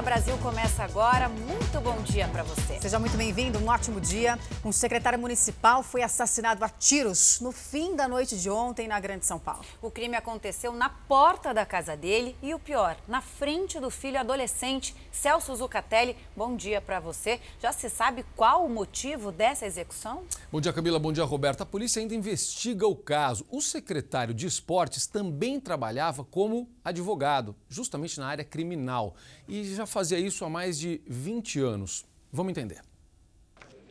Fala 0.00 0.12
Brasil 0.14 0.38
começa 0.38 0.82
agora. 0.82 1.28
Muito 1.28 1.78
bom 1.82 2.00
dia 2.00 2.26
para 2.28 2.42
você. 2.42 2.80
Seja 2.80 2.98
muito 2.98 3.18
bem-vindo, 3.18 3.58
um 3.58 3.68
ótimo 3.68 4.00
dia. 4.00 4.38
Um 4.64 4.72
secretário 4.72 5.18
municipal 5.18 5.82
foi 5.82 6.02
assassinado 6.02 6.64
a 6.64 6.70
tiros 6.70 7.38
no 7.40 7.52
fim 7.52 7.94
da 7.94 8.08
noite 8.08 8.40
de 8.40 8.48
ontem 8.48 8.88
na 8.88 8.98
Grande 8.98 9.26
São 9.26 9.38
Paulo. 9.38 9.62
O 9.82 9.90
crime 9.90 10.16
aconteceu 10.16 10.72
na 10.72 10.88
porta 10.88 11.52
da 11.52 11.66
casa 11.66 11.98
dele 11.98 12.34
e 12.42 12.54
o 12.54 12.58
pior, 12.58 12.96
na 13.06 13.20
frente 13.20 13.78
do 13.78 13.90
filho 13.90 14.18
adolescente 14.18 14.96
Celso 15.12 15.54
Zucatelli. 15.54 16.16
Bom 16.34 16.56
dia 16.56 16.80
para 16.80 16.98
você. 16.98 17.38
Já 17.60 17.70
se 17.70 17.90
sabe 17.90 18.24
qual 18.34 18.64
o 18.64 18.70
motivo 18.70 19.30
dessa 19.30 19.66
execução? 19.66 20.22
Bom 20.50 20.62
dia, 20.62 20.72
Camila. 20.72 20.98
Bom 20.98 21.12
dia, 21.12 21.24
Roberta. 21.24 21.64
A 21.64 21.66
polícia 21.66 22.00
ainda 22.00 22.14
investiga 22.14 22.86
o 22.86 22.96
caso. 22.96 23.44
O 23.50 23.60
secretário 23.60 24.32
de 24.32 24.46
Esportes 24.46 25.06
também 25.06 25.60
trabalhava 25.60 26.24
como 26.24 26.70
advogado, 26.82 27.54
justamente 27.68 28.18
na 28.18 28.28
área 28.28 28.44
criminal 28.44 29.14
e 29.46 29.74
já 29.74 29.84
fazia 30.00 30.18
isso 30.18 30.46
há 30.46 30.48
mais 30.48 30.78
de 30.78 30.98
20 31.06 31.60
anos. 31.60 32.06
Vamos 32.32 32.52
entender. 32.52 32.80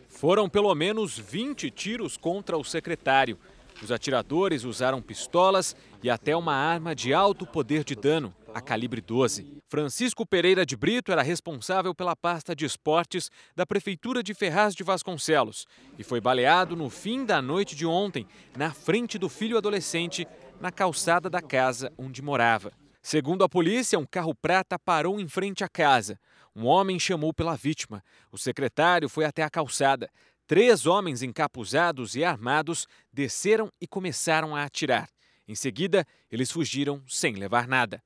Foram 0.07 0.49
pelo 0.49 0.73
menos 0.73 1.19
20 1.19 1.69
tiros 1.69 2.17
contra 2.17 2.57
o 2.57 2.63
secretário. 2.63 3.37
Os 3.79 3.91
atiradores 3.91 4.63
usaram 4.63 5.03
pistolas 5.03 5.75
e 6.01 6.09
até 6.09 6.35
uma 6.35 6.55
arma 6.55 6.95
de 6.95 7.13
alto 7.13 7.45
poder 7.45 7.83
de 7.83 7.95
dano, 7.95 8.33
a 8.55 8.59
calibre 8.59 9.01
12. 9.01 9.61
Francisco 9.69 10.25
Pereira 10.25 10.65
de 10.65 10.75
Brito 10.75 11.11
era 11.11 11.21
responsável 11.21 11.93
pela 11.93 12.15
pasta 12.15 12.55
de 12.55 12.65
esportes 12.65 13.29
da 13.55 13.63
Prefeitura 13.63 14.23
de 14.23 14.33
Ferraz 14.33 14.73
de 14.73 14.81
Vasconcelos 14.81 15.67
e 15.95 16.03
foi 16.03 16.19
baleado 16.19 16.75
no 16.75 16.89
fim 16.89 17.23
da 17.23 17.39
noite 17.39 17.75
de 17.75 17.85
ontem, 17.85 18.25
na 18.57 18.73
frente 18.73 19.19
do 19.19 19.29
filho 19.29 19.59
adolescente, 19.59 20.27
na 20.59 20.71
calçada 20.71 21.29
da 21.29 21.39
casa 21.39 21.93
onde 21.99 22.19
morava. 22.19 22.73
Segundo 23.01 23.43
a 23.43 23.49
polícia, 23.49 23.97
um 23.97 24.05
carro 24.05 24.35
prata 24.35 24.77
parou 24.77 25.19
em 25.19 25.27
frente 25.27 25.63
à 25.63 25.69
casa. 25.69 26.19
Um 26.55 26.65
homem 26.65 26.99
chamou 26.99 27.33
pela 27.33 27.55
vítima. 27.55 28.03
O 28.31 28.37
secretário 28.37 29.07
foi 29.07 29.23
até 29.23 29.41
a 29.41 29.49
calçada. 29.49 30.09
Três 30.45 30.85
homens 30.85 31.23
encapuzados 31.23 32.15
e 32.15 32.23
armados 32.23 32.87
desceram 33.11 33.71
e 33.79 33.87
começaram 33.87 34.55
a 34.55 34.63
atirar. 34.63 35.07
Em 35.47 35.55
seguida, 35.55 36.05
eles 36.29 36.51
fugiram 36.51 37.01
sem 37.07 37.35
levar 37.35 37.67
nada. 37.67 38.03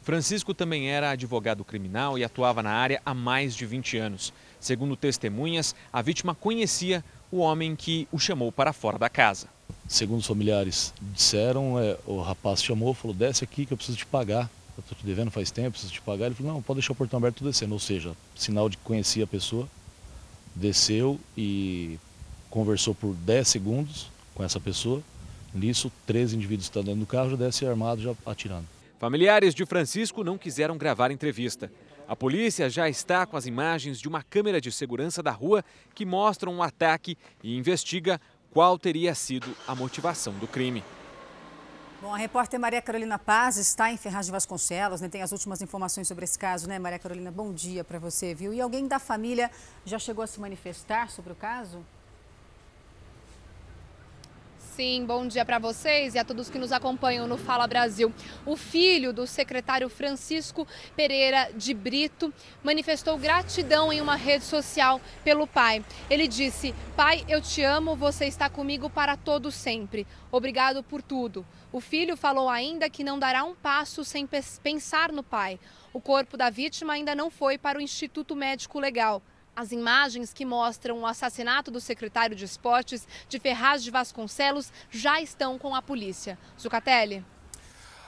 Francisco 0.00 0.54
também 0.54 0.88
era 0.88 1.10
advogado 1.10 1.64
criminal 1.64 2.16
e 2.16 2.22
atuava 2.22 2.62
na 2.62 2.70
área 2.70 3.02
há 3.04 3.12
mais 3.12 3.56
de 3.56 3.66
20 3.66 3.98
anos. 3.98 4.32
Segundo 4.60 4.96
testemunhas, 4.96 5.74
a 5.92 6.00
vítima 6.00 6.34
conhecia 6.34 7.04
o 7.30 7.38
homem 7.38 7.74
que 7.74 8.06
o 8.12 8.18
chamou 8.18 8.52
para 8.52 8.72
fora 8.72 8.98
da 8.98 9.08
casa 9.08 9.57
segundo 9.88 10.20
os 10.20 10.26
familiares 10.26 10.92
disseram, 11.14 11.78
é, 11.78 11.96
o 12.06 12.20
rapaz 12.20 12.62
chamou, 12.62 12.94
falou, 12.94 13.16
desce 13.16 13.44
aqui 13.44 13.64
que 13.64 13.72
eu 13.72 13.76
preciso 13.76 13.98
te 13.98 14.06
pagar. 14.06 14.50
Eu 14.76 14.80
estou 14.80 14.96
te 14.96 15.04
devendo 15.04 15.30
faz 15.30 15.50
tempo, 15.50 15.72
preciso 15.72 15.92
te 15.92 16.00
pagar. 16.00 16.26
Ele 16.26 16.34
falou, 16.34 16.52
não, 16.52 16.62
pode 16.62 16.78
deixar 16.78 16.92
o 16.92 16.96
portão 16.96 17.18
aberto 17.18 17.42
descendo. 17.42 17.72
Ou 17.72 17.80
seja, 17.80 18.12
sinal 18.36 18.68
de 18.68 18.76
que 18.76 18.84
conhecia 18.84 19.24
a 19.24 19.26
pessoa. 19.26 19.68
Desceu 20.54 21.18
e 21.36 21.98
conversou 22.50 22.94
por 22.94 23.14
10 23.14 23.48
segundos 23.48 24.10
com 24.34 24.44
essa 24.44 24.60
pessoa. 24.60 25.02
Nisso, 25.52 25.90
três 26.06 26.32
indivíduos 26.32 26.66
estão 26.66 26.84
dentro 26.84 27.00
do 27.00 27.06
carro, 27.06 27.30
já 27.30 27.36
desce 27.36 27.66
armado, 27.66 28.00
já 28.02 28.14
atirando. 28.26 28.66
Familiares 28.98 29.54
de 29.54 29.64
Francisco 29.64 30.22
não 30.22 30.36
quiseram 30.36 30.76
gravar 30.76 31.10
a 31.10 31.12
entrevista. 31.12 31.70
A 32.08 32.16
polícia 32.16 32.70
já 32.70 32.88
está 32.88 33.26
com 33.26 33.36
as 33.36 33.46
imagens 33.46 34.00
de 34.00 34.08
uma 34.08 34.22
câmera 34.22 34.60
de 34.60 34.72
segurança 34.72 35.22
da 35.22 35.30
rua 35.30 35.62
que 35.94 36.06
mostram 36.06 36.54
um 36.54 36.62
ataque 36.62 37.18
e 37.44 37.54
investiga 37.54 38.20
qual 38.52 38.78
teria 38.78 39.14
sido 39.14 39.54
a 39.66 39.74
motivação 39.74 40.32
do 40.34 40.46
crime. 40.46 40.82
Bom, 42.00 42.14
a 42.14 42.16
repórter 42.16 42.60
Maria 42.60 42.80
Carolina 42.80 43.18
Paz 43.18 43.56
está 43.56 43.90
em 43.90 43.96
Ferraz 43.96 44.26
de 44.26 44.32
Vasconcelos, 44.32 45.00
né? 45.00 45.08
tem 45.08 45.20
as 45.20 45.32
últimas 45.32 45.60
informações 45.60 46.06
sobre 46.06 46.24
esse 46.24 46.38
caso, 46.38 46.68
né, 46.68 46.78
Maria 46.78 46.98
Carolina? 46.98 47.30
Bom 47.30 47.52
dia 47.52 47.82
para 47.82 47.98
você, 47.98 48.34
viu? 48.34 48.54
E 48.54 48.60
alguém 48.60 48.86
da 48.86 49.00
família 49.00 49.50
já 49.84 49.98
chegou 49.98 50.22
a 50.22 50.26
se 50.26 50.38
manifestar 50.38 51.10
sobre 51.10 51.32
o 51.32 51.34
caso? 51.34 51.84
Sim, 54.78 55.04
bom 55.04 55.26
dia 55.26 55.44
para 55.44 55.58
vocês 55.58 56.14
e 56.14 56.20
a 56.20 56.24
todos 56.24 56.48
que 56.48 56.56
nos 56.56 56.70
acompanham 56.70 57.26
no 57.26 57.36
Fala 57.36 57.66
Brasil. 57.66 58.14
O 58.46 58.56
filho 58.56 59.12
do 59.12 59.26
secretário 59.26 59.88
Francisco 59.88 60.68
Pereira 60.94 61.50
de 61.52 61.74
Brito 61.74 62.32
manifestou 62.62 63.18
gratidão 63.18 63.92
em 63.92 64.00
uma 64.00 64.14
rede 64.14 64.44
social 64.44 65.00
pelo 65.24 65.48
pai. 65.48 65.84
Ele 66.08 66.28
disse: 66.28 66.72
Pai, 66.96 67.24
eu 67.28 67.42
te 67.42 67.60
amo, 67.60 67.96
você 67.96 68.26
está 68.26 68.48
comigo 68.48 68.88
para 68.88 69.16
todo 69.16 69.50
sempre. 69.50 70.06
Obrigado 70.30 70.80
por 70.84 71.02
tudo. 71.02 71.44
O 71.72 71.80
filho 71.80 72.16
falou 72.16 72.48
ainda 72.48 72.88
que 72.88 73.02
não 73.02 73.18
dará 73.18 73.42
um 73.42 73.56
passo 73.56 74.04
sem 74.04 74.28
pensar 74.62 75.10
no 75.10 75.24
pai. 75.24 75.58
O 75.92 76.00
corpo 76.00 76.36
da 76.36 76.50
vítima 76.50 76.92
ainda 76.92 77.16
não 77.16 77.32
foi 77.32 77.58
para 77.58 77.80
o 77.80 77.82
Instituto 77.82 78.36
Médico 78.36 78.78
Legal. 78.78 79.20
As 79.58 79.72
imagens 79.72 80.32
que 80.32 80.44
mostram 80.44 81.00
o 81.00 81.04
assassinato 81.04 81.68
do 81.68 81.80
secretário 81.80 82.36
de 82.36 82.44
esportes 82.44 83.08
de 83.28 83.40
Ferraz 83.40 83.82
de 83.82 83.90
Vasconcelos 83.90 84.72
já 84.88 85.20
estão 85.20 85.58
com 85.58 85.74
a 85.74 85.82
polícia. 85.82 86.38
Zucatelli. 86.56 87.24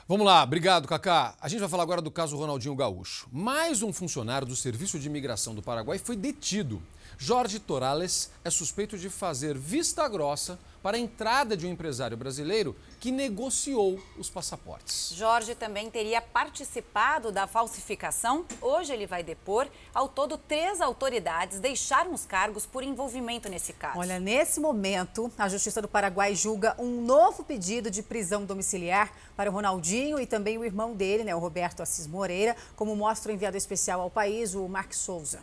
Vamos 0.07 0.25
lá, 0.25 0.45
obrigado, 0.45 0.87
Cacá. 0.87 1.35
A 1.41 1.49
gente 1.49 1.59
vai 1.59 1.69
falar 1.69 1.83
agora 1.83 2.01
do 2.01 2.09
caso 2.09 2.37
Ronaldinho 2.37 2.77
Gaúcho. 2.77 3.29
Mais 3.33 3.83
um 3.83 3.93
funcionário 3.93 4.47
do 4.47 4.55
Serviço 4.55 4.97
de 4.97 5.09
Imigração 5.09 5.53
do 5.53 5.61
Paraguai 5.61 5.99
foi 5.99 6.15
detido. 6.15 6.81
Jorge 7.19 7.59
Torales 7.59 8.31
é 8.45 8.51
suspeito 8.51 8.97
de 8.97 9.11
fazer 9.11 9.59
vista 9.59 10.07
grossa 10.09 10.57
para 10.81 10.97
a 10.97 11.01
entrada 11.01 11.57
de 11.57 11.67
um 11.67 11.71
empresário 11.71 12.17
brasileiro 12.17 12.77
que 13.01 13.11
negociou 13.11 13.99
os 14.19 14.29
passaportes. 14.29 15.15
Jorge 15.17 15.55
também 15.55 15.91
teria 15.91 16.21
participado 16.21 17.33
da 17.33 17.47
falsificação. 17.47 18.45
Hoje 18.61 18.93
ele 18.93 19.07
vai 19.07 19.23
depor. 19.23 19.67
Ao 19.95 20.07
todo, 20.07 20.37
três 20.37 20.83
autoridades 20.83 21.59
deixaram 21.59 22.13
os 22.13 22.27
cargos 22.27 22.67
por 22.67 22.85
envolvimento 22.85 23.49
nesse 23.49 23.73
caso. 23.73 23.99
Olha, 23.99 24.21
nesse 24.21 24.61
momento, 24.61 25.33
a 25.39 25.49
Justiça 25.49 25.81
do 25.81 25.89
Paraguai 25.89 26.35
julga 26.35 26.77
um 26.79 27.01
novo 27.01 27.43
pedido 27.43 27.91
de 27.91 28.03
prisão 28.03 28.45
domiciliar 28.45 29.11
para 29.35 29.51
o 29.51 29.53
Ronaldinho 29.53 30.21
e 30.21 30.27
também 30.27 30.59
o 30.59 30.65
irmão 30.65 30.95
dele, 30.95 31.25
né, 31.25 31.35
o 31.35 31.39
Roberto 31.39 31.83
Assis 31.83 32.07
Moreira, 32.07 32.55
como 32.77 32.95
mostra 32.95 33.33
o 33.33 33.35
enviado 33.35 33.57
especial 33.57 34.03
ao 34.03 34.11
país, 34.11 34.55
o 34.55 34.69
Mark 34.69 34.93
Souza. 34.93 35.41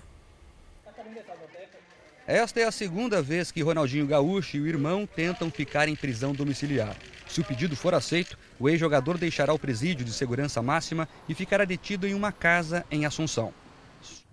Esta 2.28 2.60
é 2.60 2.66
a 2.66 2.72
segunda 2.72 3.22
vez 3.22 3.52
que 3.52 3.64
Ronaldinho 3.64 4.06
Gaúcho 4.06 4.58
e 4.58 4.62
o 4.62 4.68
irmão 4.68 5.08
tentam 5.08 5.50
ficar 5.50 5.88
em 5.88 5.96
prisão 5.96 6.34
domiciliar. 6.34 6.96
Se 7.28 7.42
o 7.42 7.44
pedido 7.44 7.76
for 7.76 7.94
aceito, 7.94 8.38
o 8.60 8.70
ex-jogador 8.70 9.18
deixará 9.18 9.54
o 9.54 9.60
presídio 9.60 10.06
de 10.06 10.14
segurança 10.14 10.62
máxima 10.62 11.08
e 11.28 11.34
ficará 11.34 11.66
detido 11.66 12.08
em 12.08 12.14
uma 12.14 12.32
casa 12.32 12.86
em 12.90 13.06
Assunção. 13.06 13.54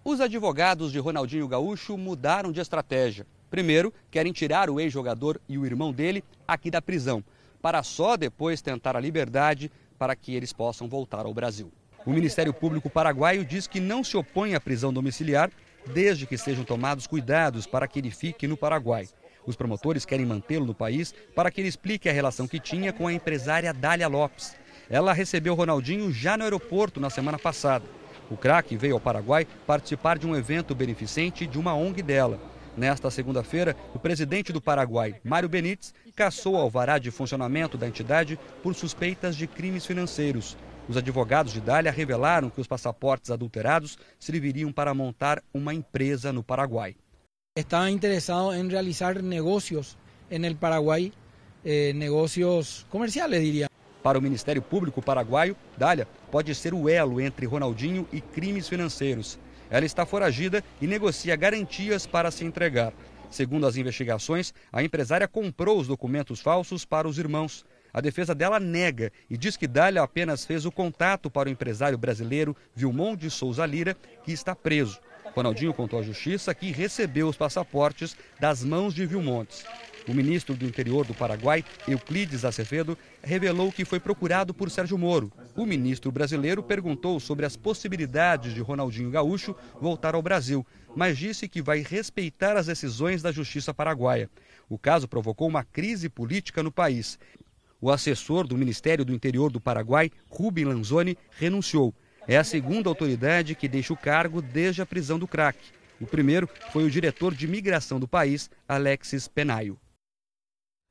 Os 0.04 0.20
advogados 0.20 0.92
de 0.92 0.98
Ronaldinho 0.98 1.48
Gaúcho 1.48 1.96
mudaram 1.96 2.52
de 2.52 2.60
estratégia. 2.60 3.26
Primeiro, 3.50 3.92
querem 4.10 4.32
tirar 4.32 4.68
o 4.68 4.78
ex-jogador 4.78 5.40
e 5.48 5.56
o 5.56 5.64
irmão 5.64 5.92
dele 5.92 6.22
aqui 6.46 6.70
da 6.70 6.82
prisão, 6.82 7.24
para 7.62 7.82
só 7.82 8.16
depois 8.16 8.60
tentar 8.60 8.96
a 8.96 9.00
liberdade 9.00 9.70
para 9.98 10.14
que 10.14 10.34
eles 10.34 10.52
possam 10.52 10.88
voltar 10.88 11.24
ao 11.24 11.32
Brasil. 11.32 11.72
O 12.04 12.10
Ministério 12.10 12.52
Público 12.52 12.90
Paraguaio 12.90 13.44
diz 13.44 13.66
que 13.66 13.80
não 13.80 14.04
se 14.04 14.16
opõe 14.16 14.54
à 14.54 14.60
prisão 14.60 14.92
domiciliar 14.92 15.50
desde 15.92 16.26
que 16.26 16.36
sejam 16.36 16.64
tomados 16.64 17.06
cuidados 17.06 17.66
para 17.66 17.88
que 17.88 17.98
ele 17.98 18.10
fique 18.10 18.46
no 18.46 18.56
Paraguai. 18.56 19.08
Os 19.46 19.56
promotores 19.56 20.04
querem 20.04 20.24
mantê-lo 20.24 20.64
no 20.64 20.74
país 20.74 21.14
para 21.34 21.50
que 21.50 21.60
ele 21.60 21.68
explique 21.68 22.08
a 22.08 22.12
relação 22.12 22.48
que 22.48 22.58
tinha 22.58 22.92
com 22.92 23.06
a 23.06 23.12
empresária 23.12 23.72
Dália 23.72 24.08
Lopes. 24.08 24.56
Ela 24.88 25.12
recebeu 25.12 25.54
Ronaldinho 25.54 26.12
já 26.12 26.36
no 26.36 26.44
aeroporto 26.44 27.00
na 27.00 27.10
semana 27.10 27.38
passada. 27.38 27.84
O 28.30 28.36
craque 28.36 28.76
veio 28.76 28.94
ao 28.94 29.00
Paraguai 29.00 29.46
participar 29.66 30.18
de 30.18 30.26
um 30.26 30.34
evento 30.34 30.74
beneficente 30.74 31.46
de 31.46 31.58
uma 31.58 31.74
ONG 31.74 32.02
dela. 32.02 32.40
Nesta 32.76 33.10
segunda-feira, 33.10 33.76
o 33.94 33.98
presidente 33.98 34.52
do 34.52 34.60
Paraguai, 34.60 35.14
Mário 35.22 35.48
Benítez, 35.48 35.94
cassou 36.16 36.54
o 36.54 36.58
alvará 36.58 36.98
de 36.98 37.10
funcionamento 37.10 37.78
da 37.78 37.86
entidade 37.86 38.38
por 38.62 38.74
suspeitas 38.74 39.36
de 39.36 39.46
crimes 39.46 39.86
financeiros. 39.86 40.56
Os 40.88 40.96
advogados 40.96 41.52
de 41.52 41.60
Dália 41.60 41.92
revelaram 41.92 42.50
que 42.50 42.60
os 42.60 42.66
passaportes 42.66 43.30
adulterados 43.30 43.96
serviriam 44.18 44.72
para 44.72 44.92
montar 44.92 45.42
uma 45.52 45.72
empresa 45.72 46.32
no 46.32 46.42
Paraguai. 46.42 46.96
Está 47.56 47.88
interessado 47.88 48.52
em 48.52 48.66
realizar 48.66 49.22
negócios 49.22 49.96
no 50.28 50.56
Paraguai, 50.56 51.12
eh, 51.64 51.92
negócios 51.92 52.84
comerciais, 52.90 53.30
diria. 53.30 53.70
Para 54.02 54.18
o 54.18 54.20
Ministério 54.20 54.60
Público 54.60 55.00
paraguaio, 55.00 55.56
Dália 55.78 56.08
pode 56.32 56.52
ser 56.52 56.74
o 56.74 56.88
elo 56.88 57.20
entre 57.20 57.46
Ronaldinho 57.46 58.08
e 58.12 58.20
crimes 58.20 58.68
financeiros. 58.68 59.38
Ela 59.70 59.86
está 59.86 60.04
foragida 60.04 60.64
e 60.82 60.88
negocia 60.88 61.36
garantias 61.36 62.08
para 62.08 62.28
se 62.32 62.44
entregar. 62.44 62.92
Segundo 63.30 63.68
as 63.68 63.76
investigações, 63.76 64.52
a 64.72 64.82
empresária 64.82 65.28
comprou 65.28 65.78
os 65.78 65.86
documentos 65.86 66.40
falsos 66.40 66.84
para 66.84 67.06
os 67.06 67.18
irmãos. 67.18 67.64
A 67.92 68.00
defesa 68.00 68.34
dela 68.34 68.58
nega 68.58 69.12
e 69.30 69.36
diz 69.36 69.56
que 69.56 69.68
Dália 69.68 70.02
apenas 70.02 70.44
fez 70.44 70.66
o 70.66 70.72
contato 70.72 71.30
para 71.30 71.48
o 71.48 71.52
empresário 71.52 71.96
brasileiro 71.96 72.56
Vilmon 72.74 73.14
de 73.14 73.30
Souza 73.30 73.64
Lira, 73.64 73.96
que 74.24 74.32
está 74.32 74.56
preso. 74.56 74.98
Ronaldinho 75.32 75.74
contou 75.74 75.98
à 75.98 76.02
justiça 76.02 76.54
que 76.54 76.70
recebeu 76.70 77.28
os 77.28 77.36
passaportes 77.36 78.16
das 78.38 78.64
mãos 78.64 78.94
de 78.94 79.06
Vilmontes. 79.06 79.64
O 80.06 80.12
ministro 80.12 80.54
do 80.54 80.66
Interior 80.66 81.06
do 81.06 81.14
Paraguai, 81.14 81.64
Euclides 81.88 82.44
Acevedo, 82.44 82.96
revelou 83.22 83.72
que 83.72 83.86
foi 83.86 83.98
procurado 83.98 84.52
por 84.52 84.70
Sérgio 84.70 84.98
Moro. 84.98 85.32
O 85.56 85.64
ministro 85.64 86.12
brasileiro 86.12 86.62
perguntou 86.62 87.18
sobre 87.18 87.46
as 87.46 87.56
possibilidades 87.56 88.52
de 88.52 88.60
Ronaldinho 88.60 89.10
Gaúcho 89.10 89.56
voltar 89.80 90.14
ao 90.14 90.20
Brasil, 90.20 90.66
mas 90.94 91.16
disse 91.16 91.48
que 91.48 91.62
vai 91.62 91.80
respeitar 91.80 92.54
as 92.54 92.66
decisões 92.66 93.22
da 93.22 93.32
justiça 93.32 93.72
paraguaia. 93.72 94.28
O 94.68 94.78
caso 94.78 95.08
provocou 95.08 95.48
uma 95.48 95.64
crise 95.64 96.10
política 96.10 96.62
no 96.62 96.70
país. 96.70 97.18
O 97.80 97.90
assessor 97.90 98.46
do 98.46 98.58
Ministério 98.58 99.04
do 99.04 99.14
Interior 99.14 99.50
do 99.50 99.60
Paraguai, 99.60 100.10
Rubem 100.28 100.66
Lanzoni, 100.66 101.16
renunciou. 101.30 101.94
É 102.26 102.38
a 102.38 102.44
segunda 102.44 102.88
autoridade 102.88 103.54
que 103.54 103.68
deixa 103.68 103.92
o 103.92 103.96
cargo 103.96 104.40
desde 104.40 104.80
a 104.80 104.86
prisão 104.86 105.18
do 105.18 105.28
craque. 105.28 105.72
O 106.00 106.06
primeiro 106.06 106.48
foi 106.72 106.82
o 106.84 106.90
diretor 106.90 107.34
de 107.34 107.46
migração 107.46 108.00
do 108.00 108.08
país, 108.08 108.50
Alexis 108.66 109.28
Penaio. 109.28 109.78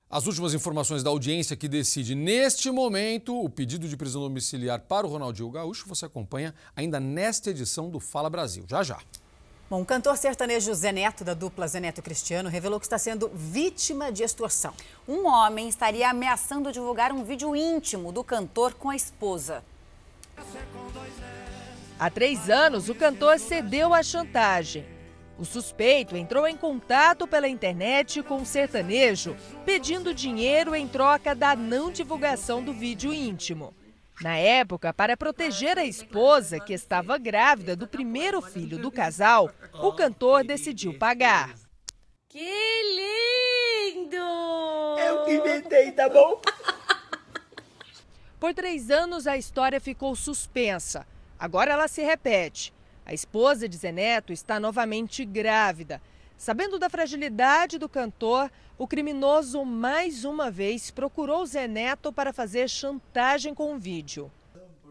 As 0.07 0.27
últimas 0.27 0.53
informações 0.53 1.01
da 1.01 1.09
audiência 1.09 1.55
que 1.55 1.67
decide 1.67 2.13
neste 2.13 2.69
momento 2.69 3.35
o 3.35 3.49
pedido 3.49 3.87
de 3.87 3.97
prisão 3.97 4.21
domiciliar 4.21 4.81
para 4.81 5.07
o 5.07 5.09
Ronaldinho 5.09 5.49
Gaúcho 5.49 5.89
você 5.89 6.05
acompanha 6.05 6.53
ainda 6.75 6.99
nesta 6.99 7.49
edição 7.49 7.89
do 7.89 7.99
Fala 7.99 8.29
Brasil. 8.29 8.63
Já 8.67 8.83
já. 8.83 8.99
Bom, 9.67 9.81
o 9.81 9.85
cantor 9.85 10.15
sertanejo 10.17 10.71
Zé 10.75 10.91
Neto, 10.91 11.23
da 11.23 11.33
dupla 11.33 11.67
Zé 11.67 11.79
Neto 11.79 12.03
Cristiano, 12.03 12.47
revelou 12.47 12.79
que 12.79 12.85
está 12.85 12.99
sendo 12.99 13.31
vítima 13.33 14.11
de 14.11 14.21
extorsão. 14.21 14.71
Um 15.07 15.25
homem 15.25 15.67
estaria 15.67 16.07
ameaçando 16.07 16.71
divulgar 16.71 17.11
um 17.11 17.23
vídeo 17.23 17.55
íntimo 17.55 18.11
do 18.11 18.23
cantor 18.23 18.75
com 18.75 18.91
a 18.91 18.95
esposa. 18.95 19.63
Há 21.99 22.09
três 22.09 22.49
anos, 22.49 22.89
o 22.89 22.95
cantor 22.95 23.39
cedeu 23.39 23.93
à 23.93 24.03
chantagem. 24.03 24.85
O 25.37 25.45
suspeito 25.45 26.15
entrou 26.15 26.47
em 26.47 26.55
contato 26.55 27.27
pela 27.27 27.47
internet 27.47 28.21
com 28.23 28.37
o 28.37 28.45
sertanejo, 28.45 29.35
pedindo 29.65 30.13
dinheiro 30.13 30.75
em 30.75 30.87
troca 30.87 31.33
da 31.33 31.55
não 31.55 31.91
divulgação 31.91 32.63
do 32.63 32.73
vídeo 32.73 33.13
íntimo. 33.13 33.73
Na 34.21 34.37
época, 34.37 34.93
para 34.93 35.17
proteger 35.17 35.77
a 35.77 35.85
esposa, 35.85 36.59
que 36.59 36.71
estava 36.71 37.17
grávida 37.17 37.75
do 37.75 37.87
primeiro 37.87 38.41
filho 38.41 38.77
do 38.77 38.91
casal, 38.91 39.49
o 39.73 39.91
cantor 39.91 40.43
decidiu 40.43 40.97
pagar. 40.97 41.55
Que 42.29 42.51
lindo! 43.95 44.15
Eu 44.99 45.25
que 45.25 45.33
inventei, 45.33 45.91
tá 45.91 46.07
bom? 46.09 46.39
Por 48.43 48.53
três 48.53 48.91
anos, 48.91 49.25
a 49.25 49.37
história 49.37 49.79
ficou 49.79 50.13
suspensa. 50.17 51.07
Agora 51.39 51.71
ela 51.71 51.87
se 51.87 52.01
repete. 52.03 52.73
A 53.05 53.13
esposa 53.13 53.69
de 53.69 53.77
Zeneto 53.77 54.33
está 54.33 54.59
novamente 54.59 55.23
grávida. 55.23 56.01
Sabendo 56.35 56.77
da 56.77 56.89
fragilidade 56.89 57.77
do 57.77 57.87
cantor, 57.87 58.51
o 58.77 58.85
criminoso 58.85 59.63
mais 59.63 60.25
uma 60.25 60.51
vez 60.51 60.91
procurou 60.91 61.45
Zeneto 61.45 62.11
para 62.11 62.33
fazer 62.33 62.69
chantagem 62.69 63.53
com 63.53 63.73
o 63.73 63.79
vídeo. 63.79 64.29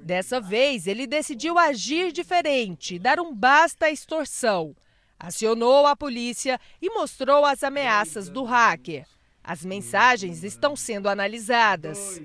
Dessa 0.01 0.41
vez, 0.41 0.87
ele 0.87 1.07
decidiu 1.07 1.59
agir 1.59 2.11
diferente, 2.11 2.99
dar 2.99 3.21
um 3.21 3.35
basta 3.35 3.85
à 3.85 3.91
extorsão. 3.91 4.75
Acionou 5.19 5.87
a 5.87 5.95
polícia 5.95 6.59
e 6.81 6.89
mostrou 6.89 7.45
as 7.45 7.63
ameaças 7.63 8.31
do 8.31 8.45
hacker. 8.45 9.07
As 9.45 9.65
mensagens 9.65 10.45
estão 10.45 10.77
sendo 10.77 11.09
analisadas. 11.09 12.21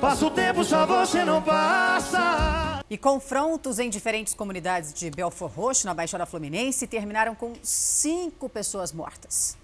Passa 0.00 0.26
o 0.26 0.30
tempo, 0.30 0.64
só 0.64 0.86
você 0.86 1.22
não 1.24 1.42
passa. 1.42 2.82
E 2.88 2.96
confrontos 2.96 3.78
em 3.78 3.90
diferentes 3.90 4.32
comunidades 4.32 4.94
de 4.94 5.10
Belfort 5.10 5.52
Roxo, 5.52 5.86
na 5.86 5.92
Baixada 5.92 6.24
Fluminense, 6.24 6.86
terminaram 6.86 7.34
com 7.34 7.52
cinco 7.62 8.48
pessoas 8.48 8.92
mortas. 8.92 9.58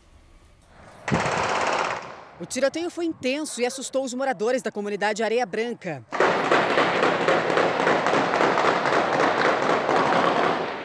O 2.39 2.45
tiroteio 2.45 2.91
foi 2.91 3.07
intenso 3.07 3.61
e 3.61 3.67
assustou 3.67 4.05
os 4.05 4.13
moradores 4.13 4.61
da 4.61 4.71
comunidade 4.71 5.23
Areia 5.23 5.47
Branca. 5.47 6.05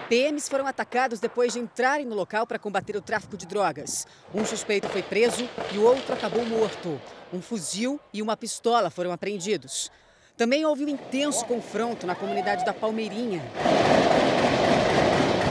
PMs 0.10 0.48
foram 0.48 0.66
atacados 0.66 1.20
depois 1.20 1.52
de 1.52 1.60
entrarem 1.60 2.06
no 2.06 2.16
local 2.16 2.48
para 2.48 2.58
combater 2.58 2.96
o 2.96 3.02
tráfico 3.02 3.36
de 3.36 3.46
drogas. 3.46 4.08
Um 4.34 4.46
suspeito 4.46 4.88
foi 4.88 5.04
preso 5.04 5.50
e 5.74 5.78
o 5.78 5.84
outro 5.84 6.14
acabou 6.14 6.46
morto. 6.46 7.00
Um 7.34 7.42
fuzil 7.42 8.00
e 8.14 8.22
uma 8.22 8.38
pistola 8.38 8.90
foram 8.90 9.12
apreendidos. 9.12 9.92
Também 10.38 10.66
houve 10.66 10.86
um 10.86 10.90
intenso 10.90 11.44
confronto 11.46 12.08
na 12.08 12.16
comunidade 12.16 12.64
da 12.64 12.74
Palmeirinha. 12.74 13.42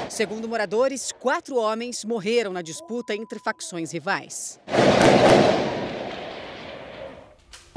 Segundo 0.08 0.48
moradores, 0.48 1.12
quatro 1.12 1.56
homens 1.56 2.02
morreram 2.02 2.50
na 2.50 2.62
disputa 2.62 3.14
entre 3.14 3.38
facções 3.38 3.92
rivais. 3.92 4.58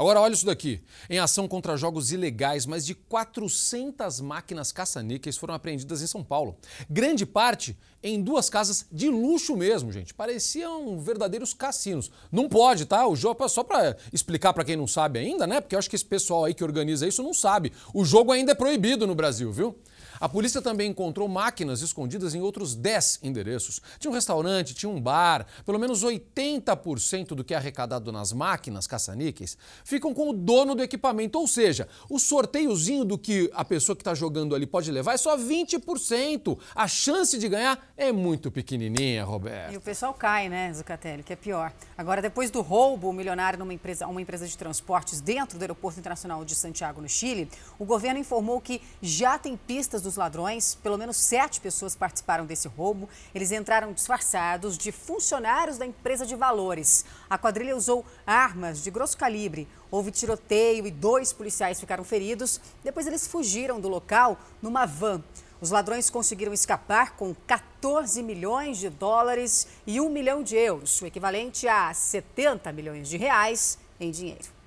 Agora 0.00 0.18
olha 0.18 0.32
isso 0.32 0.46
daqui. 0.46 0.80
Em 1.10 1.18
ação 1.18 1.46
contra 1.46 1.76
jogos 1.76 2.10
ilegais, 2.10 2.64
mais 2.64 2.86
de 2.86 2.94
400 2.94 4.22
máquinas 4.22 4.72
caça-níqueis 4.72 5.36
foram 5.36 5.52
apreendidas 5.52 6.00
em 6.00 6.06
São 6.06 6.24
Paulo. 6.24 6.56
Grande 6.88 7.26
parte 7.26 7.76
em 8.02 8.22
duas 8.22 8.48
casas 8.48 8.86
de 8.90 9.10
luxo 9.10 9.54
mesmo, 9.54 9.92
gente. 9.92 10.14
Pareciam 10.14 10.98
verdadeiros 10.98 11.52
cassinos. 11.52 12.10
Não 12.32 12.48
pode, 12.48 12.86
tá? 12.86 13.06
O 13.06 13.14
jogo 13.14 13.44
é 13.44 13.48
só 13.48 13.62
para 13.62 13.94
explicar 14.10 14.54
para 14.54 14.64
quem 14.64 14.74
não 14.74 14.86
sabe 14.86 15.18
ainda, 15.18 15.46
né? 15.46 15.60
Porque 15.60 15.74
eu 15.74 15.78
acho 15.78 15.90
que 15.90 15.96
esse 15.96 16.06
pessoal 16.06 16.46
aí 16.46 16.54
que 16.54 16.64
organiza 16.64 17.06
isso 17.06 17.22
não 17.22 17.34
sabe. 17.34 17.70
O 17.92 18.02
jogo 18.02 18.32
ainda 18.32 18.52
é 18.52 18.54
proibido 18.54 19.06
no 19.06 19.14
Brasil, 19.14 19.52
viu? 19.52 19.78
A 20.20 20.28
polícia 20.28 20.60
também 20.60 20.90
encontrou 20.90 21.26
máquinas 21.26 21.80
escondidas 21.80 22.34
em 22.34 22.42
outros 22.42 22.74
10 22.74 23.20
endereços. 23.22 23.80
Tinha 23.98 24.10
um 24.10 24.14
restaurante, 24.14 24.74
tinha 24.74 24.90
um 24.90 25.00
bar. 25.00 25.46
Pelo 25.64 25.78
menos 25.78 26.04
80% 26.04 27.28
do 27.28 27.42
que 27.42 27.54
é 27.54 27.56
arrecadado 27.56 28.12
nas 28.12 28.30
máquinas 28.30 28.86
caça-níqueis 28.86 29.56
ficam 29.82 30.12
com 30.12 30.28
o 30.28 30.32
dono 30.34 30.74
do 30.74 30.82
equipamento. 30.82 31.38
Ou 31.38 31.48
seja, 31.48 31.88
o 32.10 32.18
sorteiozinho 32.18 33.02
do 33.02 33.16
que 33.16 33.50
a 33.54 33.64
pessoa 33.64 33.96
que 33.96 34.02
está 34.02 34.14
jogando 34.14 34.54
ali 34.54 34.66
pode 34.66 34.92
levar 34.92 35.14
é 35.14 35.16
só 35.16 35.38
20%. 35.38 36.58
A 36.74 36.86
chance 36.86 37.38
de 37.38 37.48
ganhar 37.48 37.90
é 37.96 38.12
muito 38.12 38.50
pequenininha, 38.50 39.24
Roberto. 39.24 39.72
E 39.72 39.78
o 39.78 39.80
pessoal 39.80 40.12
cai, 40.12 40.50
né, 40.50 40.70
Zucatelli, 40.74 41.22
que 41.22 41.32
é 41.32 41.36
pior. 41.36 41.72
Agora, 41.96 42.20
depois 42.20 42.50
do 42.50 42.60
roubo 42.60 43.10
milionário 43.10 43.58
numa 43.58 43.72
empresa, 43.72 44.06
uma 44.06 44.20
empresa 44.20 44.46
de 44.46 44.58
transportes 44.58 45.22
dentro 45.22 45.58
do 45.58 45.62
Aeroporto 45.62 45.98
Internacional 45.98 46.44
de 46.44 46.54
Santiago, 46.54 47.00
no 47.00 47.08
Chile, 47.08 47.48
o 47.78 47.86
governo 47.86 48.20
informou 48.20 48.60
que 48.60 48.82
já 49.00 49.38
tem 49.38 49.56
pistas 49.56 50.02
dos 50.10 50.16
ladrões. 50.16 50.74
Pelo 50.74 50.98
menos 50.98 51.16
sete 51.16 51.60
pessoas 51.60 51.94
participaram 51.94 52.44
desse 52.44 52.66
roubo. 52.66 53.08
Eles 53.34 53.52
entraram 53.52 53.92
disfarçados 53.92 54.76
de 54.76 54.90
funcionários 54.90 55.78
da 55.78 55.86
empresa 55.86 56.26
de 56.26 56.34
valores. 56.34 57.04
A 57.28 57.38
quadrilha 57.38 57.76
usou 57.76 58.04
armas 58.26 58.82
de 58.82 58.90
grosso 58.90 59.16
calibre. 59.16 59.68
Houve 59.90 60.10
tiroteio 60.10 60.86
e 60.86 60.90
dois 60.90 61.32
policiais 61.32 61.78
ficaram 61.78 62.02
feridos. 62.02 62.60
Depois 62.82 63.06
eles 63.06 63.26
fugiram 63.26 63.80
do 63.80 63.88
local 63.88 64.38
numa 64.60 64.84
van. 64.84 65.22
Os 65.60 65.70
ladrões 65.70 66.10
conseguiram 66.10 66.52
escapar 66.52 67.16
com 67.16 67.34
14 67.46 68.22
milhões 68.22 68.78
de 68.78 68.88
dólares 68.88 69.66
e 69.86 70.00
1 70.00 70.08
milhão 70.08 70.42
de 70.42 70.56
euros, 70.56 71.00
o 71.02 71.06
equivalente 71.06 71.68
a 71.68 71.92
70 71.92 72.72
milhões 72.72 73.08
de 73.08 73.18
reais 73.18 73.78
em 74.00 74.10
dinheiro. 74.10 74.59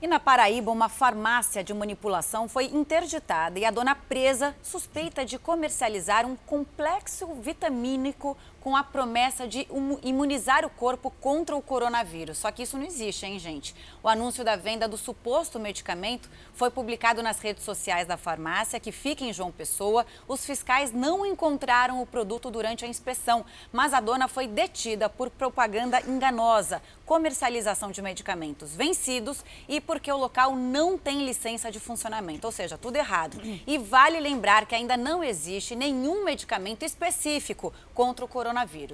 E 0.00 0.06
na 0.06 0.20
Paraíba, 0.20 0.70
uma 0.70 0.88
farmácia 0.88 1.64
de 1.64 1.74
manipulação 1.74 2.46
foi 2.46 2.66
interditada 2.66 3.58
e 3.58 3.64
a 3.64 3.70
dona 3.72 3.96
presa 3.96 4.54
suspeita 4.62 5.24
de 5.24 5.40
comercializar 5.40 6.24
um 6.24 6.36
complexo 6.36 7.26
vitamínico 7.42 8.36
com 8.60 8.76
a 8.76 8.82
promessa 8.82 9.46
de 9.46 9.66
imunizar 10.02 10.64
o 10.64 10.70
corpo 10.70 11.10
contra 11.20 11.56
o 11.56 11.62
coronavírus. 11.62 12.38
Só 12.38 12.50
que 12.50 12.62
isso 12.62 12.76
não 12.76 12.84
existe, 12.84 13.24
hein, 13.24 13.38
gente? 13.38 13.74
O 14.02 14.08
anúncio 14.08 14.44
da 14.44 14.56
venda 14.56 14.88
do 14.88 14.96
suposto 14.96 15.58
medicamento 15.58 16.28
foi 16.52 16.70
publicado 16.70 17.22
nas 17.22 17.40
redes 17.40 17.64
sociais 17.64 18.06
da 18.06 18.16
farmácia, 18.16 18.80
que 18.80 18.92
fica 18.92 19.24
em 19.24 19.32
João 19.32 19.52
Pessoa. 19.52 20.04
Os 20.26 20.44
fiscais 20.44 20.92
não 20.92 21.24
encontraram 21.24 22.02
o 22.02 22.06
produto 22.06 22.50
durante 22.50 22.84
a 22.84 22.88
inspeção, 22.88 23.44
mas 23.72 23.94
a 23.94 24.00
dona 24.00 24.28
foi 24.28 24.46
detida 24.46 25.08
por 25.08 25.30
propaganda 25.30 26.00
enganosa, 26.02 26.82
comercialização 27.06 27.90
de 27.90 28.02
medicamentos 28.02 28.74
vencidos 28.74 29.44
e 29.66 29.80
porque 29.80 30.12
o 30.12 30.16
local 30.16 30.54
não 30.54 30.98
tem 30.98 31.24
licença 31.24 31.70
de 31.70 31.80
funcionamento, 31.80 32.46
ou 32.46 32.52
seja, 32.52 32.76
tudo 32.76 32.96
errado. 32.96 33.40
E 33.66 33.78
vale 33.78 34.20
lembrar 34.20 34.66
que 34.66 34.74
ainda 34.74 34.96
não 34.96 35.24
existe 35.24 35.74
nenhum 35.74 36.24
medicamento 36.24 36.84
específico 36.84 37.72
contra 37.94 38.24
o 38.24 38.28
coronavírus, 38.28 38.47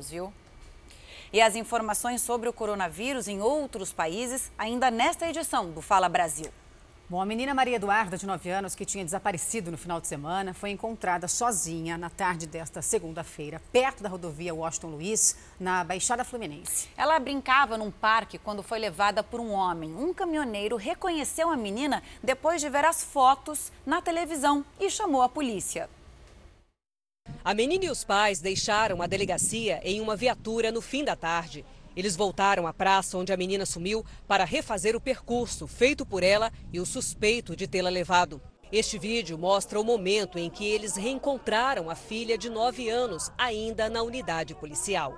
viu? 0.09 0.33
E 1.33 1.41
as 1.41 1.57
informações 1.57 2.23
sobre 2.23 2.49
o 2.49 2.53
coronavírus 2.53 3.27
em 3.29 3.41
outros 3.41 3.93
países 3.93 4.53
ainda 4.57 4.91
nesta 4.91 5.29
edição 5.29 5.71
do 5.71 5.83
Fala 5.83 6.09
Brasil. 6.09 6.51
Bom, 7.07 7.21
a 7.21 7.27
menina 7.27 7.53
Maria 7.53 7.77
Eduarda, 7.77 8.17
de 8.17 8.25
9 8.25 8.49
anos, 8.49 8.75
que 8.75 8.85
tinha 8.85 9.05
desaparecido 9.05 9.71
no 9.71 9.77
final 9.77 10.01
de 10.01 10.07
semana, 10.07 10.55
foi 10.55 10.71
encontrada 10.71 11.29
sozinha 11.29 11.99
na 11.99 12.09
tarde 12.09 12.47
desta 12.47 12.81
segunda-feira, 12.81 13.61
perto 13.71 14.03
da 14.03 14.09
rodovia 14.09 14.55
Washington 14.55 14.89
Luiz, 14.89 15.37
na 15.61 15.85
Baixada 15.85 16.25
Fluminense. 16.25 16.89
Ela 16.97 17.19
brincava 17.19 17.77
num 17.77 17.91
parque 17.91 18.39
quando 18.39 18.63
foi 18.63 18.79
levada 18.79 19.23
por 19.23 19.39
um 19.39 19.53
homem. 19.53 19.95
Um 19.95 20.15
caminhoneiro 20.15 20.77
reconheceu 20.77 21.51
a 21.51 21.57
menina 21.57 22.03
depois 22.23 22.63
de 22.63 22.71
ver 22.71 22.87
as 22.87 23.05
fotos 23.05 23.71
na 23.85 24.01
televisão 24.01 24.65
e 24.81 24.89
chamou 24.89 25.21
a 25.21 25.29
polícia. 25.29 25.91
A 27.45 27.53
menina 27.53 27.85
e 27.85 27.91
os 27.91 28.05
pais 28.05 28.41
deixaram 28.41 29.03
a 29.03 29.07
delegacia 29.07 29.79
em 29.85 30.01
uma 30.01 30.17
viatura 30.17 30.73
no 30.73 30.81
fim 30.81 31.05
da 31.05 31.15
tarde. 31.15 31.63
Eles 31.95 32.17
voltaram 32.17 32.67
à 32.67 32.73
praça 32.73 33.19
onde 33.19 33.35
a 33.35 33.37
menina 33.37 33.67
sumiu 33.67 34.03
para 34.27 34.47
refazer 34.47 34.97
o 34.97 35.01
percurso 35.01 35.67
feito 35.67 36.07
por 36.07 36.23
ela 36.23 36.51
e 36.73 36.81
o 36.81 36.87
suspeito 36.87 37.55
de 37.55 37.67
tê-la 37.67 37.91
levado. 37.91 38.41
Este 38.75 38.99
vídeo 38.99 39.39
mostra 39.39 39.79
o 39.79 39.85
momento 39.85 40.37
em 40.37 40.51
que 40.51 40.67
eles 40.67 40.97
reencontraram 40.97 41.89
a 41.89 41.95
filha 41.95 42.37
de 42.37 42.51
9 42.51 42.89
anos, 42.89 43.31
ainda 43.39 43.89
na 43.89 44.03
unidade 44.03 44.53
policial. 44.53 45.15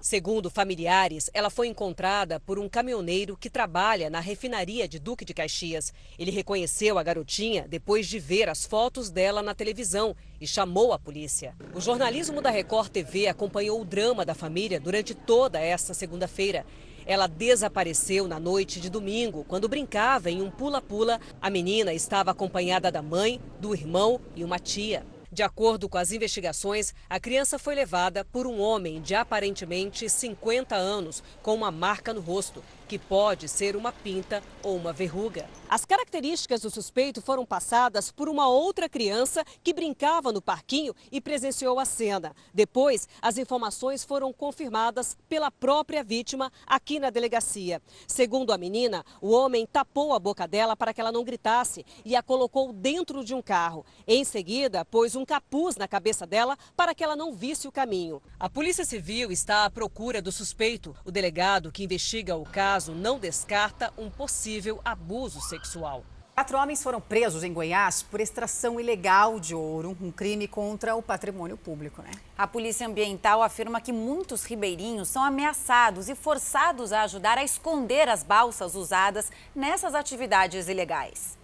Segundo 0.00 0.48
familiares, 0.48 1.28
ela 1.34 1.50
foi 1.50 1.68
encontrada 1.68 2.40
por 2.40 2.58
um 2.58 2.66
caminhoneiro 2.66 3.36
que 3.36 3.50
trabalha 3.50 4.08
na 4.08 4.20
refinaria 4.20 4.88
de 4.88 4.98
Duque 4.98 5.22
de 5.22 5.34
Caxias. 5.34 5.92
Ele 6.18 6.30
reconheceu 6.30 6.98
a 6.98 7.02
garotinha 7.02 7.66
depois 7.68 8.06
de 8.06 8.18
ver 8.18 8.48
as 8.48 8.64
fotos 8.64 9.10
dela 9.10 9.42
na 9.42 9.54
televisão 9.54 10.16
e 10.40 10.46
chamou 10.46 10.94
a 10.94 10.98
polícia. 10.98 11.54
O 11.74 11.80
jornalismo 11.80 12.40
da 12.40 12.48
Record 12.48 12.88
TV 12.88 13.28
acompanhou 13.28 13.78
o 13.78 13.84
drama 13.84 14.24
da 14.24 14.34
família 14.34 14.80
durante 14.80 15.14
toda 15.14 15.60
esta 15.60 15.92
segunda-feira. 15.92 16.64
Ela 17.06 17.26
desapareceu 17.26 18.28
na 18.28 18.38
noite 18.38 18.80
de 18.80 18.90
domingo, 18.90 19.44
quando 19.48 19.68
brincava 19.68 20.30
em 20.30 20.42
um 20.42 20.50
pula-pula. 20.50 21.20
A 21.40 21.50
menina 21.50 21.92
estava 21.92 22.30
acompanhada 22.30 22.90
da 22.90 23.02
mãe, 23.02 23.40
do 23.60 23.74
irmão 23.74 24.20
e 24.36 24.44
uma 24.44 24.58
tia. 24.58 25.04
De 25.32 25.42
acordo 25.42 25.88
com 25.88 25.96
as 25.96 26.12
investigações, 26.12 26.94
a 27.08 27.18
criança 27.18 27.58
foi 27.58 27.74
levada 27.74 28.22
por 28.22 28.46
um 28.46 28.60
homem 28.60 29.00
de 29.00 29.14
aparentemente 29.14 30.06
50 30.06 30.76
anos, 30.76 31.22
com 31.42 31.54
uma 31.54 31.70
marca 31.70 32.12
no 32.12 32.20
rosto, 32.20 32.62
que 32.92 32.98
pode 32.98 33.48
ser 33.48 33.74
uma 33.74 33.90
pinta 33.90 34.42
ou 34.62 34.76
uma 34.76 34.92
verruga. 34.92 35.48
As 35.66 35.86
características 35.86 36.60
do 36.60 36.68
suspeito 36.68 37.22
foram 37.22 37.46
passadas 37.46 38.12
por 38.12 38.28
uma 38.28 38.46
outra 38.46 38.86
criança 38.86 39.42
que 39.64 39.72
brincava 39.72 40.30
no 40.30 40.42
parquinho 40.42 40.94
e 41.10 41.18
presenciou 41.18 41.80
a 41.80 41.86
cena. 41.86 42.36
Depois, 42.52 43.08
as 43.22 43.38
informações 43.38 44.04
foram 44.04 44.30
confirmadas 44.30 45.16
pela 45.26 45.50
própria 45.50 46.04
vítima 46.04 46.52
aqui 46.66 47.00
na 47.00 47.08
delegacia. 47.08 47.80
Segundo 48.06 48.52
a 48.52 48.58
menina, 48.58 49.02
o 49.22 49.30
homem 49.30 49.64
tapou 49.64 50.12
a 50.12 50.18
boca 50.18 50.46
dela 50.46 50.76
para 50.76 50.92
que 50.92 51.00
ela 51.00 51.10
não 51.10 51.24
gritasse 51.24 51.86
e 52.04 52.14
a 52.14 52.22
colocou 52.22 52.74
dentro 52.74 53.24
de 53.24 53.34
um 53.34 53.40
carro. 53.40 53.86
Em 54.06 54.22
seguida, 54.22 54.84
pôs 54.84 55.16
um 55.16 55.24
capuz 55.24 55.76
na 55.76 55.88
cabeça 55.88 56.26
dela 56.26 56.58
para 56.76 56.94
que 56.94 57.02
ela 57.02 57.16
não 57.16 57.32
visse 57.32 57.66
o 57.66 57.72
caminho. 57.72 58.20
A 58.38 58.50
Polícia 58.50 58.84
Civil 58.84 59.32
está 59.32 59.64
à 59.64 59.70
procura 59.70 60.20
do 60.20 60.30
suspeito. 60.30 60.94
O 61.06 61.10
delegado 61.10 61.72
que 61.72 61.82
investiga 61.82 62.36
o 62.36 62.44
caso 62.44 62.81
não 62.88 63.18
descarta 63.18 63.92
um 63.96 64.10
possível 64.10 64.80
abuso 64.84 65.40
sexual 65.40 65.62
sexual. 65.62 66.04
Quatro 66.34 66.56
homens 66.56 66.82
foram 66.82 66.98
presos 66.98 67.44
em 67.44 67.52
Goiás 67.52 68.02
por 68.02 68.18
extração 68.18 68.80
ilegal 68.80 69.38
de 69.38 69.54
ouro, 69.54 69.94
um 70.00 70.10
crime 70.10 70.48
contra 70.48 70.96
o 70.96 71.02
patrimônio 71.02 71.58
público, 71.58 72.00
né? 72.00 72.10
A 72.38 72.46
Polícia 72.46 72.86
Ambiental 72.86 73.42
afirma 73.42 73.82
que 73.82 73.92
muitos 73.92 74.44
ribeirinhos 74.44 75.08
são 75.08 75.22
ameaçados 75.22 76.08
e 76.08 76.14
forçados 76.14 76.90
a 76.90 77.02
ajudar 77.02 77.36
a 77.36 77.44
esconder 77.44 78.08
as 78.08 78.22
balsas 78.22 78.74
usadas 78.74 79.30
nessas 79.54 79.94
atividades 79.94 80.68
ilegais. 80.68 81.38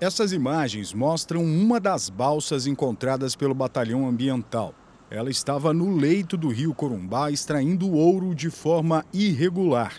Essas 0.00 0.32
imagens 0.32 0.92
mostram 0.92 1.42
uma 1.42 1.80
das 1.80 2.08
balsas 2.08 2.64
encontradas 2.64 3.34
pelo 3.34 3.54
Batalhão 3.54 4.08
Ambiental. 4.08 4.72
Ela 5.10 5.30
estava 5.30 5.72
no 5.72 5.96
leito 5.96 6.36
do 6.36 6.48
rio 6.48 6.74
Corumbá 6.74 7.30
extraindo 7.30 7.90
ouro 7.90 8.34
de 8.34 8.50
forma 8.50 9.06
irregular. 9.12 9.94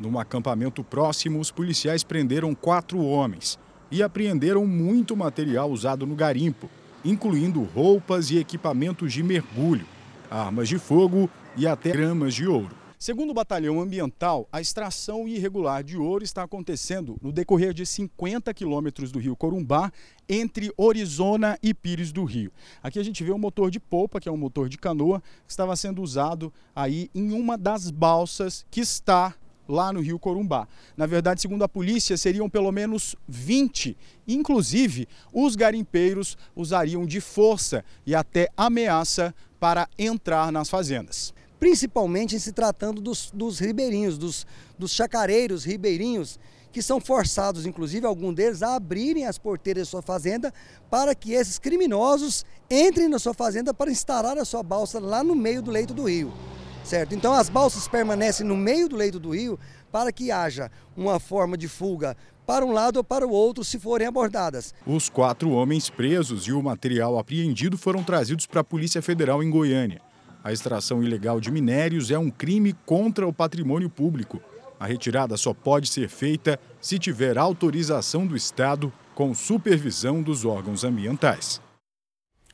Num 0.00 0.18
acampamento 0.18 0.82
próximo, 0.82 1.38
os 1.38 1.50
policiais 1.50 2.02
prenderam 2.02 2.54
quatro 2.54 2.98
homens 3.04 3.58
e 3.90 4.02
apreenderam 4.02 4.66
muito 4.66 5.14
material 5.14 5.70
usado 5.70 6.06
no 6.06 6.14
garimpo, 6.14 6.70
incluindo 7.04 7.62
roupas 7.62 8.30
e 8.30 8.38
equipamentos 8.38 9.12
de 9.12 9.22
mergulho, 9.22 9.84
armas 10.30 10.70
de 10.70 10.78
fogo 10.78 11.28
e 11.54 11.66
até 11.66 11.90
gramas 11.92 12.34
de 12.34 12.46
ouro. 12.46 12.85
Segundo 12.98 13.30
o 13.30 13.34
Batalhão 13.34 13.78
Ambiental, 13.78 14.48
a 14.50 14.58
extração 14.58 15.28
irregular 15.28 15.84
de 15.84 15.98
ouro 15.98 16.24
está 16.24 16.42
acontecendo 16.42 17.18
no 17.20 17.30
decorrer 17.30 17.74
de 17.74 17.84
50 17.84 18.54
quilômetros 18.54 19.12
do 19.12 19.18
rio 19.18 19.36
Corumbá, 19.36 19.92
entre 20.26 20.72
Orizona 20.78 21.58
e 21.62 21.74
Pires 21.74 22.10
do 22.10 22.24
Rio. 22.24 22.50
Aqui 22.82 22.98
a 22.98 23.02
gente 23.02 23.22
vê 23.22 23.32
um 23.32 23.38
motor 23.38 23.70
de 23.70 23.78
polpa, 23.78 24.18
que 24.18 24.30
é 24.30 24.32
um 24.32 24.36
motor 24.38 24.70
de 24.70 24.78
canoa, 24.78 25.20
que 25.46 25.50
estava 25.50 25.76
sendo 25.76 26.00
usado 26.00 26.50
aí 26.74 27.10
em 27.14 27.32
uma 27.32 27.58
das 27.58 27.90
balsas 27.90 28.64
que 28.70 28.80
está 28.80 29.34
lá 29.68 29.92
no 29.92 30.00
Rio 30.00 30.18
Corumbá. 30.18 30.66
Na 30.96 31.04
verdade, 31.04 31.42
segundo 31.42 31.64
a 31.64 31.68
polícia, 31.68 32.16
seriam 32.16 32.48
pelo 32.48 32.72
menos 32.72 33.14
20. 33.28 33.94
Inclusive, 34.26 35.06
os 35.34 35.54
garimpeiros 35.54 36.38
usariam 36.54 37.04
de 37.04 37.20
força 37.20 37.84
e 38.06 38.14
até 38.14 38.48
ameaça 38.56 39.34
para 39.60 39.86
entrar 39.98 40.50
nas 40.50 40.70
fazendas. 40.70 41.35
Principalmente 41.58 42.36
em 42.36 42.38
se 42.38 42.52
tratando 42.52 43.00
dos, 43.00 43.30
dos 43.32 43.58
ribeirinhos, 43.58 44.18
dos, 44.18 44.46
dos 44.78 44.92
chacareiros 44.92 45.64
ribeirinhos, 45.64 46.38
que 46.72 46.82
são 46.82 47.00
forçados, 47.00 47.64
inclusive 47.64 48.06
alguns 48.06 48.34
deles, 48.34 48.62
a 48.62 48.74
abrirem 48.74 49.26
as 49.26 49.38
porteiras 49.38 49.84
de 49.84 49.90
sua 49.90 50.02
fazenda 50.02 50.52
para 50.90 51.14
que 51.14 51.32
esses 51.32 51.58
criminosos 51.58 52.44
entrem 52.70 53.08
na 53.08 53.18
sua 53.18 53.32
fazenda 53.32 53.72
para 53.72 53.90
instalar 53.90 54.36
a 54.36 54.44
sua 54.44 54.62
balsa 54.62 55.00
lá 55.00 55.24
no 55.24 55.34
meio 55.34 55.62
do 55.62 55.70
leito 55.70 55.94
do 55.94 56.04
rio 56.04 56.32
certo? 56.86 57.14
Então 57.14 57.34
as 57.34 57.48
balsas 57.48 57.88
permanecem 57.88 58.46
no 58.46 58.56
meio 58.56 58.88
do 58.88 58.96
leito 58.96 59.18
do 59.18 59.30
rio 59.30 59.58
para 59.90 60.12
que 60.12 60.30
haja 60.30 60.70
uma 60.96 61.18
forma 61.18 61.56
de 61.56 61.68
fuga 61.68 62.16
para 62.46 62.64
um 62.64 62.72
lado 62.72 62.98
ou 62.98 63.04
para 63.04 63.26
o 63.26 63.30
outro 63.30 63.64
se 63.64 63.78
forem 63.78 64.06
abordadas. 64.06 64.72
Os 64.86 65.08
quatro 65.08 65.50
homens 65.50 65.90
presos 65.90 66.46
e 66.46 66.52
o 66.52 66.62
material 66.62 67.18
apreendido 67.18 67.76
foram 67.76 68.04
trazidos 68.04 68.46
para 68.46 68.60
a 68.60 68.64
Polícia 68.64 69.02
Federal 69.02 69.42
em 69.42 69.50
Goiânia. 69.50 70.00
A 70.46 70.52
extração 70.52 71.02
ilegal 71.02 71.40
de 71.40 71.50
minérios 71.50 72.12
é 72.12 72.16
um 72.16 72.30
crime 72.30 72.72
contra 72.86 73.26
o 73.26 73.32
patrimônio 73.32 73.90
público. 73.90 74.40
A 74.78 74.86
retirada 74.86 75.36
só 75.36 75.52
pode 75.52 75.88
ser 75.88 76.08
feita 76.08 76.56
se 76.80 77.00
tiver 77.00 77.36
autorização 77.36 78.24
do 78.24 78.36
Estado 78.36 78.92
com 79.12 79.34
supervisão 79.34 80.22
dos 80.22 80.44
órgãos 80.44 80.84
ambientais. 80.84 81.60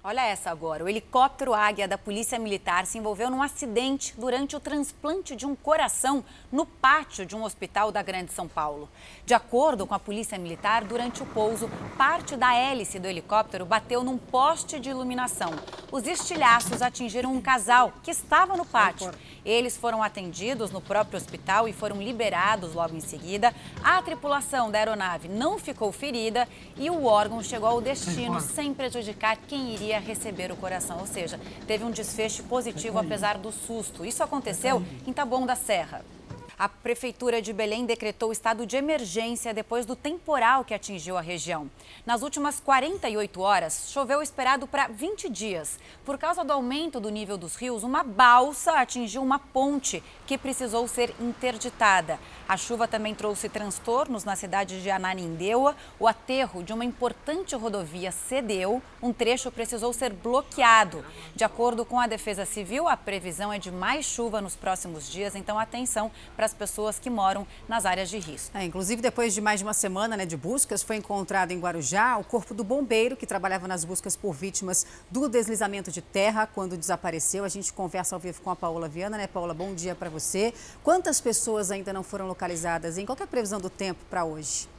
Olha 0.05 0.27
essa 0.27 0.51
agora. 0.51 0.83
O 0.83 0.89
helicóptero 0.89 1.55
Águia 1.55 1.87
da 1.87 1.97
Polícia 1.97 2.37
Militar 2.37 2.87
se 2.87 2.99
envolveu 2.99 3.31
num 3.31 3.41
acidente 3.41 4.13
durante 4.19 4.57
o 4.57 4.61
transplante 4.61 5.37
de 5.37 5.47
um 5.47 5.55
coração 5.55 6.25
no 6.51 6.67
pátio 6.67 7.25
de 7.25 7.37
um 7.37 7.45
hospital 7.45 7.93
da 7.93 8.03
Grande 8.03 8.33
São 8.33 8.49
Paulo. 8.49 8.89
De 9.25 9.33
acordo 9.33 9.87
com 9.87 9.95
a 9.95 10.01
Polícia 10.01 10.37
Militar, 10.37 10.83
durante 10.83 11.23
o 11.23 11.27
pouso, 11.27 11.71
parte 11.97 12.35
da 12.35 12.53
hélice 12.53 12.99
do 12.99 13.07
helicóptero 13.07 13.65
bateu 13.65 14.03
num 14.03 14.19
poste 14.19 14.81
de 14.81 14.91
iluminação. 14.91 15.53
Os 15.93 16.05
estilhaços 16.05 16.83
atingiram 16.83 17.33
um 17.33 17.41
casal 17.41 17.93
que 18.03 18.11
estava 18.11 18.57
no 18.57 18.67
pátio. 18.67 19.13
Eles 19.45 19.77
foram 19.77 20.03
atendidos 20.03 20.73
no 20.73 20.81
próprio 20.81 21.17
hospital 21.17 21.69
e 21.69 21.73
foram 21.73 22.03
liberados 22.03 22.75
logo 22.75 22.97
em 22.97 23.01
seguida. 23.01 23.55
A 23.85 24.03
tripulação 24.03 24.69
da 24.69 24.79
aeronave 24.79 25.29
não 25.29 25.61
ficou 25.61 25.93
ferida 25.93 26.49
e 26.77 26.91
o 26.91 27.05
órgão 27.05 27.41
chegou 27.41 27.69
ao 27.69 27.81
destino 27.81 28.41
sem 28.41 28.75
prejudicar 28.75 29.37
quem 29.47 29.75
iria 29.75 29.92
receber 30.01 30.51
o 30.53 30.57
coração, 30.57 30.99
ou 30.99 31.07
seja, 31.07 31.39
teve 31.67 31.85
um 31.85 31.91
desfecho 31.91 32.43
positivo 32.45 32.99
apesar 32.99 33.39
do 33.39 33.53
susto. 33.53 34.05
Isso 34.05 34.23
aconteceu 34.23 34.83
em 35.07 35.13
Taboão 35.13 35.47
da 35.47 35.57
Serra. 35.57 36.05
A 36.59 36.69
Prefeitura 36.69 37.41
de 37.41 37.53
Belém 37.53 37.87
decretou 37.87 38.31
estado 38.31 38.67
de 38.67 38.77
emergência 38.77 39.55
depois 39.55 39.87
do 39.87 39.97
temporal 39.97 40.65
que 40.65 40.75
atingiu 40.75 41.17
a 41.17 41.21
região. 41.21 41.71
Nas 42.05 42.23
últimas 42.23 42.61
48 42.61 43.41
horas, 43.41 43.91
choveu 43.91 44.23
esperado 44.23 44.67
para 44.67 44.89
20 44.89 45.29
dias. 45.29 45.79
Por 46.05 46.19
causa 46.19 46.45
do 46.45 46.53
aumento 46.53 47.01
do 47.01 47.09
nível 47.09 47.39
dos 47.39 47.57
rios, 47.57 47.83
uma 47.83 48.03
balsa 48.03 48.73
atingiu 48.73 49.23
uma 49.23 49.39
ponte 49.39 50.03
que 50.27 50.37
precisou 50.37 50.87
ser 50.87 51.15
interditada. 51.21 52.19
A 52.49 52.57
chuva 52.57 52.87
também 52.87 53.15
trouxe 53.15 53.49
transtornos 53.49 54.25
na 54.25 54.37
cidade 54.37 54.83
de 54.83 54.91
Ananindeua. 54.91 55.75
O 55.99 56.07
aterro 56.07 56.63
de 56.63 56.73
uma 56.73 56.85
importante 56.85 57.57
rodovia 57.57 58.13
cedeu, 58.13 58.83
um 59.03 59.13
trecho 59.13 59.51
precisou 59.51 59.93
ser 59.93 60.13
bloqueado. 60.13 61.05
De 61.35 61.45
acordo 61.45 61.85
com 61.85 61.99
a 61.99 62.07
Defesa 62.07 62.45
Civil, 62.45 62.89
a 62.89 62.97
previsão 62.97 63.53
é 63.53 63.59
de 63.59 63.71
mais 63.71 64.05
chuva 64.05 64.41
nos 64.41 64.55
próximos 64.55 65.11
dias, 65.11 65.35
então 65.35 65.59
atenção 65.59 66.11
para 66.37 66.42
as 66.45 66.55
pessoas 66.55 66.99
que 66.99 67.11
moram 67.11 67.47
nas 67.69 67.85
áreas 67.85 68.09
de 68.09 68.19
risco. 68.19 68.57
É, 68.57 68.65
inclusive, 68.65 69.01
depois 69.01 69.35
de 69.35 69.41
mais 69.41 69.61
de 69.61 69.65
uma 69.65 69.75
semana 69.75 70.17
né, 70.17 70.27
de 70.27 70.37
buscas, 70.37 70.83
foi 70.83 70.97
encontrado 70.97 71.53
em 71.53 71.59
Guarujá 71.59 72.17
o 72.19 72.25
corpo 72.25 72.55
do 72.55 72.65
bombeiro 72.65 73.17
que 73.17 73.27
trabalhava 73.27 73.69
nas 73.69 73.85
buscas 73.85 74.17
por 74.17 74.33
vítimas 74.33 74.87
do 75.11 75.29
deslizamento 75.29 75.91
de 75.91 76.03
terra 76.03 76.47
quando 76.47 76.77
desapareceu. 76.77 77.45
A 77.45 77.49
gente 77.49 77.73
conversa 77.73 78.17
ao 78.17 78.21
vivo 78.21 78.41
com 78.43 78.51
a 78.51 78.57
Paola 78.57 78.89
Viana, 78.89 79.17
né, 79.17 79.27
Paola? 79.27 79.55
Bom 79.55 79.75
dia 79.75 79.95
para 79.95 80.11
você. 80.11 80.53
Quantas 80.83 81.21
pessoas 81.21 81.71
ainda 81.71 81.93
não 81.93 82.03
foram 82.03 82.27
localizadas? 82.27 82.99
Em 82.99 83.07
qual 83.07 83.17
é 83.21 83.23
a 83.25 83.27
previsão 83.27 83.61
do 83.61 83.71
tempo 83.71 84.01
para 84.09 84.25
hoje? 84.25 84.72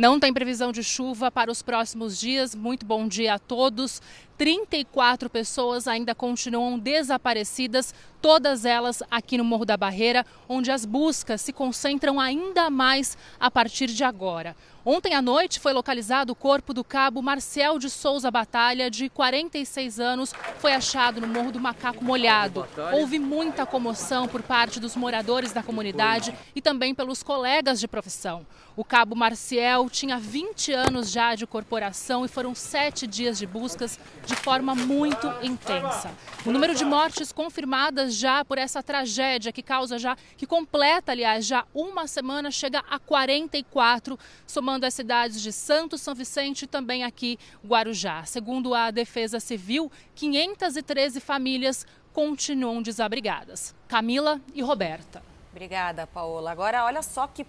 Não 0.00 0.18
tem 0.18 0.32
previsão 0.32 0.72
de 0.72 0.82
chuva 0.82 1.30
para 1.30 1.52
os 1.52 1.60
próximos 1.60 2.18
dias. 2.18 2.54
Muito 2.54 2.86
bom 2.86 3.06
dia 3.06 3.34
a 3.34 3.38
todos. 3.38 4.00
34 4.38 5.28
pessoas 5.28 5.86
ainda 5.86 6.14
continuam 6.14 6.78
desaparecidas, 6.78 7.94
todas 8.22 8.64
elas 8.64 9.02
aqui 9.10 9.36
no 9.36 9.44
Morro 9.44 9.66
da 9.66 9.76
Barreira, 9.76 10.24
onde 10.48 10.70
as 10.70 10.86
buscas 10.86 11.42
se 11.42 11.52
concentram 11.52 12.18
ainda 12.18 12.70
mais 12.70 13.18
a 13.38 13.50
partir 13.50 13.88
de 13.88 14.02
agora. 14.02 14.56
Ontem 14.84 15.14
à 15.14 15.20
noite 15.20 15.60
foi 15.60 15.74
localizado 15.74 16.32
o 16.32 16.34
corpo 16.34 16.72
do 16.72 16.82
cabo 16.82 17.20
Marcel 17.20 17.78
de 17.78 17.90
Souza 17.90 18.30
Batalha, 18.30 18.90
de 18.90 19.10
46 19.10 20.00
anos, 20.00 20.32
foi 20.58 20.72
achado 20.72 21.20
no 21.20 21.26
Morro 21.26 21.52
do 21.52 21.60
Macaco 21.60 22.02
Molhado. 22.02 22.66
Houve 22.94 23.18
muita 23.18 23.66
comoção 23.66 24.26
por 24.26 24.42
parte 24.42 24.80
dos 24.80 24.96
moradores 24.96 25.52
da 25.52 25.62
comunidade 25.62 26.34
e 26.54 26.62
também 26.62 26.94
pelos 26.94 27.22
colegas 27.22 27.78
de 27.78 27.86
profissão. 27.86 28.46
O 28.74 28.84
cabo 28.84 29.14
Marcial 29.14 29.90
tinha 29.90 30.16
20 30.16 30.72
anos 30.72 31.10
já 31.10 31.34
de 31.34 31.46
corporação 31.46 32.24
e 32.24 32.28
foram 32.28 32.54
sete 32.54 33.06
dias 33.06 33.38
de 33.38 33.46
buscas 33.46 34.00
de 34.24 34.34
forma 34.34 34.74
muito 34.74 35.30
intensa. 35.42 36.10
O 36.46 36.50
número 36.50 36.74
de 36.74 36.86
mortes 36.86 37.30
confirmadas 37.32 38.14
já 38.14 38.42
por 38.42 38.56
essa 38.56 38.82
tragédia 38.82 39.52
que 39.52 39.62
causa 39.62 39.98
já, 39.98 40.16
que 40.38 40.46
completa, 40.46 41.12
aliás, 41.12 41.44
já 41.44 41.66
uma 41.74 42.06
semana, 42.06 42.50
chega 42.50 42.82
a 42.88 42.98
44, 42.98 44.18
somando 44.46 44.79
as 44.86 44.94
cidades 44.94 45.40
de 45.40 45.52
Santos, 45.52 46.00
São 46.00 46.14
Vicente 46.14 46.62
e 46.62 46.66
também 46.66 47.04
aqui 47.04 47.38
Guarujá. 47.64 48.24
Segundo 48.24 48.74
a 48.74 48.90
Defesa 48.90 49.40
Civil, 49.40 49.90
513 50.14 51.20
famílias 51.20 51.86
continuam 52.12 52.82
desabrigadas. 52.82 53.74
Camila 53.88 54.40
e 54.54 54.62
Roberta. 54.62 55.29
Obrigada, 55.50 56.06
Paola. 56.06 56.52
Agora, 56.52 56.84
olha 56.84 57.02
só 57.02 57.26
que 57.26 57.44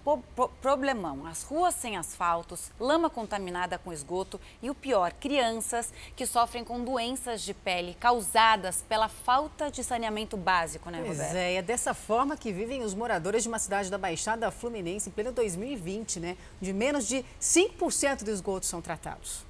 problemão. 0.60 1.24
As 1.24 1.44
ruas 1.44 1.74
sem 1.74 1.96
asfaltos, 1.96 2.72
lama 2.78 3.08
contaminada 3.08 3.78
com 3.78 3.92
esgoto 3.92 4.40
e 4.60 4.68
o 4.68 4.74
pior, 4.74 5.12
crianças 5.12 5.92
que 6.16 6.26
sofrem 6.26 6.64
com 6.64 6.84
doenças 6.84 7.42
de 7.42 7.54
pele 7.54 7.94
causadas 7.94 8.84
pela 8.88 9.08
falta 9.08 9.70
de 9.70 9.84
saneamento 9.84 10.36
básico, 10.36 10.90
né, 10.90 11.00
pois 11.04 11.16
Roberto? 11.16 11.36
é, 11.36 11.54
é 11.54 11.62
dessa 11.62 11.94
forma 11.94 12.36
que 12.36 12.52
vivem 12.52 12.82
os 12.82 12.92
moradores 12.92 13.44
de 13.44 13.48
uma 13.48 13.58
cidade 13.58 13.88
da 13.88 13.98
Baixada 13.98 14.50
Fluminense 14.50 15.08
em 15.08 15.12
pleno 15.12 15.30
2020, 15.30 16.18
né? 16.18 16.36
De 16.60 16.72
menos 16.72 17.06
de 17.06 17.24
5% 17.40 18.24
dos 18.24 18.34
esgotos 18.34 18.68
são 18.68 18.82
tratados. 18.82 19.44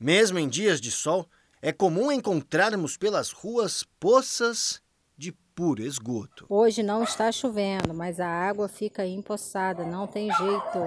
Mesmo 0.00 0.38
em 0.38 0.48
dias 0.48 0.80
de 0.80 0.90
sol, 0.90 1.28
é 1.62 1.72
comum 1.72 2.10
encontrarmos 2.10 2.96
pelas 2.96 3.30
ruas 3.30 3.84
poças 4.00 4.80
puro 5.58 5.82
esgoto. 5.82 6.46
Hoje 6.48 6.84
não 6.84 7.02
está 7.02 7.32
chovendo, 7.32 7.92
mas 7.92 8.20
a 8.20 8.28
água 8.28 8.68
fica 8.68 9.04
empoçada, 9.04 9.84
não 9.84 10.06
tem 10.06 10.32
jeito. 10.32 10.78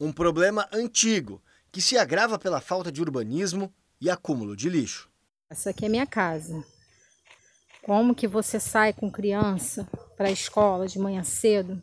Um 0.00 0.10
problema 0.10 0.66
antigo 0.72 1.42
que 1.70 1.82
se 1.82 1.98
agrava 1.98 2.38
pela 2.38 2.58
falta 2.58 2.90
de 2.90 3.02
urbanismo 3.02 3.70
e 4.00 4.08
acúmulo 4.08 4.56
de 4.56 4.70
lixo. 4.70 5.10
Essa 5.50 5.68
aqui 5.68 5.84
é 5.84 5.90
minha 5.90 6.06
casa. 6.06 6.64
Como 7.84 8.14
que 8.14 8.26
você 8.26 8.58
sai 8.58 8.94
com 8.94 9.10
criança 9.10 9.86
para 10.16 10.28
a 10.28 10.32
escola 10.32 10.88
de 10.88 10.98
manhã 10.98 11.22
cedo 11.22 11.82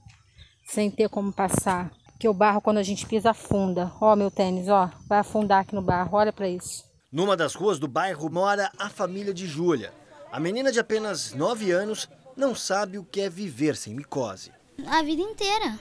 sem 0.66 0.90
ter 0.90 1.10
como 1.10 1.32
passar? 1.32 1.92
Que 2.20 2.28
o 2.28 2.34
barro 2.34 2.60
quando 2.60 2.80
a 2.80 2.84
gente 2.84 3.06
pisa 3.06 3.30
afunda. 3.30 3.92
Ó, 4.02 4.16
meu 4.16 4.32
tênis, 4.32 4.68
ó, 4.68 4.90
vai 5.08 5.20
afundar 5.20 5.62
aqui 5.62 5.76
no 5.76 5.82
barro. 5.84 6.18
Olha 6.18 6.34
para 6.34 6.50
isso. 6.50 6.84
Numa 7.12 7.38
das 7.38 7.54
ruas 7.54 7.78
do 7.78 7.88
bairro 7.88 8.32
mora 8.32 8.72
a 8.80 8.90
família 8.90 9.32
de 9.32 9.46
Júlia. 9.46 9.94
A 10.32 10.40
menina 10.40 10.72
de 10.72 10.80
apenas 10.80 11.34
9 11.34 11.72
anos 11.72 12.08
não 12.38 12.54
sabe 12.54 12.98
o 12.98 13.04
que 13.04 13.22
é 13.22 13.30
viver 13.30 13.76
sem 13.76 13.96
micose. 13.96 14.52
A 14.86 15.02
vida 15.02 15.22
inteira. 15.22 15.80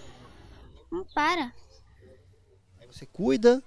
Não 0.91 1.05
para. 1.15 1.53
Aí 2.81 2.87
você 2.91 3.05
cuida. 3.05 3.63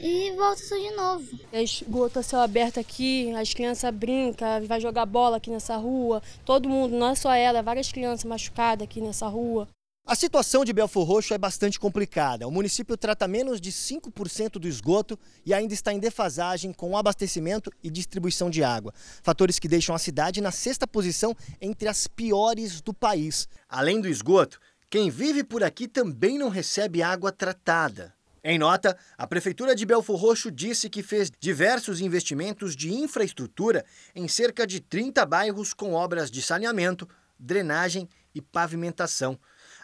E 0.00 0.32
volta 0.32 0.62
tudo 0.62 0.80
de 0.80 0.90
novo. 0.92 1.38
É 1.52 1.62
esgoto 1.62 2.18
a 2.18 2.22
céu 2.22 2.40
aberto 2.40 2.78
aqui, 2.78 3.32
as 3.32 3.52
crianças 3.54 3.92
brincam, 3.94 4.64
vai 4.66 4.80
jogar 4.80 5.06
bola 5.06 5.38
aqui 5.38 5.50
nessa 5.50 5.76
rua. 5.76 6.22
Todo 6.44 6.68
mundo, 6.68 6.96
não 6.96 7.08
é 7.08 7.14
só 7.14 7.32
ela, 7.32 7.58
é 7.58 7.62
várias 7.62 7.90
crianças 7.90 8.24
machucadas 8.24 8.84
aqui 8.84 9.00
nessa 9.00 9.26
rua. 9.26 9.68
A 10.08 10.14
situação 10.14 10.64
de 10.64 10.72
Belfor 10.72 11.06
Roxo 11.06 11.34
é 11.34 11.38
bastante 11.38 11.78
complicada. 11.78 12.48
O 12.48 12.50
município 12.50 12.96
trata 12.96 13.28
menos 13.28 13.60
de 13.60 13.70
5% 13.70 14.52
do 14.52 14.66
esgoto 14.66 15.18
e 15.44 15.52
ainda 15.52 15.74
está 15.74 15.92
em 15.92 15.98
defasagem 15.98 16.72
com 16.72 16.92
o 16.92 16.96
abastecimento 16.96 17.70
e 17.84 17.90
distribuição 17.90 18.48
de 18.48 18.64
água. 18.64 18.94
Fatores 19.22 19.58
que 19.58 19.68
deixam 19.68 19.94
a 19.94 19.98
cidade 19.98 20.40
na 20.40 20.50
sexta 20.50 20.86
posição 20.86 21.36
entre 21.60 21.88
as 21.88 22.06
piores 22.06 22.80
do 22.80 22.94
país. 22.94 23.46
Além 23.68 24.00
do 24.00 24.08
esgoto, 24.08 24.58
quem 24.88 25.10
vive 25.10 25.44
por 25.44 25.62
aqui 25.62 25.86
também 25.86 26.38
não 26.38 26.48
recebe 26.48 27.02
água 27.02 27.30
tratada. 27.30 28.14
Em 28.42 28.58
nota, 28.58 28.96
a 29.18 29.26
Prefeitura 29.26 29.74
de 29.74 29.84
Belfor 29.84 30.16
Roxo 30.16 30.50
disse 30.50 30.88
que 30.88 31.02
fez 31.02 31.30
diversos 31.38 32.00
investimentos 32.00 32.74
de 32.74 32.94
infraestrutura 32.94 33.84
em 34.14 34.26
cerca 34.26 34.66
de 34.66 34.80
30 34.80 35.26
bairros 35.26 35.74
com 35.74 35.92
obras 35.92 36.30
de 36.30 36.40
saneamento, 36.40 37.06
drenagem 37.38 38.08
e 38.34 38.40
pavimentação. 38.40 39.38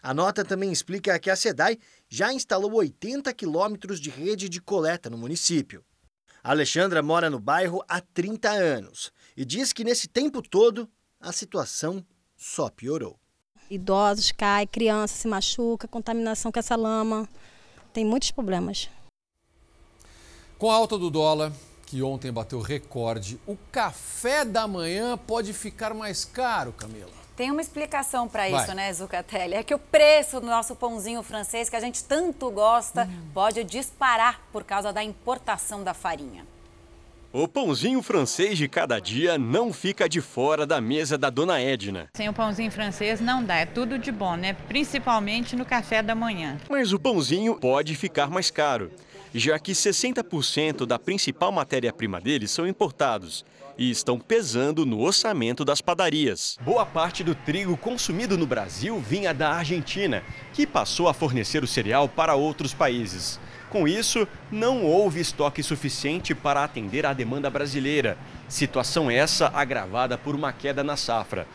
A 0.05 0.13
nota 0.13 0.45
também 0.45 0.71
explica 0.71 1.19
que 1.19 1.31
a 1.31 1.35
SEDAI 1.35 1.79
já 2.11 2.31
instalou 2.31 2.75
80 2.75 3.33
quilômetros 3.33 3.99
de 3.99 4.11
rede 4.11 4.51
de 4.51 4.61
coleta 4.61 5.09
no 5.09 5.17
município. 5.17 5.83
A 6.43 6.51
Alexandra 6.51 7.03
mora 7.03 7.31
no 7.31 7.41
bairro 7.41 7.83
há 7.89 8.03
30 8.03 8.51
anos 8.51 9.11
e 9.35 9.47
diz 9.47 9.73
que 9.73 9.83
nesse 9.83 10.07
tempo 10.07 10.43
todo 10.43 10.87
a 11.19 11.33
situação 11.33 12.05
só 12.37 12.69
piorou. 12.69 13.19
Idosos 13.71 14.31
caem, 14.31 14.67
crianças 14.67 15.21
se 15.21 15.27
machucam, 15.27 15.89
contaminação 15.89 16.53
com 16.53 16.59
essa 16.59 16.77
lama, 16.77 17.27
tem 17.91 18.05
muitos 18.05 18.31
problemas. 18.31 18.91
Com 20.59 20.71
a 20.71 20.75
alta 20.75 20.99
do 20.99 21.09
dólar, 21.09 21.51
que 21.87 22.03
ontem 22.03 22.31
bateu 22.31 22.61
recorde, 22.61 23.41
o 23.47 23.57
café 23.73 24.45
da 24.45 24.69
manhã 24.69 25.17
pode 25.17 25.55
ficar 25.55 25.95
mais 25.95 26.27
caro, 26.27 26.75
Camila. 26.75 27.24
Tem 27.37 27.51
uma 27.51 27.61
explicação 27.61 28.29
para 28.29 28.49
isso, 28.49 28.73
né, 28.75 28.93
Zucatelli? 28.93 29.55
É 29.55 29.63
que 29.63 29.75
o 29.75 29.79
preço 29.79 30.41
do 30.41 30.47
nosso 30.47 30.77
pãozinho 30.77 31.23
francês, 31.23 31.69
que 31.69 31.75
a 31.75 31.81
gente 31.81 32.05
tanto 32.05 32.49
gosta, 32.51 33.09
hum. 33.11 33.29
pode 33.35 33.65
disparar 33.65 34.41
por 34.53 34.63
causa 34.63 34.93
da 34.93 35.03
importação 35.03 35.83
da 35.83 35.93
farinha. 35.93 36.47
O 37.33 37.49
pãozinho 37.49 38.01
francês 38.01 38.57
de 38.57 38.69
cada 38.69 39.01
dia 39.01 39.37
não 39.37 39.73
fica 39.73 40.09
de 40.09 40.21
fora 40.21 40.65
da 40.65 40.81
mesa 40.81 41.19
da 41.19 41.29
dona 41.29 41.61
Edna. 41.61 42.09
Sem 42.15 42.29
o 42.29 42.33
pãozinho 42.33 42.71
francês 42.71 43.21
não 43.21 43.43
dá, 43.43 43.57
é 43.57 43.67
tudo 43.67 43.99
de 43.99 44.13
bom, 44.13 44.37
né? 44.37 44.53
Principalmente 44.69 45.57
no 45.57 45.65
café 45.65 46.01
da 46.01 46.15
manhã. 46.15 46.57
Mas 46.71 46.93
o 46.93 47.01
pãozinho 47.01 47.57
pode 47.57 47.97
ficar 47.97 48.31
mais 48.31 48.53
caro, 48.53 48.93
já 49.35 49.59
que 49.59 49.73
60% 49.73 50.87
da 50.87 50.97
principal 50.97 51.51
matéria-prima 51.51 52.21
dele 52.21 52.47
são 52.47 52.69
importados 52.69 53.45
e 53.77 53.91
estão 53.91 54.19
pesando 54.19 54.87
no 54.87 55.01
orçamento 55.01 55.65
das 55.65 55.81
padarias. 55.81 56.59
Boa 56.63 56.87
parte 56.87 57.25
do 57.25 57.35
trigo 57.35 57.77
consumido 57.77 58.39
no 58.39 58.47
Brasil 58.47 58.99
vinha 59.01 59.35
da 59.35 59.51
Argentina, 59.51 60.23
que 60.53 60.67
passou 60.67 61.09
a 61.09 61.15
fornecer 61.15 61.63
o 61.63 61.67
cereal 61.67 62.09
para 62.09 62.35
outros 62.35 62.73
países. 62.73 63.41
Com 63.71 63.89
isso, 63.89 64.29
não 64.53 64.85
houve 64.85 65.21
estoque 65.21 65.63
suficiente 65.63 66.35
para 66.35 66.63
atender 66.63 67.05
à 67.05 67.13
demanda 67.13 67.51
brasileira. 67.51 68.17
Situação 68.49 69.11
essa 69.11 69.49
agravada 69.53 70.17
por 70.17 70.35
uma 70.35 70.53
queda 70.53 70.85
na 70.85 70.97
safra. 70.97 71.47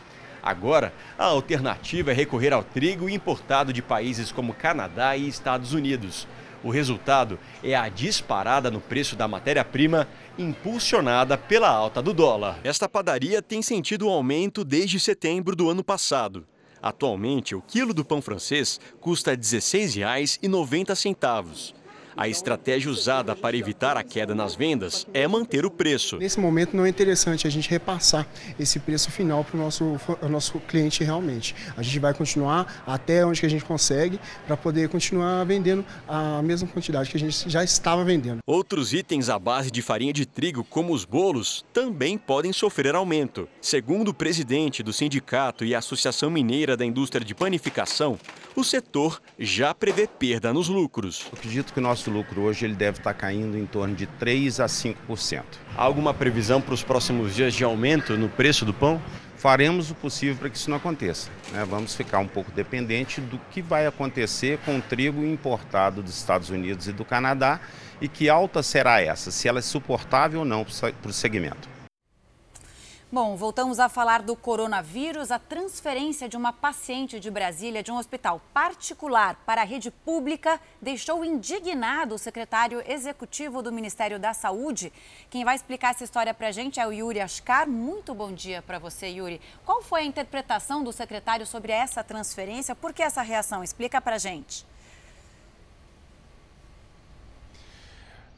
Agora, 0.42 0.92
a 1.18 1.24
alternativa 1.24 2.10
é 2.10 2.14
recorrer 2.14 2.52
ao 2.52 2.62
trigo 2.62 3.08
importado 3.08 3.72
de 3.72 3.80
países 3.80 4.32
como 4.32 4.54
Canadá 4.54 5.16
e 5.16 5.28
Estados 5.28 5.72
Unidos. 5.72 6.26
O 6.62 6.70
resultado 6.70 7.38
é 7.64 7.74
a 7.74 7.88
disparada 7.88 8.70
no 8.70 8.80
preço 8.80 9.16
da 9.16 9.26
matéria-prima, 9.26 10.06
impulsionada 10.40 11.36
pela 11.36 11.68
alta 11.68 12.00
do 12.02 12.14
dólar. 12.14 12.58
Esta 12.64 12.88
padaria 12.88 13.42
tem 13.42 13.62
sentido 13.62 14.06
um 14.06 14.10
aumento 14.10 14.64
desde 14.64 14.98
setembro 14.98 15.54
do 15.54 15.70
ano 15.70 15.84
passado. 15.84 16.44
Atualmente, 16.82 17.54
o 17.54 17.60
quilo 17.60 17.92
do 17.92 18.02
pão 18.04 18.22
francês 18.22 18.80
custa 19.00 19.32
R$ 19.32 19.36
16,90. 19.36 21.74
A 22.16 22.28
estratégia 22.28 22.90
usada 22.90 23.34
para 23.34 23.56
evitar 23.56 23.96
a 23.96 24.02
queda 24.02 24.34
nas 24.34 24.54
vendas 24.54 25.06
é 25.14 25.26
manter 25.26 25.64
o 25.64 25.70
preço. 25.70 26.18
Nesse 26.18 26.40
momento 26.40 26.76
não 26.76 26.84
é 26.84 26.88
interessante 26.88 27.46
a 27.46 27.50
gente 27.50 27.68
repassar 27.70 28.26
esse 28.58 28.78
preço 28.78 29.10
final 29.10 29.44
para 29.44 29.56
o 29.56 29.60
nosso, 29.60 30.00
nosso 30.28 30.58
cliente 30.60 31.04
realmente. 31.04 31.54
A 31.76 31.82
gente 31.82 31.98
vai 31.98 32.12
continuar 32.12 32.82
até 32.86 33.24
onde 33.24 33.40
que 33.40 33.46
a 33.46 33.50
gente 33.50 33.64
consegue 33.64 34.18
para 34.46 34.56
poder 34.56 34.88
continuar 34.88 35.44
vendendo 35.44 35.84
a 36.08 36.42
mesma 36.42 36.68
quantidade 36.68 37.10
que 37.10 37.16
a 37.16 37.20
gente 37.20 37.48
já 37.48 37.62
estava 37.64 38.04
vendendo. 38.04 38.38
Outros 38.46 38.92
itens 38.92 39.28
à 39.28 39.38
base 39.38 39.70
de 39.70 39.82
farinha 39.82 40.12
de 40.12 40.26
trigo, 40.26 40.64
como 40.64 40.92
os 40.92 41.04
bolos, 41.04 41.64
também 41.72 42.18
podem 42.18 42.52
sofrer 42.52 42.94
aumento. 42.94 43.48
Segundo 43.60 44.08
o 44.08 44.14
presidente 44.14 44.82
do 44.82 44.92
Sindicato 44.92 45.64
e 45.64 45.74
Associação 45.74 46.30
Mineira 46.30 46.76
da 46.76 46.84
Indústria 46.84 47.24
de 47.24 47.34
Panificação, 47.34 48.18
o 48.54 48.64
setor 48.64 49.20
já 49.38 49.72
prevê 49.72 50.06
perda 50.06 50.52
nos 50.52 50.68
lucros. 50.68 51.26
Eu 51.26 51.38
acredito 51.38 51.72
que 51.72 51.78
o 51.78 51.82
nosso 52.00 52.10
lucro 52.10 52.40
hoje 52.40 52.64
ele 52.64 52.74
deve 52.74 52.98
estar 52.98 53.12
caindo 53.12 53.58
em 53.58 53.66
torno 53.66 53.94
de 53.94 54.06
3 54.06 54.60
a 54.60 54.66
5%. 54.66 55.42
Há 55.76 55.82
alguma 55.82 56.14
previsão 56.14 56.58
para 56.58 56.72
os 56.72 56.82
próximos 56.82 57.34
dias 57.34 57.52
de 57.52 57.62
aumento 57.62 58.16
no 58.16 58.28
preço 58.28 58.64
do 58.64 58.72
pão? 58.72 59.00
Faremos 59.36 59.90
o 59.90 59.94
possível 59.94 60.36
para 60.36 60.48
que 60.48 60.56
isso 60.56 60.70
não 60.70 60.78
aconteça. 60.78 61.30
Né? 61.52 61.62
Vamos 61.68 61.94
ficar 61.94 62.18
um 62.18 62.26
pouco 62.26 62.50
dependente 62.52 63.20
do 63.20 63.38
que 63.50 63.60
vai 63.60 63.86
acontecer 63.86 64.58
com 64.64 64.78
o 64.78 64.82
trigo 64.82 65.22
importado 65.24 66.02
dos 66.02 66.16
Estados 66.16 66.48
Unidos 66.48 66.88
e 66.88 66.92
do 66.92 67.04
Canadá 67.04 67.60
e 68.00 68.08
que 68.08 68.30
alta 68.30 68.62
será 68.62 69.02
essa, 69.02 69.30
se 69.30 69.46
ela 69.46 69.58
é 69.58 69.62
suportável 69.62 70.40
ou 70.40 70.46
não 70.46 70.64
para 70.64 71.10
o 71.10 71.12
segmento. 71.12 71.68
Bom, 73.12 73.34
voltamos 73.34 73.80
a 73.80 73.88
falar 73.88 74.22
do 74.22 74.36
coronavírus. 74.36 75.32
A 75.32 75.38
transferência 75.40 76.28
de 76.28 76.36
uma 76.36 76.52
paciente 76.52 77.18
de 77.18 77.28
Brasília 77.28 77.82
de 77.82 77.90
um 77.90 77.96
hospital 77.96 78.40
particular 78.54 79.34
para 79.44 79.62
a 79.62 79.64
rede 79.64 79.90
pública 79.90 80.60
deixou 80.80 81.24
indignado 81.24 82.14
o 82.14 82.18
secretário 82.18 82.80
executivo 82.86 83.62
do 83.62 83.72
Ministério 83.72 84.16
da 84.16 84.32
Saúde. 84.32 84.92
Quem 85.28 85.44
vai 85.44 85.56
explicar 85.56 85.90
essa 85.90 86.04
história 86.04 86.32
para 86.32 86.46
a 86.46 86.52
gente 86.52 86.78
é 86.78 86.86
o 86.86 86.92
Yuri 86.92 87.20
Ascar. 87.20 87.68
Muito 87.68 88.14
bom 88.14 88.32
dia 88.32 88.62
para 88.62 88.78
você, 88.78 89.08
Yuri. 89.08 89.40
Qual 89.66 89.82
foi 89.82 90.02
a 90.02 90.04
interpretação 90.04 90.84
do 90.84 90.92
secretário 90.92 91.44
sobre 91.44 91.72
essa 91.72 92.04
transferência? 92.04 92.76
Por 92.76 92.92
que 92.92 93.02
essa 93.02 93.22
reação? 93.22 93.64
Explica 93.64 94.00
para 94.00 94.14
a 94.14 94.18
gente. 94.18 94.69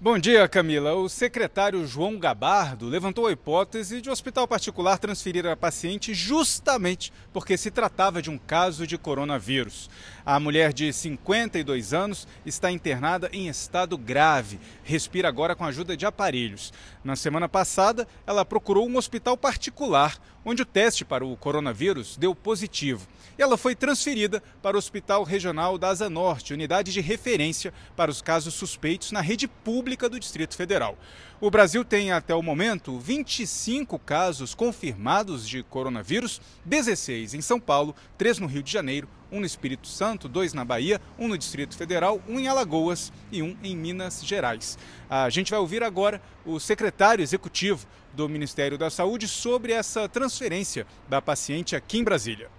Bom 0.03 0.19
dia, 0.19 0.49
Camila. 0.49 0.95
O 0.95 1.09
secretário 1.09 1.87
João 1.87 2.19
Gabardo 2.19 2.89
levantou 2.89 3.29
a 3.29 3.31
hipótese 3.31 4.01
de 4.01 4.09
o 4.09 4.11
um 4.11 4.13
hospital 4.13 4.49
particular 4.49 4.99
transferir 4.99 5.47
a 5.47 5.55
paciente 5.55 6.13
justamente 6.13 7.13
porque 7.33 7.57
se 7.57 7.71
tratava 7.71 8.21
de 8.21 8.29
um 8.29 8.37
caso 8.37 8.85
de 8.85 8.99
coronavírus. 8.99 9.89
A 10.25 10.39
mulher 10.39 10.73
de 10.73 10.93
52 10.93 11.93
anos 11.93 12.29
está 12.47 12.71
internada 12.71 13.29
em 13.33 13.49
estado 13.49 13.99
grave, 13.99 14.61
respira 14.85 15.29
agora 15.29 15.57
com 15.57 15.65
a 15.65 15.69
ajuda 15.69 15.97
de 15.97 16.07
aparelhos. 16.07 16.73
Na 17.03 17.17
semana 17.17 17.49
passada, 17.49 18.07
ela 18.25 18.45
procurou 18.45 18.89
um 18.89 18.97
hospital 18.97 19.37
particular, 19.37 20.17
onde 20.45 20.63
o 20.63 20.67
teste 20.67 21.05
para 21.05 21.27
o 21.27 21.37
coronavírus 21.37 22.17
deu 22.17 22.37
positivo. 22.37 23.09
E 23.37 23.43
ela 23.43 23.57
foi 23.57 23.75
transferida 23.75 24.41
para 24.63 24.77
o 24.77 24.79
Hospital 24.79 25.25
Regional 25.25 25.77
da 25.77 25.89
Asa 25.89 26.09
Norte, 26.09 26.55
unidade 26.55 26.93
de 26.93 27.01
referência 27.01 27.75
para 27.97 28.11
os 28.11 28.23
casos 28.23 28.55
suspeitos 28.55 29.11
na 29.11 29.21
rede 29.21 29.49
pública 29.49 30.09
do 30.09 30.21
Distrito 30.21 30.57
Federal. 30.57 30.97
O 31.41 31.51
Brasil 31.51 31.85
tem 31.85 32.13
até 32.13 32.33
o 32.33 32.43
momento 32.43 32.97
25 32.97 33.99
casos 33.99 34.55
confirmados 34.55 35.49
de 35.49 35.65
coronavírus, 35.65 36.41
16 36.65 37.35
em 37.35 37.41
São 37.41 37.59
Paulo, 37.59 37.97
3 38.17 38.39
no 38.39 38.47
Rio 38.47 38.63
de 38.63 38.71
Janeiro, 38.71 39.09
um 39.33 39.41
no 39.41 39.47
Espírito 39.47 39.89
Santo, 39.89 40.29
dois 40.29 40.53
na 40.53 40.65
Bahia, 40.65 41.01
um 41.19 41.27
no 41.27 41.39
Distrito 41.39 41.75
Federal, 41.75 42.21
um 42.29 42.39
em 42.39 42.47
Alagoas 42.47 43.11
e 43.33 43.43
um 43.43 43.57
em 43.63 43.75
Minas 43.75 44.23
Gerais. 44.25 44.79
A 45.09 45.31
gente 45.31 45.51
vai 45.51 45.59
ouvir 45.59 45.83
agora 45.83 46.21
o 46.45 46.61
secretário 46.61 47.23
executivo 47.23 47.87
do 48.13 48.29
Ministério 48.29 48.77
da 48.77 48.91
Saúde 48.91 49.27
sobre 49.27 49.73
essa 49.73 50.07
transferência 50.07 50.87
da 51.09 51.23
paciente 51.23 51.75
aqui 51.75 51.99
em 51.99 52.05
Brasília. 52.05 52.51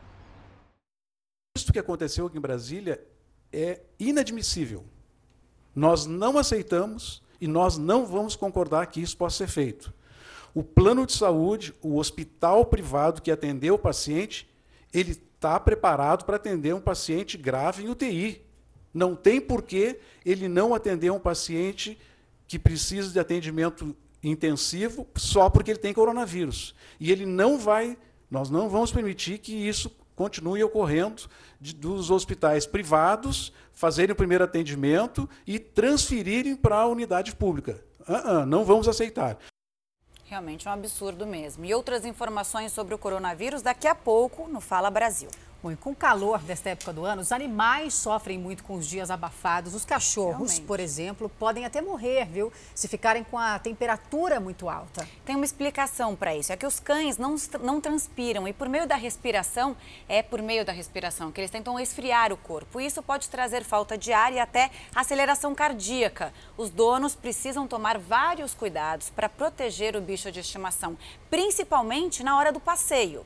Isto 1.56 1.72
que 1.72 1.80
aconteceu 1.80 2.26
aqui 2.26 2.38
em 2.38 2.42
Brasília 2.42 3.00
é 3.52 3.82
inadmissível. 4.00 4.84
Nós 5.76 6.08
não 6.08 6.40
aceitamos 6.40 7.22
e 7.40 7.48
nós 7.48 7.78
não 7.78 8.06
vamos 8.06 8.36
concordar 8.36 8.88
que 8.88 9.00
isso 9.00 9.16
possa 9.16 9.38
ser 9.38 9.48
feito. 9.48 9.94
O 10.56 10.64
plano 10.64 11.06
de 11.06 11.14
saúde, 11.14 11.74
o 11.82 11.98
hospital 11.98 12.66
privado 12.66 13.22
que 13.22 13.32
atendeu 13.32 13.76
o 13.76 13.80
paciente, 13.80 14.48
ele 14.94 15.12
está 15.12 15.60
preparado 15.60 16.24
para 16.24 16.36
atender 16.36 16.74
um 16.74 16.82
paciente 16.82 17.38
grave 17.38 17.84
em 17.84 17.90
UTI. 17.90 18.42
Não 18.94 19.16
tem 19.16 19.42
por 19.42 19.64
que 19.64 20.00
ele 20.26 20.48
não 20.48 20.74
atender 20.74 21.12
um 21.12 21.20
paciente 21.20 21.98
que 22.48 22.60
precisa 22.60 23.12
de 23.12 23.20
atendimento 23.20 23.96
intensivo 24.22 25.08
só 25.16 25.50
porque 25.50 25.72
ele 25.72 25.80
tem 25.80 25.94
coronavírus. 25.94 26.76
E 27.00 27.12
ele 27.12 27.26
não 27.26 27.58
vai, 27.58 27.98
nós 28.30 28.50
não 28.50 28.70
vamos 28.70 28.92
permitir 28.92 29.40
que 29.40 29.54
isso 29.54 29.92
continue 30.16 30.64
ocorrendo 30.64 31.24
de, 31.60 31.74
dos 31.74 32.12
hospitais 32.12 32.66
privados 32.66 33.52
fazerem 33.74 34.14
o 34.14 34.16
primeiro 34.16 34.44
atendimento 34.44 35.28
e 35.46 35.58
transferirem 35.58 36.56
para 36.56 36.78
a 36.78 36.88
unidade 36.88 37.36
pública. 37.36 37.84
Uh 38.08 38.14
-uh, 38.14 38.46
não 38.46 38.64
vamos 38.64 38.88
aceitar. 38.88 39.38
Realmente 40.34 40.68
um 40.68 40.72
absurdo 40.72 41.28
mesmo. 41.28 41.64
E 41.64 41.76
outras 41.76 42.04
informações 42.06 42.72
sobre 42.72 42.96
o 42.96 42.98
coronavírus 42.98 43.62
daqui 43.62 43.88
a 43.88 43.94
pouco 43.94 44.48
no 44.48 44.60
Fala 44.60 44.90
Brasil. 44.90 45.30
Bom, 45.64 45.74
com 45.78 45.92
o 45.92 45.96
calor 45.96 46.40
desta 46.40 46.72
época 46.72 46.92
do 46.92 47.06
ano, 47.06 47.22
os 47.22 47.32
animais 47.32 47.94
sofrem 47.94 48.38
muito 48.38 48.66
com 48.66 48.74
os 48.76 48.86
dias 48.86 49.10
abafados. 49.10 49.74
Os 49.74 49.86
cachorros, 49.86 50.34
Realmente. 50.34 50.62
por 50.64 50.78
exemplo, 50.78 51.32
podem 51.40 51.64
até 51.64 51.82
morrer, 51.82 52.26
viu? 52.26 52.52
Se 52.76 52.86
ficarem 52.86 53.24
com 53.24 53.38
a 53.38 53.58
temperatura 53.58 54.42
muito 54.42 54.68
alta. 54.68 55.08
Tem 55.24 55.38
uma 55.38 55.46
explicação 55.46 56.18
para 56.18 56.36
isso. 56.36 56.52
É 56.52 56.58
que 56.58 56.66
os 56.66 56.82
cães 56.82 57.18
não, 57.18 57.38
não 57.62 57.80
transpiram 57.80 58.46
e 58.46 58.52
por 58.52 58.68
meio 58.68 58.86
da 58.86 58.98
respiração, 58.98 59.74
é 60.10 60.22
por 60.22 60.42
meio 60.42 60.66
da 60.66 60.74
respiração 60.74 61.32
que 61.32 61.40
eles 61.40 61.50
tentam 61.50 61.80
esfriar 61.80 62.34
o 62.34 62.38
corpo. 62.38 62.82
Isso 62.82 63.02
pode 63.02 63.30
trazer 63.30 63.64
falta 63.64 63.98
de 63.98 64.12
ar 64.12 64.34
e 64.34 64.40
até 64.40 64.70
aceleração 64.94 65.56
cardíaca. 65.56 66.34
Os 66.58 66.70
donos 66.70 67.16
precisam 67.16 67.70
tomar 67.70 67.98
vários 67.98 68.54
cuidados 68.54 69.10
para 69.10 69.30
proteger 69.30 69.96
o 69.96 70.02
bicho 70.02 70.30
de 70.30 70.42
estimação, 70.42 70.98
principalmente 71.30 72.22
na 72.22 72.38
hora 72.38 72.52
do 72.52 72.60
passeio. 72.60 73.26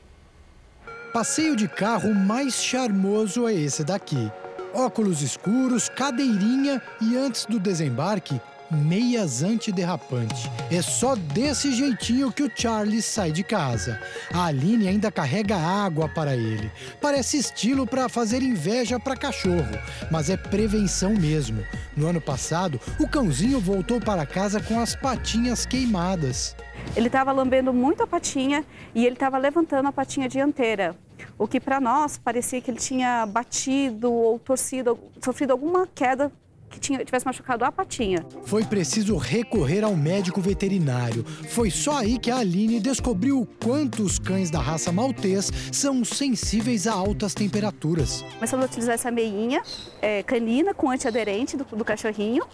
Passeio 1.12 1.56
de 1.56 1.66
carro 1.66 2.14
mais 2.14 2.62
charmoso 2.62 3.48
é 3.48 3.54
esse 3.54 3.82
daqui. 3.82 4.30
Óculos 4.74 5.22
escuros, 5.22 5.88
cadeirinha 5.88 6.82
e 7.00 7.16
antes 7.16 7.46
do 7.46 7.58
desembarque, 7.58 8.38
meias 8.70 9.42
antiderrapante. 9.42 10.50
É 10.70 10.82
só 10.82 11.14
desse 11.14 11.72
jeitinho 11.72 12.32
que 12.32 12.42
o 12.42 12.50
Charlie 12.54 13.02
sai 13.02 13.32
de 13.32 13.42
casa. 13.42 14.00
A 14.32 14.46
Aline 14.46 14.88
ainda 14.88 15.10
carrega 15.10 15.56
água 15.56 16.08
para 16.08 16.36
ele. 16.36 16.70
Parece 17.00 17.38
estilo 17.38 17.86
para 17.86 18.08
fazer 18.08 18.42
inveja 18.42 19.00
para 19.00 19.16
cachorro, 19.16 19.78
mas 20.10 20.30
é 20.30 20.36
prevenção 20.36 21.14
mesmo. 21.14 21.64
No 21.96 22.06
ano 22.06 22.20
passado, 22.20 22.80
o 22.98 23.08
cãozinho 23.08 23.60
voltou 23.60 24.00
para 24.00 24.26
casa 24.26 24.60
com 24.60 24.78
as 24.78 24.94
patinhas 24.94 25.64
queimadas. 25.64 26.54
Ele 26.96 27.06
estava 27.06 27.32
lambendo 27.32 27.72
muito 27.72 28.02
a 28.02 28.06
patinha 28.06 28.64
e 28.94 29.04
ele 29.04 29.14
estava 29.14 29.38
levantando 29.38 29.88
a 29.88 29.92
patinha 29.92 30.28
dianteira, 30.28 30.96
o 31.36 31.46
que 31.46 31.60
para 31.60 31.80
nós 31.80 32.16
parecia 32.16 32.60
que 32.60 32.70
ele 32.70 32.78
tinha 32.78 33.26
batido 33.26 34.12
ou 34.12 34.38
torcido, 34.38 34.98
sofrido 35.22 35.52
alguma 35.52 35.86
queda 35.86 36.32
que 36.68 36.78
tinha, 36.78 37.04
tivesse 37.04 37.26
machucado 37.26 37.64
a 37.64 37.72
patinha. 37.72 38.24
Foi 38.44 38.64
preciso 38.64 39.16
recorrer 39.16 39.84
ao 39.84 39.96
médico 39.96 40.40
veterinário. 40.40 41.24
Foi 41.24 41.70
só 41.70 41.98
aí 41.98 42.18
que 42.18 42.30
a 42.30 42.38
Aline 42.38 42.78
descobriu 42.80 43.40
o 43.40 43.46
quanto 43.46 44.02
os 44.02 44.18
cães 44.18 44.50
da 44.50 44.60
raça 44.60 44.92
maltês 44.92 45.50
são 45.72 46.04
sensíveis 46.04 46.86
a 46.86 46.92
altas 46.92 47.34
temperaturas. 47.34 48.24
Começamos 48.34 48.66
a 48.66 48.68
utilizar 48.68 48.94
essa 48.94 49.10
meinha 49.10 49.62
é, 50.02 50.22
canina 50.22 50.74
com 50.74 50.90
antiaderente 50.90 51.56
do, 51.56 51.64
do 51.64 51.84
cachorrinho 51.84 52.44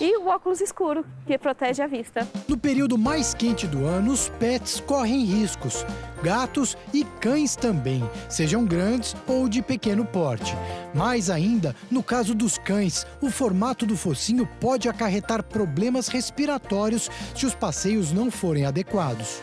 e 0.00 0.16
o 0.18 0.28
óculos 0.28 0.60
escuro, 0.60 1.04
que 1.26 1.36
protege 1.38 1.82
a 1.82 1.86
vista. 1.86 2.26
No 2.46 2.56
período 2.56 2.98
mais 2.98 3.34
quente 3.34 3.66
do 3.66 3.84
ano, 3.84 4.12
os 4.12 4.28
pets 4.28 4.80
correm 4.80 5.24
riscos. 5.24 5.84
Gatos 6.22 6.76
e 6.92 7.04
cães 7.20 7.56
também, 7.56 8.02
sejam 8.28 8.64
grandes 8.64 9.14
ou 9.26 9.48
de 9.48 9.62
pequeno 9.62 10.04
porte. 10.04 10.54
Mais 10.94 11.30
ainda, 11.30 11.74
no 11.90 12.02
caso 12.02 12.34
dos 12.34 12.58
cães, 12.58 13.06
o 13.20 13.30
formato 13.30 13.55
do 13.86 13.96
focinho 13.96 14.46
pode 14.60 14.88
acarretar 14.88 15.42
problemas 15.42 16.08
respiratórios 16.08 17.10
se 17.34 17.46
os 17.46 17.54
passeios 17.54 18.12
não 18.12 18.30
forem 18.30 18.66
adequados. 18.66 19.40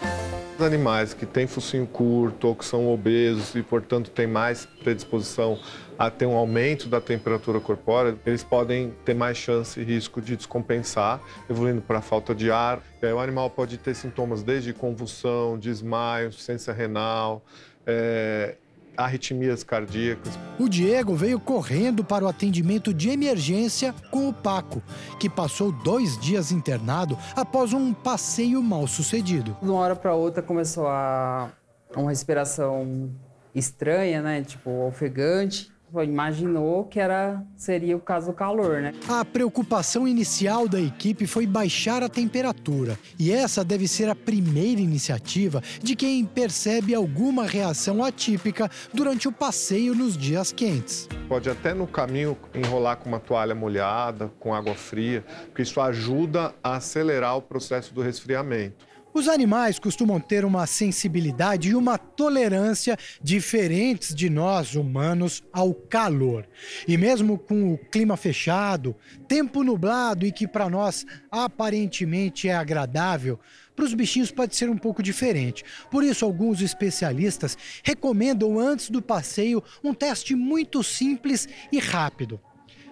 Animais 0.60 1.13
que 1.13 1.26
têm 1.26 1.47
focinho 1.47 1.88
curto 1.88 2.47
ou 2.47 2.56
que 2.56 2.63
são 2.63 2.88
obesos 2.88 3.56
e, 3.56 3.63
portanto, 3.63 4.12
têm 4.12 4.28
mais 4.28 4.65
predisposição 4.65 5.60
a 5.97 6.10
ter 6.10 6.26
um 6.26 6.36
aumento 6.36 6.88
da 6.88 7.02
temperatura 7.02 7.60
corpórea, 7.60 8.15
eles 8.26 8.43
podem 8.43 8.93
ter 9.04 9.13
mais 9.13 9.36
chance 9.38 9.80
e 9.80 9.84
risco 9.84 10.21
de 10.21 10.36
descompensar, 10.36 11.19
evoluindo 11.49 11.82
para 11.82 12.02
falta 12.02 12.34
de 12.36 12.52
ar. 12.52 12.82
Aí, 13.02 13.12
o 13.12 13.19
animal 13.19 13.49
pode 13.49 13.78
ter 13.78 13.95
sintomas 13.95 14.43
desde 14.43 14.73
convulsão, 14.73 15.58
desmaio, 15.58 16.30
insuficiência 16.30 16.71
renal, 16.71 17.43
é, 17.86 18.56
arritmias 18.95 19.63
cardíacas. 19.63 20.38
O 20.60 20.69
Diego 20.69 21.15
veio 21.15 21.39
correndo 21.39 22.03
para 22.03 22.25
o 22.25 22.27
atendimento 22.27 22.93
de 22.93 23.10
emergência 23.10 23.93
com 24.12 24.29
o 24.29 24.34
Paco, 24.34 24.82
que 25.19 25.29
passou 25.29 25.71
dois 25.71 26.17
dias 26.17 26.51
internado 26.51 27.17
após 27.36 27.73
um 27.73 27.93
passeio 27.93 28.62
mal 28.62 28.88
sucedido. 28.88 29.58
De 29.62 29.69
uma 29.69 29.79
hora 29.79 29.95
para 29.95 30.13
outra 30.13 30.43
começou 30.43 30.88
a 30.88 31.51
uma 31.95 32.10
respiração 32.10 33.12
estranha, 33.56 34.21
né? 34.21 34.43
Tipo, 34.43 34.88
ofegante 34.88 35.72
imaginou 36.01 36.86
que 36.86 36.99
era 36.99 37.43
seria 37.56 37.95
o 37.95 37.99
caso 37.99 38.27
do 38.27 38.34
calor, 38.34 38.82
né? 38.82 38.93
A 39.08 39.25
preocupação 39.25 40.08
inicial 40.08 40.67
da 40.67 40.79
equipe 40.79 41.27
foi 41.27 41.45
baixar 41.45 42.01
a 42.01 42.10
temperatura, 42.10 42.97
e 43.19 43.32
essa 43.32 43.63
deve 43.63 43.88
ser 43.88 44.10
a 44.10 44.15
primeira 44.15 44.79
iniciativa 44.79 45.62
de 45.82 45.95
quem 45.95 46.23
percebe 46.25 46.95
alguma 46.95 47.45
reação 47.45 48.03
atípica 48.03 48.71
durante 48.93 49.27
o 49.27 49.32
passeio 49.32 49.93
nos 49.93 50.17
dias 50.17 50.51
quentes. 50.51 51.08
Pode 51.27 51.49
até 51.49 51.73
no 51.73 51.86
caminho 51.86 52.38
enrolar 52.53 52.97
com 52.97 53.10
uma 53.10 53.19
toalha 53.19 53.53
molhada, 53.53 54.32
com 54.39 54.53
água 54.53 54.73
fria, 54.73 55.23
porque 55.45 55.62
isso 55.62 55.82
ajuda 55.82 56.53
a 56.63 56.77
acelerar 56.77 57.38
o 57.38 57.41
processo 57.41 57.93
do 57.93 58.01
resfriamento. 58.01 58.92
Os 59.13 59.28
animais 59.28 59.78
costumam 59.78 60.19
ter 60.19 60.43
uma 60.43 60.65
sensibilidade 60.65 61.69
e 61.69 61.76
uma 61.76 61.99
tolerância 61.99 62.97
diferentes 63.21 64.15
de 64.15 64.28
nós 64.28 64.73
humanos 64.73 65.43
ao 65.54 65.71
calor. 65.71 66.47
E 66.88 66.97
mesmo 66.97 67.38
com 67.38 67.73
o 67.73 67.78
clima 67.78 68.17
fechado, 68.17 68.95
tempo 69.28 69.63
nublado 69.63 70.26
e 70.26 70.32
que 70.32 70.47
para 70.47 70.67
nós 70.67 71.06
aparentemente 71.30 72.49
é 72.49 72.56
agradável, 72.56 73.39
para 73.76 73.86
os 73.86 73.93
bichinhos 73.93 74.32
pode 74.32 74.56
ser 74.56 74.69
um 74.69 74.78
pouco 74.78 75.04
diferente. 75.04 75.63
Por 75.91 76.04
isso, 76.04 76.26
alguns 76.26 76.62
especialistas 76.62 77.56
recomendam 77.84 78.60
antes 78.60 78.89
do 78.89 79.02
passeio 79.02 79.63
um 79.84 79.93
teste 79.93 80.34
muito 80.36 80.84
simples 80.84 81.47
e 81.71 81.78
rápido. 81.78 82.39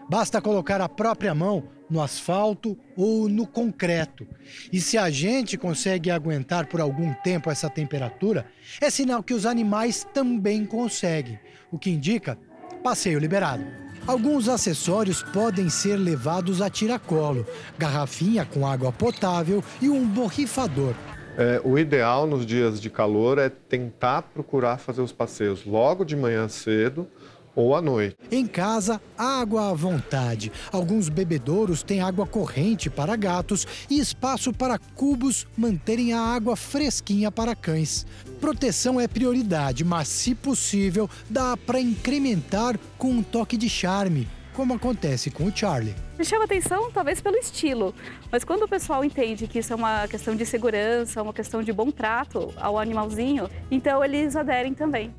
Basta 0.09 0.41
colocar 0.41 0.81
a 0.81 0.89
própria 0.89 1.33
mão 1.33 1.63
no 1.89 2.01
asfalto 2.01 2.77
ou 2.95 3.27
no 3.27 3.45
concreto. 3.45 4.25
E 4.71 4.79
se 4.79 4.97
a 4.97 5.09
gente 5.09 5.57
consegue 5.57 6.09
aguentar 6.09 6.67
por 6.67 6.79
algum 6.79 7.13
tempo 7.15 7.49
essa 7.49 7.69
temperatura, 7.69 8.45
é 8.79 8.89
sinal 8.89 9.21
que 9.21 9.33
os 9.33 9.45
animais 9.45 10.07
também 10.13 10.65
conseguem, 10.65 11.39
o 11.71 11.77
que 11.77 11.89
indica 11.89 12.37
passeio 12.81 13.19
liberado. 13.19 13.63
Alguns 14.07 14.49
acessórios 14.49 15.21
podem 15.21 15.69
ser 15.69 15.95
levados 15.95 16.61
a 16.61 16.69
tiracolo, 16.69 17.45
garrafinha 17.77 18.43
com 18.43 18.65
água 18.65 18.91
potável 18.91 19.63
e 19.79 19.89
um 19.89 20.07
borrifador. 20.07 20.95
É, 21.37 21.61
o 21.63 21.77
ideal 21.77 22.27
nos 22.27 22.45
dias 22.45 22.81
de 22.81 22.89
calor 22.89 23.37
é 23.37 23.47
tentar 23.47 24.23
procurar 24.23 24.77
fazer 24.77 25.01
os 25.01 25.11
passeios 25.11 25.65
logo 25.65 26.03
de 26.03 26.15
manhã 26.15 26.49
cedo 26.49 27.07
ou 27.55 27.75
à 27.75 27.81
noite. 27.81 28.15
Em 28.31 28.47
casa, 28.47 29.01
água 29.17 29.69
à 29.69 29.73
vontade. 29.73 30.51
Alguns 30.71 31.09
bebedouros 31.09 31.83
têm 31.83 32.01
água 32.01 32.25
corrente 32.25 32.89
para 32.89 33.15
gatos 33.15 33.67
e 33.89 33.99
espaço 33.99 34.53
para 34.53 34.77
cubos 34.77 35.47
manterem 35.57 36.13
a 36.13 36.19
água 36.19 36.55
fresquinha 36.55 37.31
para 37.31 37.55
cães. 37.55 38.05
Proteção 38.39 38.99
é 38.99 39.07
prioridade, 39.07 39.83
mas 39.83 40.07
se 40.07 40.33
possível, 40.33 41.09
dá 41.29 41.55
para 41.55 41.79
incrementar 41.79 42.77
com 42.97 43.09
um 43.11 43.23
toque 43.23 43.55
de 43.55 43.69
charme, 43.69 44.27
como 44.53 44.73
acontece 44.73 45.29
com 45.29 45.45
o 45.45 45.55
Charlie. 45.55 45.95
Me 46.17 46.25
chama 46.25 46.45
atenção 46.45 46.91
talvez 46.91 47.21
pelo 47.21 47.37
estilo, 47.37 47.95
mas 48.31 48.43
quando 48.43 48.63
o 48.63 48.67
pessoal 48.67 49.03
entende 49.03 49.47
que 49.47 49.59
isso 49.59 49.73
é 49.73 49.75
uma 49.75 50.07
questão 50.07 50.35
de 50.35 50.45
segurança, 50.45 51.21
uma 51.21 51.33
questão 51.33 51.63
de 51.63 51.71
bom 51.71 51.89
trato 51.91 52.53
ao 52.57 52.77
animalzinho, 52.77 53.49
então 53.69 54.03
eles 54.03 54.35
aderem 54.35 54.73
também. 54.73 55.13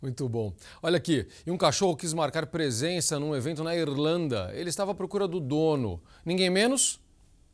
Muito 0.00 0.28
bom. 0.28 0.52
Olha 0.82 0.96
aqui, 0.96 1.26
e 1.46 1.50
um 1.50 1.56
cachorro 1.56 1.96
quis 1.96 2.12
marcar 2.12 2.46
presença 2.46 3.18
num 3.18 3.34
evento 3.34 3.62
na 3.62 3.74
Irlanda. 3.74 4.50
Ele 4.54 4.70
estava 4.70 4.92
à 4.92 4.94
procura 4.94 5.26
do 5.26 5.40
dono, 5.40 6.00
ninguém 6.24 6.50
menos 6.50 7.00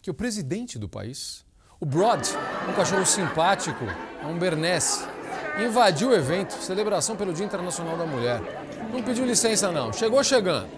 que 0.03 0.11
o 0.11 0.15
presidente 0.15 0.79
do 0.79 0.89
país. 0.89 1.45
O 1.79 1.87
Broad, 1.87 2.29
um 2.69 2.73
cachorro 2.75 3.07
simpático, 3.07 3.85
é 4.23 4.27
um 4.27 4.39
Bernese, 4.39 5.03
invadiu 5.65 6.11
o 6.11 6.15
evento, 6.15 6.53
celebração 6.55 7.17
pelo 7.17 7.33
Dia 7.33 7.47
Internacional 7.47 7.97
da 7.97 8.05
Mulher. 8.05 8.41
Não 8.93 9.03
pediu 9.03 9.25
licença 9.25 9.71
não, 9.73 9.93
chegou 9.93 10.23
chegando. 10.23 10.69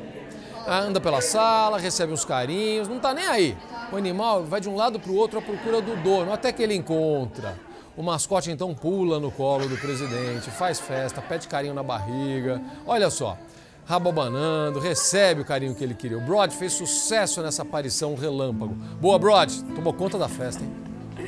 Ah, 0.67 0.79
anda 0.79 1.01
pela 1.01 1.21
sala, 1.21 1.79
recebe 1.79 2.13
uns 2.13 2.25
carinhos, 2.25 2.87
não 2.87 3.01
tá 3.01 3.13
nem 3.13 3.27
aí. 3.27 3.57
O 3.91 3.97
animal 3.97 4.45
vai 4.45 4.61
de 4.61 4.69
um 4.69 4.77
lado 4.77 5.01
para 5.01 5.11
o 5.11 5.17
outro 5.17 5.39
à 5.39 5.43
procura 5.43 5.81
do 5.81 5.97
dono, 5.97 6.33
até 6.33 6.53
que 6.53 6.63
ele 6.63 6.75
encontra. 6.75 7.59
O 7.97 8.03
mascote 8.03 8.51
então 8.51 8.75
pula 8.75 9.21
no 9.21 9.31
colo 9.31 9.69
do 9.69 9.77
presidente, 9.77 10.51
faz 10.51 10.81
festa, 10.81 11.21
pede 11.21 11.47
carinho 11.47 11.75
na 11.75 11.83
barriga. 11.83 12.61
Olha 12.87 13.11
só, 13.11 13.37
rabo 13.85 14.09
abanando, 14.09 14.81
recebe 14.81 15.43
o 15.43 15.45
carinho 15.45 15.75
que 15.75 15.85
ele 15.85 15.95
queria. 15.95 16.17
O 16.17 16.23
Broad 16.23 16.55
fez 16.55 16.73
sucesso 16.73 17.43
nessa 17.43 17.63
aparição 17.63 18.15
relâmpago. 18.15 18.75
Boa, 19.01 19.19
Broad, 19.19 19.63
tomou 19.75 19.93
conta 19.93 20.17
da 20.17 20.29
festa, 20.29 20.65
hein? 20.65 20.82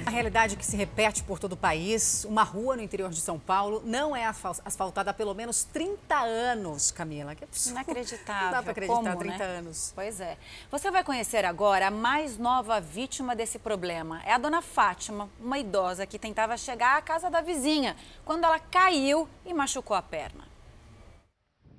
A 0.06 0.10
realidade 0.10 0.56
que 0.56 0.66
se 0.66 0.76
repete 0.76 1.22
por 1.24 1.38
todo 1.38 1.54
o 1.54 1.56
país, 1.56 2.26
uma 2.26 2.42
rua 2.42 2.76
no 2.76 2.82
interior 2.82 3.10
de 3.10 3.20
São 3.22 3.38
Paulo 3.38 3.82
não 3.86 4.14
é 4.14 4.26
asfaltada 4.26 5.10
há 5.10 5.14
pelo 5.14 5.34
menos 5.34 5.64
30 5.64 6.14
anos, 6.14 6.90
Camila. 6.90 7.34
Que 7.34 7.44
absurdo. 7.44 7.76
Inacreditável. 7.76 8.44
Não 8.44 8.52
dá 8.52 8.62
para 8.62 8.70
acreditar, 8.72 8.96
Como, 8.96 9.16
30 9.16 9.38
né? 9.38 9.44
anos. 9.44 9.92
Pois 9.94 10.20
é. 10.20 10.36
Você 10.70 10.90
vai 10.90 11.02
conhecer 11.02 11.46
agora 11.46 11.86
a 11.86 11.90
mais 11.90 12.36
nova 12.36 12.80
vítima 12.80 13.34
desse 13.34 13.58
problema. 13.58 14.20
É 14.24 14.32
a 14.34 14.38
dona 14.38 14.60
Fátima, 14.60 15.28
uma 15.40 15.58
idosa 15.58 16.06
que 16.06 16.18
tentava 16.18 16.56
chegar 16.58 16.98
à 16.98 17.02
casa 17.02 17.30
da 17.30 17.40
vizinha, 17.40 17.96
quando 18.26 18.44
ela 18.44 18.58
caiu 18.58 19.26
e 19.46 19.54
machucou 19.54 19.96
a 19.96 20.02
perna. 20.02 20.44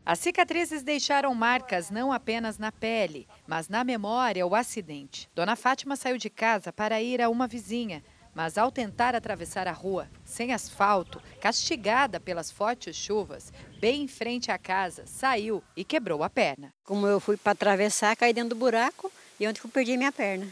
As 0.04 0.20
cicatrizes 0.20 0.84
deixaram 0.84 1.34
marcas 1.34 1.90
não 1.90 2.14
apenas 2.14 2.60
na 2.60 2.72
pele, 2.72 3.28
mas 3.48 3.68
na 3.70 3.84
memória 3.84 4.46
o 4.46 4.54
acidente. 4.54 5.28
Dona 5.34 5.56
Fátima 5.56 5.96
saiu 5.96 6.16
de 6.16 6.30
casa 6.30 6.72
para 6.72 7.02
ir 7.02 7.20
a 7.24 7.28
uma 7.28 7.48
vizinha, 7.48 8.04
mas 8.36 8.58
ao 8.58 8.70
tentar 8.70 9.16
atravessar 9.16 9.66
a 9.68 9.72
rua, 9.72 10.10
sem 10.26 10.52
asfalto, 10.52 11.22
castigada 11.40 12.20
pelas 12.20 12.52
fortes 12.52 12.96
chuvas, 12.96 13.54
bem 13.80 14.04
em 14.04 14.08
frente 14.08 14.52
à 14.52 14.58
casa, 14.58 15.06
saiu 15.08 15.64
e 15.76 15.86
quebrou 15.86 16.22
a 16.22 16.30
perna. 16.30 16.74
Como 16.84 17.08
eu 17.08 17.22
fui 17.22 17.38
para 17.38 17.54
atravessar, 17.54 18.16
caí 18.18 18.34
dentro 18.34 18.50
do 18.50 18.56
buraco 18.56 19.10
e 19.40 19.48
onde 19.48 19.62
que 19.62 19.66
eu 19.66 19.72
perdi 19.72 19.96
minha 19.96 20.12
perna. 20.12 20.48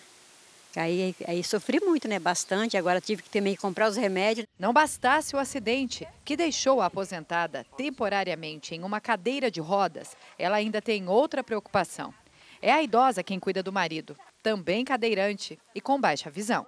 Aí, 0.75 1.15
aí 1.27 1.43
sofri 1.43 1.79
muito, 1.79 2.07
né? 2.07 2.17
Bastante. 2.17 2.75
Agora 2.77 2.99
tive 2.99 3.21
que 3.21 3.29
também 3.29 3.55
comprar 3.55 3.87
os 3.87 3.95
remédios. 3.95 4.47
Não 4.57 4.73
bastasse 4.73 5.35
o 5.35 5.39
acidente, 5.39 6.07
que 6.25 6.35
deixou 6.35 6.81
a 6.81 6.87
aposentada 6.87 7.63
temporariamente 7.77 8.73
em 8.73 8.83
uma 8.83 8.99
cadeira 8.99 9.51
de 9.51 9.59
rodas, 9.59 10.15
ela 10.37 10.55
ainda 10.55 10.81
tem 10.81 11.07
outra 11.07 11.43
preocupação. 11.43 12.11
É 12.61 12.71
a 12.71 12.81
idosa 12.81 13.21
quem 13.21 13.39
cuida 13.39 13.61
do 13.61 13.73
marido, 13.73 14.15
também 14.41 14.85
cadeirante 14.85 15.59
e 15.75 15.81
com 15.81 15.99
baixa 15.99 16.29
visão. 16.29 16.65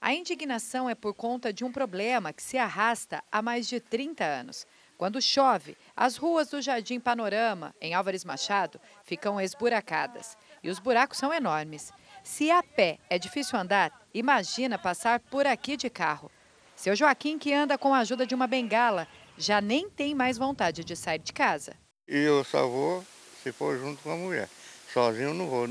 A 0.00 0.14
indignação 0.14 0.88
é 0.88 0.94
por 0.94 1.12
conta 1.12 1.52
de 1.52 1.64
um 1.64 1.72
problema 1.72 2.32
que 2.32 2.42
se 2.42 2.56
arrasta 2.56 3.22
há 3.32 3.42
mais 3.42 3.66
de 3.66 3.80
30 3.80 4.24
anos. 4.24 4.64
Quando 4.96 5.20
chove, 5.20 5.76
as 5.96 6.16
ruas 6.16 6.48
do 6.48 6.62
Jardim 6.62 7.00
Panorama, 7.00 7.74
em 7.80 7.94
Álvares 7.94 8.24
Machado, 8.24 8.80
ficam 9.04 9.40
esburacadas. 9.40 10.36
E 10.62 10.70
os 10.70 10.78
buracos 10.78 11.18
são 11.18 11.32
enormes. 11.34 11.92
Se 12.22 12.50
a 12.50 12.62
pé 12.62 12.98
é 13.10 13.18
difícil 13.18 13.58
andar, 13.58 13.92
imagina 14.14 14.78
passar 14.78 15.18
por 15.18 15.46
aqui 15.46 15.76
de 15.76 15.90
carro. 15.90 16.30
Seu 16.76 16.94
Joaquim, 16.94 17.38
que 17.38 17.52
anda 17.52 17.76
com 17.76 17.92
a 17.92 17.98
ajuda 17.98 18.24
de 18.24 18.34
uma 18.34 18.46
bengala, 18.46 19.08
já 19.36 19.60
nem 19.60 19.90
tem 19.90 20.14
mais 20.14 20.38
vontade 20.38 20.84
de 20.84 20.94
sair 20.94 21.18
de 21.18 21.32
casa. 21.32 21.74
E 22.06 22.18
eu 22.18 22.44
só 22.44 22.68
vou 22.68 23.04
se 23.42 23.50
for 23.50 23.76
junto 23.78 24.02
com 24.02 24.12
a 24.12 24.16
mulher. 24.16 24.48
Sozinho 24.92 25.30
eu 25.30 25.34
não 25.34 25.46
vou. 25.48 25.68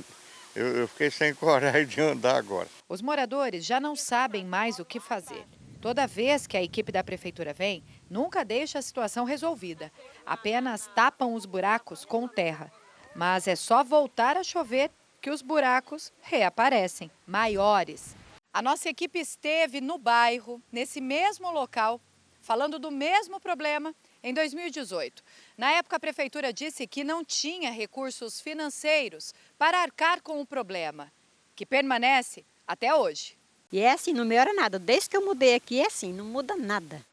Eu, 0.58 0.76
eu 0.76 0.88
fiquei 0.88 1.12
sem 1.12 1.34
coragem 1.36 1.86
de 1.86 2.02
andar 2.02 2.36
agora. 2.36 2.68
Os 2.90 3.00
moradores 3.00 3.64
já 3.64 3.80
não 3.80 3.96
sabem 3.96 4.44
mais 4.44 4.80
o 4.80 4.86
que 4.86 5.00
fazer. 5.00 5.46
Toda 5.80 6.08
vez 6.08 6.48
que 6.48 6.58
a 6.58 6.64
equipe 6.64 6.92
da 6.92 7.04
prefeitura 7.04 7.54
vem, 7.54 7.84
nunca 8.10 8.44
deixa 8.44 8.80
a 8.80 8.82
situação 8.82 9.24
resolvida. 9.24 9.92
Apenas 10.26 10.90
tapam 10.96 11.36
os 11.36 11.46
buracos 11.46 12.04
com 12.04 12.28
terra. 12.28 12.72
Mas 13.16 13.48
é 13.48 13.56
só 13.56 13.84
voltar 13.84 14.36
a 14.36 14.44
chover 14.44 14.90
que 15.22 15.30
os 15.30 15.44
buracos 15.44 16.12
reaparecem, 16.22 17.12
maiores. 17.28 18.16
A 18.52 18.60
nossa 18.60 18.90
equipe 18.90 19.20
esteve 19.20 19.80
no 19.80 20.00
bairro, 20.00 20.60
nesse 20.72 21.00
mesmo 21.00 21.52
local, 21.52 22.02
falando 22.42 22.80
do 22.80 22.90
mesmo 22.90 23.40
problema 23.40 23.94
em 24.28 24.34
2018. 24.34 25.24
Na 25.58 25.72
época, 25.72 25.96
a 25.96 26.00
prefeitura 26.00 26.52
disse 26.52 26.86
que 26.86 27.04
não 27.04 27.24
tinha 27.24 27.72
recursos 27.72 28.42
financeiros 28.42 29.34
para 29.58 29.82
arcar 29.82 30.22
com 30.22 30.42
o 30.42 30.46
problema, 30.46 31.12
que 31.56 31.66
permanece 31.66 32.44
até 32.68 32.94
hoje. 32.94 33.38
E 33.72 33.80
é 33.80 33.92
assim, 33.92 34.12
não 34.12 34.26
melhora 34.26 34.54
nada. 34.54 34.78
Desde 34.78 35.10
que 35.10 35.18
eu 35.18 35.26
mudei 35.26 35.56
aqui 35.56 35.80
é 35.80 35.88
assim, 35.88 36.12
não 36.12 36.26
muda 36.26 36.56
nada. 36.58 37.06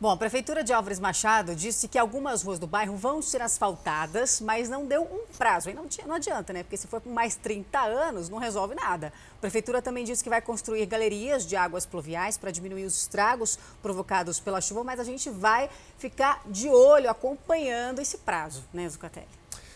Bom, 0.00 0.08
a 0.08 0.16
Prefeitura 0.16 0.64
de 0.64 0.72
Álvares 0.72 0.98
Machado 0.98 1.54
disse 1.54 1.86
que 1.86 1.98
algumas 1.98 2.42
ruas 2.42 2.58
do 2.58 2.66
bairro 2.66 2.96
vão 2.96 3.20
ser 3.20 3.42
asfaltadas, 3.42 4.40
mas 4.40 4.66
não 4.66 4.86
deu 4.86 5.02
um 5.02 5.30
prazo. 5.36 5.68
E 5.68 5.74
não, 5.74 5.86
não 6.06 6.14
adianta, 6.14 6.54
né? 6.54 6.62
Porque 6.62 6.78
se 6.78 6.86
for 6.86 7.02
por 7.02 7.12
mais 7.12 7.36
30 7.36 7.78
anos, 7.78 8.30
não 8.30 8.38
resolve 8.38 8.74
nada. 8.74 9.12
A 9.36 9.40
Prefeitura 9.42 9.82
também 9.82 10.02
disse 10.02 10.24
que 10.24 10.30
vai 10.30 10.40
construir 10.40 10.86
galerias 10.86 11.44
de 11.44 11.54
águas 11.54 11.84
pluviais 11.84 12.38
para 12.38 12.50
diminuir 12.50 12.86
os 12.86 12.96
estragos 12.96 13.58
provocados 13.82 14.40
pela 14.40 14.62
chuva, 14.62 14.82
mas 14.82 14.98
a 14.98 15.04
gente 15.04 15.28
vai 15.28 15.68
ficar 15.98 16.40
de 16.46 16.70
olho, 16.70 17.10
acompanhando 17.10 18.00
esse 18.00 18.16
prazo, 18.16 18.64
né, 18.72 18.88
Zucatelli? 18.88 19.28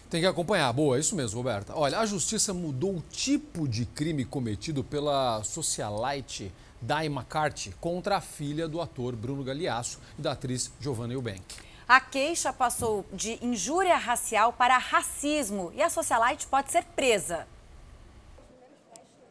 Tem 0.09 0.23
que 0.23 0.27
acompanhar. 0.27 0.73
Boa, 0.73 0.99
isso 0.99 1.15
mesmo, 1.15 1.37
Roberta. 1.37 1.75
Olha, 1.77 1.99
a 1.99 2.07
justiça 2.07 2.55
mudou 2.55 2.97
o 2.97 3.05
tipo 3.11 3.69
de 3.69 3.85
crime 3.85 4.25
cometido 4.25 4.83
pela 4.83 5.45
socialite 5.45 6.51
Dai 6.85 7.07
McCarthy 7.07 7.75
contra 7.81 8.19
a 8.19 8.21
filha 8.21 8.69
do 8.69 8.79
ator 8.79 9.17
Bruno 9.17 9.43
Galeasso 9.43 9.99
e 10.19 10.21
da 10.21 10.33
atriz 10.33 10.71
Giovanna 10.79 11.15
Eubank. 11.15 11.43
A 11.89 11.99
queixa 11.99 12.53
passou 12.53 13.07
de 13.11 13.43
injúria 13.43 13.97
racial 13.97 14.53
para 14.53 14.77
racismo 14.77 15.73
e 15.75 15.83
a 15.83 15.89
socialite 15.89 16.47
pode 16.47 16.71
ser 16.71 16.85
presa. 16.85 17.49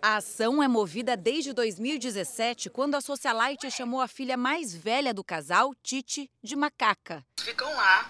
A 0.01 0.15
ação 0.15 0.63
é 0.63 0.67
movida 0.67 1.15
desde 1.15 1.53
2017, 1.53 2.71
quando 2.71 2.95
a 2.95 3.01
socialite 3.01 3.69
chamou 3.69 4.01
a 4.01 4.07
filha 4.07 4.35
mais 4.35 4.73
velha 4.73 5.13
do 5.13 5.23
casal, 5.23 5.75
Titi, 5.75 6.29
de 6.41 6.55
macaca. 6.55 7.23
Ficam 7.39 7.71
lá 7.71 8.09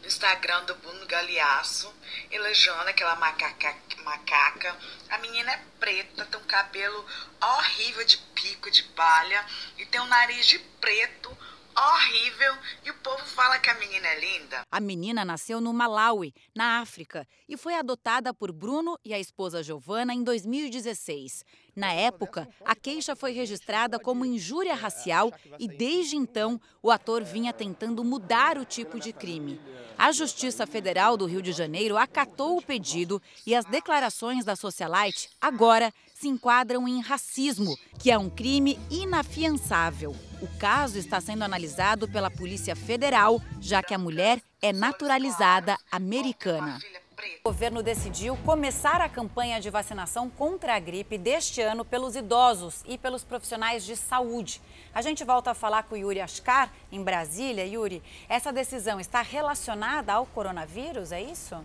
no 0.00 0.06
Instagram 0.06 0.64
do 0.64 0.74
Bruno 0.76 1.06
Galeasso, 1.06 1.92
elogiando 2.30 2.90
aquela 2.90 3.16
macaca, 3.16 3.76
macaca. 4.04 4.76
A 5.10 5.18
menina 5.18 5.52
é 5.52 5.62
preta, 5.78 6.24
tem 6.26 6.40
um 6.40 6.44
cabelo 6.44 7.06
horrível 7.40 8.04
de 8.04 8.18
pico 8.18 8.70
de 8.70 8.82
palha 8.82 9.44
e 9.78 9.86
tem 9.86 10.00
um 10.00 10.06
nariz 10.06 10.46
de 10.46 10.58
preto 10.58 11.36
horrível 11.76 12.56
e 12.84 12.90
o 12.90 12.94
povo 12.94 13.24
fala 13.24 13.58
que 13.58 13.70
a 13.70 13.74
menina 13.74 14.06
é 14.06 14.20
linda? 14.20 14.62
A 14.70 14.80
menina 14.80 15.24
nasceu 15.24 15.60
no 15.60 15.72
Malawi, 15.72 16.34
na 16.54 16.80
África, 16.80 17.26
e 17.48 17.56
foi 17.56 17.74
adotada 17.74 18.32
por 18.32 18.52
Bruno 18.52 18.98
e 19.04 19.12
a 19.12 19.18
esposa 19.18 19.62
Giovana 19.62 20.14
em 20.14 20.22
2016. 20.22 21.44
Na 21.74 21.92
época, 21.92 22.48
a 22.64 22.74
queixa 22.76 23.16
foi 23.16 23.32
registrada 23.32 23.98
como 23.98 24.24
injúria 24.24 24.74
racial 24.74 25.32
e, 25.58 25.66
desde 25.66 26.16
então, 26.16 26.60
o 26.80 26.90
ator 26.90 27.24
vinha 27.24 27.52
tentando 27.52 28.04
mudar 28.04 28.56
o 28.58 28.64
tipo 28.64 29.00
de 29.00 29.12
crime. 29.12 29.60
A 29.98 30.12
Justiça 30.12 30.66
Federal 30.66 31.16
do 31.16 31.26
Rio 31.26 31.42
de 31.42 31.52
Janeiro 31.52 31.96
acatou 31.96 32.58
o 32.58 32.62
pedido 32.62 33.20
e 33.46 33.54
as 33.54 33.64
declarações 33.64 34.44
da 34.44 34.56
socialite 34.56 35.28
agora 35.40 35.92
se 36.24 36.28
enquadram 36.28 36.88
em 36.88 37.02
racismo, 37.02 37.76
que 37.98 38.10
é 38.10 38.16
um 38.16 38.30
crime 38.30 38.80
inafiançável. 38.90 40.16
O 40.40 40.48
caso 40.58 40.96
está 40.96 41.20
sendo 41.20 41.42
analisado 41.42 42.08
pela 42.08 42.30
Polícia 42.30 42.74
Federal, 42.74 43.42
já 43.60 43.82
que 43.82 43.92
a 43.92 43.98
mulher 43.98 44.40
é 44.62 44.72
naturalizada 44.72 45.76
americana. 45.92 46.78
O 47.44 47.50
governo 47.50 47.82
decidiu 47.82 48.38
começar 48.38 49.02
a 49.02 49.08
campanha 49.08 49.60
de 49.60 49.68
vacinação 49.68 50.30
contra 50.30 50.74
a 50.74 50.80
gripe 50.80 51.18
deste 51.18 51.60
ano 51.60 51.84
pelos 51.84 52.16
idosos 52.16 52.82
e 52.86 52.96
pelos 52.96 53.22
profissionais 53.22 53.84
de 53.84 53.94
saúde. 53.94 54.62
A 54.94 55.02
gente 55.02 55.24
volta 55.24 55.50
a 55.50 55.54
falar 55.54 55.82
com 55.82 55.94
o 55.94 55.98
Yuri 55.98 56.22
Ascar, 56.22 56.72
em 56.90 57.04
Brasília. 57.04 57.66
Yuri, 57.66 58.02
essa 58.30 58.50
decisão 58.50 58.98
está 58.98 59.20
relacionada 59.20 60.14
ao 60.14 60.24
coronavírus, 60.24 61.12
é 61.12 61.20
isso? 61.20 61.62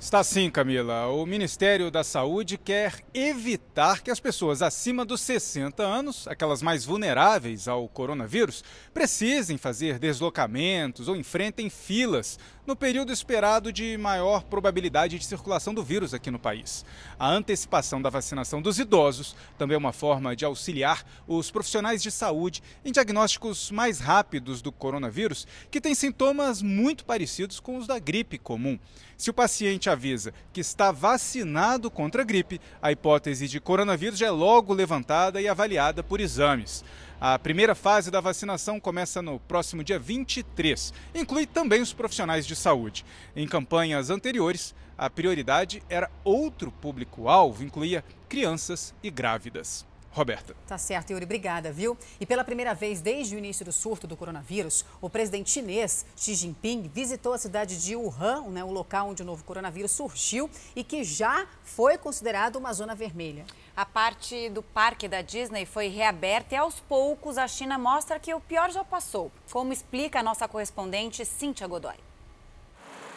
Está 0.00 0.24
sim, 0.24 0.48
Camila. 0.48 1.08
O 1.08 1.26
Ministério 1.26 1.90
da 1.90 2.02
Saúde 2.02 2.56
quer 2.56 3.04
evitar 3.12 4.00
que 4.00 4.10
as 4.10 4.18
pessoas 4.18 4.62
acima 4.62 5.04
dos 5.04 5.20
60 5.20 5.82
anos, 5.82 6.26
aquelas 6.26 6.62
mais 6.62 6.86
vulneráveis 6.86 7.68
ao 7.68 7.86
coronavírus, 7.86 8.64
precisem 8.94 9.58
fazer 9.58 9.98
deslocamentos 9.98 11.06
ou 11.06 11.14
enfrentem 11.14 11.68
filas 11.68 12.38
no 12.66 12.76
período 12.76 13.12
esperado 13.12 13.72
de 13.72 13.96
maior 13.96 14.44
probabilidade 14.44 15.18
de 15.18 15.24
circulação 15.24 15.72
do 15.72 15.82
vírus 15.82 16.12
aqui 16.12 16.30
no 16.30 16.38
país. 16.38 16.84
A 17.18 17.28
antecipação 17.28 18.00
da 18.00 18.10
vacinação 18.10 18.60
dos 18.60 18.78
idosos 18.78 19.34
também 19.58 19.74
é 19.74 19.78
uma 19.78 19.92
forma 19.92 20.36
de 20.36 20.44
auxiliar 20.44 21.04
os 21.26 21.50
profissionais 21.50 22.02
de 22.02 22.10
saúde 22.10 22.62
em 22.84 22.92
diagnósticos 22.92 23.70
mais 23.70 23.98
rápidos 23.98 24.62
do 24.62 24.70
coronavírus, 24.70 25.46
que 25.70 25.80
tem 25.80 25.94
sintomas 25.94 26.62
muito 26.62 27.04
parecidos 27.04 27.60
com 27.60 27.76
os 27.76 27.86
da 27.86 27.98
gripe 27.98 28.38
comum. 28.38 28.78
Se 29.16 29.28
o 29.28 29.34
paciente 29.34 29.90
avisa 29.90 30.32
que 30.52 30.60
está 30.60 30.90
vacinado 30.90 31.90
contra 31.90 32.22
a 32.22 32.24
gripe, 32.24 32.60
a 32.80 32.90
hipótese 32.90 33.48
de 33.48 33.60
coronavírus 33.60 34.18
já 34.18 34.26
é 34.26 34.30
logo 34.30 34.72
levantada 34.72 35.42
e 35.42 35.48
avaliada 35.48 36.02
por 36.02 36.20
exames. 36.20 36.82
A 37.22 37.38
primeira 37.38 37.74
fase 37.74 38.10
da 38.10 38.18
vacinação 38.18 38.80
começa 38.80 39.20
no 39.20 39.38
próximo 39.38 39.84
dia 39.84 39.98
23. 39.98 40.90
Inclui 41.14 41.44
também 41.44 41.82
os 41.82 41.92
profissionais 41.92 42.46
de 42.46 42.56
saúde. 42.56 43.04
Em 43.36 43.46
campanhas 43.46 44.08
anteriores, 44.08 44.74
a 44.96 45.10
prioridade 45.10 45.82
era 45.90 46.10
outro 46.24 46.72
público-alvo, 46.72 47.62
incluía 47.62 48.02
crianças 48.26 48.94
e 49.02 49.10
grávidas. 49.10 49.89
Roberta. 50.12 50.56
Tá 50.66 50.76
certo, 50.76 51.10
Yuri, 51.12 51.24
obrigada, 51.24 51.70
viu? 51.70 51.96
E 52.18 52.26
pela 52.26 52.42
primeira 52.42 52.74
vez 52.74 53.00
desde 53.00 53.36
o 53.36 53.38
início 53.38 53.64
do 53.64 53.72
surto 53.72 54.08
do 54.08 54.16
coronavírus, 54.16 54.84
o 55.00 55.08
presidente 55.08 55.50
chinês 55.50 56.04
Xi 56.16 56.34
Jinping 56.34 56.90
visitou 56.92 57.32
a 57.32 57.38
cidade 57.38 57.80
de 57.80 57.94
Wuhan, 57.94 58.48
né, 58.48 58.64
o 58.64 58.72
local 58.72 59.08
onde 59.08 59.22
o 59.22 59.24
novo 59.24 59.44
coronavírus 59.44 59.92
surgiu 59.92 60.50
e 60.74 60.82
que 60.82 61.04
já 61.04 61.46
foi 61.62 61.96
considerado 61.96 62.56
uma 62.56 62.72
zona 62.72 62.94
vermelha. 62.94 63.44
A 63.76 63.86
parte 63.86 64.48
do 64.50 64.62
parque 64.62 65.06
da 65.06 65.22
Disney 65.22 65.64
foi 65.64 65.86
reaberta 65.86 66.54
e 66.54 66.58
aos 66.58 66.80
poucos 66.80 67.38
a 67.38 67.46
China 67.46 67.78
mostra 67.78 68.18
que 68.18 68.34
o 68.34 68.40
pior 68.40 68.70
já 68.72 68.82
passou, 68.82 69.30
como 69.50 69.72
explica 69.72 70.18
a 70.18 70.22
nossa 70.24 70.48
correspondente 70.48 71.24
Cíntia 71.24 71.68
Godoy. 71.68 71.96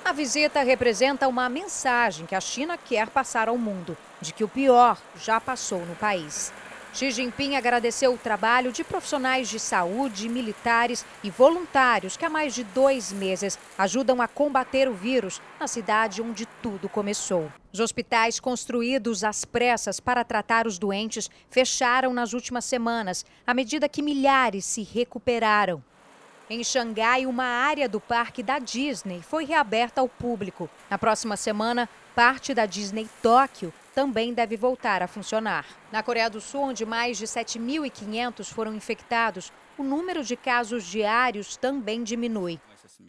A 0.05 0.11
visita 0.11 0.61
representa 0.61 1.27
uma 1.27 1.49
mensagem 1.49 2.25
que 2.25 2.35
a 2.35 2.41
China 2.41 2.77
quer 2.77 3.09
passar 3.09 3.47
ao 3.47 3.57
mundo, 3.57 3.97
de 4.21 4.33
que 4.33 4.43
o 4.43 4.49
pior 4.49 5.01
já 5.15 5.39
passou 5.39 5.79
no 5.85 5.95
país. 5.95 6.51
Xi 6.93 7.09
Jinping 7.09 7.55
agradeceu 7.55 8.13
o 8.13 8.17
trabalho 8.19 8.71
de 8.71 8.83
profissionais 8.83 9.49
de 9.49 9.59
saúde, 9.59 10.29
militares 10.29 11.03
e 11.23 11.29
voluntários 11.31 12.15
que 12.15 12.23
há 12.23 12.29
mais 12.29 12.53
de 12.53 12.63
dois 12.63 13.11
meses 13.11 13.57
ajudam 13.75 14.21
a 14.21 14.27
combater 14.27 14.87
o 14.87 14.93
vírus 14.93 15.41
na 15.59 15.67
cidade 15.67 16.21
onde 16.21 16.45
tudo 16.61 16.87
começou. 16.87 17.51
Os 17.73 17.79
hospitais 17.79 18.39
construídos 18.39 19.23
às 19.23 19.43
pressas 19.43 19.99
para 19.99 20.23
tratar 20.23 20.67
os 20.67 20.77
doentes 20.77 21.31
fecharam 21.49 22.13
nas 22.13 22.31
últimas 22.31 22.63
semanas, 22.63 23.25
à 23.45 23.55
medida 23.55 23.89
que 23.89 24.03
milhares 24.03 24.63
se 24.63 24.83
recuperaram. 24.83 25.83
Em 26.47 26.63
Xangai, 26.63 27.25
uma 27.25 27.45
área 27.45 27.89
do 27.89 27.99
parque 27.99 28.43
da 28.43 28.59
Disney 28.59 29.23
foi 29.23 29.45
reaberta 29.45 29.99
ao 29.99 30.07
público. 30.07 30.69
Na 30.91 30.99
próxima 30.99 31.35
semana, 31.37 31.89
parte 32.13 32.53
da 32.53 32.67
Disney 32.67 33.09
Tóquio 33.23 33.73
também 33.93 34.33
deve 34.33 34.57
voltar 34.57 35.01
a 35.03 35.07
funcionar. 35.07 35.65
Na 35.91 36.01
Coreia 36.01 36.29
do 36.29 36.41
Sul, 36.41 36.61
onde 36.61 36.85
mais 36.85 37.17
de 37.17 37.25
7.500 37.25 38.51
foram 38.51 38.73
infectados, 38.73 39.51
o 39.77 39.83
número 39.83 40.23
de 40.23 40.35
casos 40.35 40.83
diários 40.83 41.57
também 41.57 42.03
diminui. 42.03 42.59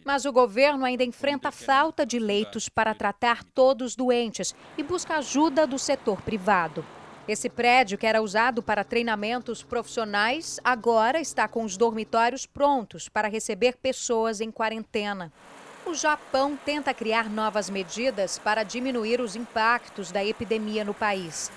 Mas 0.03 0.25
o 0.25 0.31
governo 0.31 0.85
ainda 0.85 1.03
enfrenta 1.03 1.51
falta 1.51 2.05
de 2.05 2.19
leitos 2.19 2.69
para 2.69 2.93
tratar 2.93 3.43
todos 3.43 3.91
os 3.91 3.95
doentes 3.95 4.55
e 4.77 4.83
busca 4.83 5.17
ajuda 5.17 5.65
do 5.65 5.79
setor 5.79 6.21
privado. 6.21 6.85
Esse 7.27 7.49
prédio, 7.49 7.97
que 7.97 8.05
era 8.05 8.21
usado 8.21 8.61
para 8.61 8.83
treinamentos 8.83 9.63
profissionais, 9.63 10.59
agora 10.63 11.19
está 11.19 11.47
com 11.47 11.63
os 11.63 11.75
dormitórios 11.75 12.45
prontos 12.45 13.09
para 13.09 13.27
receber 13.27 13.77
pessoas 13.77 14.41
em 14.41 14.51
quarentena. 14.51 15.33
O 15.85 15.93
Japão 15.93 16.57
tenta 16.65 16.95
criar 16.95 17.29
novas 17.29 17.69
medidas 17.69 18.39
para 18.39 18.63
diminuir 18.63 19.21
os 19.21 19.35
impactos 19.35 20.11
da 20.11 20.25
epidemia 20.25 20.83
no 20.83 20.95
país. 20.95 21.51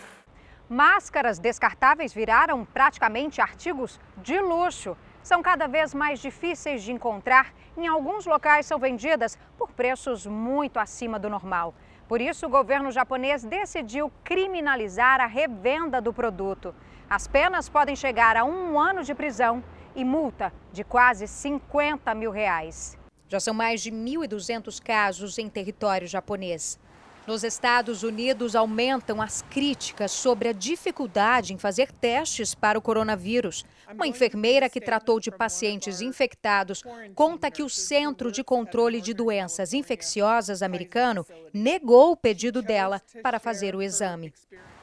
Máscaras 0.68 1.38
descartáveis 1.38 2.12
viraram 2.12 2.62
praticamente 2.62 3.40
artigos 3.40 3.98
de 4.18 4.38
luxo. 4.38 4.94
São 5.22 5.42
cada 5.42 5.66
vez 5.66 5.94
mais 5.94 6.20
difíceis 6.20 6.82
de 6.82 6.92
encontrar. 6.92 7.54
Em 7.74 7.86
alguns 7.86 8.26
locais 8.26 8.66
são 8.66 8.78
vendidas 8.78 9.38
por 9.56 9.70
preços 9.70 10.26
muito 10.26 10.78
acima 10.78 11.18
do 11.18 11.30
normal. 11.30 11.74
Por 12.06 12.20
isso, 12.20 12.44
o 12.44 12.50
governo 12.50 12.90
japonês 12.90 13.42
decidiu 13.42 14.12
criminalizar 14.22 15.22
a 15.22 15.26
revenda 15.26 16.02
do 16.02 16.12
produto. 16.12 16.74
As 17.08 17.26
penas 17.26 17.66
podem 17.70 17.96
chegar 17.96 18.36
a 18.36 18.44
um 18.44 18.78
ano 18.78 19.02
de 19.02 19.14
prisão 19.14 19.64
e 19.96 20.04
multa 20.04 20.52
de 20.70 20.84
quase 20.84 21.26
50 21.26 22.14
mil 22.14 22.30
reais. 22.30 22.97
Já 23.28 23.38
são 23.38 23.52
mais 23.52 23.82
de 23.82 23.90
1.200 23.90 24.82
casos 24.82 25.38
em 25.38 25.48
território 25.48 26.06
japonês. 26.06 26.78
Nos 27.26 27.44
Estados 27.44 28.02
Unidos, 28.02 28.56
aumentam 28.56 29.20
as 29.20 29.42
críticas 29.42 30.12
sobre 30.12 30.48
a 30.48 30.52
dificuldade 30.52 31.52
em 31.52 31.58
fazer 31.58 31.92
testes 31.92 32.54
para 32.54 32.78
o 32.78 32.80
coronavírus. 32.80 33.66
Uma 33.92 34.06
enfermeira 34.06 34.70
que 34.70 34.80
tratou 34.80 35.20
de 35.20 35.30
pacientes 35.30 36.00
infectados 36.00 36.82
conta 37.14 37.50
que 37.50 37.62
o 37.62 37.68
Centro 37.68 38.32
de 38.32 38.42
Controle 38.42 39.02
de 39.02 39.12
Doenças 39.12 39.74
Infecciosas 39.74 40.62
americano 40.62 41.26
negou 41.52 42.12
o 42.12 42.16
pedido 42.16 42.62
dela 42.62 43.02
para 43.22 43.38
fazer 43.38 43.76
o 43.76 43.82
exame. 43.82 44.32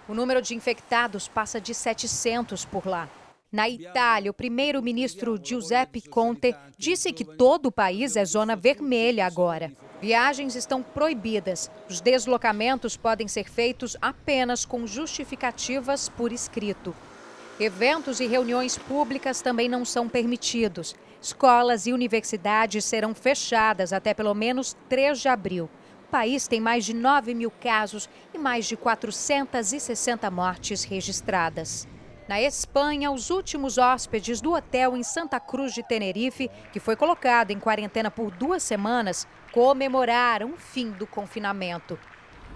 O 0.07 0.13
número 0.13 0.39
de 0.39 0.53
infectados 0.53 1.27
passa 1.27 1.59
de 1.59 1.73
700 1.73 2.63
por 2.63 2.85
lá. 2.85 3.09
Na 3.55 3.69
Itália, 3.69 4.29
o 4.29 4.33
primeiro-ministro 4.33 5.39
Giuseppe 5.41 6.01
Conte 6.01 6.53
disse 6.77 7.13
que 7.13 7.23
todo 7.23 7.67
o 7.67 7.71
país 7.71 8.17
é 8.17 8.25
zona 8.25 8.53
vermelha 8.53 9.25
agora. 9.25 9.71
Viagens 10.01 10.57
estão 10.57 10.83
proibidas. 10.83 11.71
Os 11.89 12.01
deslocamentos 12.01 12.97
podem 12.97 13.29
ser 13.29 13.49
feitos 13.49 13.95
apenas 14.01 14.65
com 14.65 14.85
justificativas 14.85 16.09
por 16.09 16.33
escrito. 16.33 16.93
Eventos 17.57 18.19
e 18.19 18.27
reuniões 18.27 18.77
públicas 18.77 19.41
também 19.41 19.69
não 19.69 19.85
são 19.85 20.09
permitidos. 20.09 20.93
Escolas 21.21 21.87
e 21.87 21.93
universidades 21.93 22.83
serão 22.83 23.15
fechadas 23.15 23.93
até 23.93 24.13
pelo 24.13 24.33
menos 24.33 24.75
3 24.89 25.17
de 25.17 25.29
abril. 25.29 25.69
O 26.09 26.11
país 26.11 26.45
tem 26.45 26.59
mais 26.59 26.83
de 26.83 26.93
9 26.93 27.33
mil 27.33 27.51
casos 27.51 28.09
e 28.33 28.37
mais 28.37 28.65
de 28.65 28.75
460 28.75 30.29
mortes 30.29 30.83
registradas. 30.83 31.87
Na 32.27 32.41
Espanha, 32.41 33.11
os 33.11 33.29
últimos 33.29 33.77
hóspedes 33.77 34.41
do 34.41 34.53
hotel 34.53 34.97
em 34.97 35.03
Santa 35.03 35.39
Cruz 35.39 35.75
de 35.75 35.83
Tenerife, 35.83 36.49
que 36.73 36.79
foi 36.79 36.95
colocado 36.95 37.51
em 37.51 37.59
quarentena 37.59 38.09
por 38.09 38.31
duas 38.31 38.63
semanas, 38.63 39.27
comemoraram 39.51 40.53
o 40.53 40.57
fim 40.57 40.89
do 40.89 41.05
confinamento. 41.05 41.99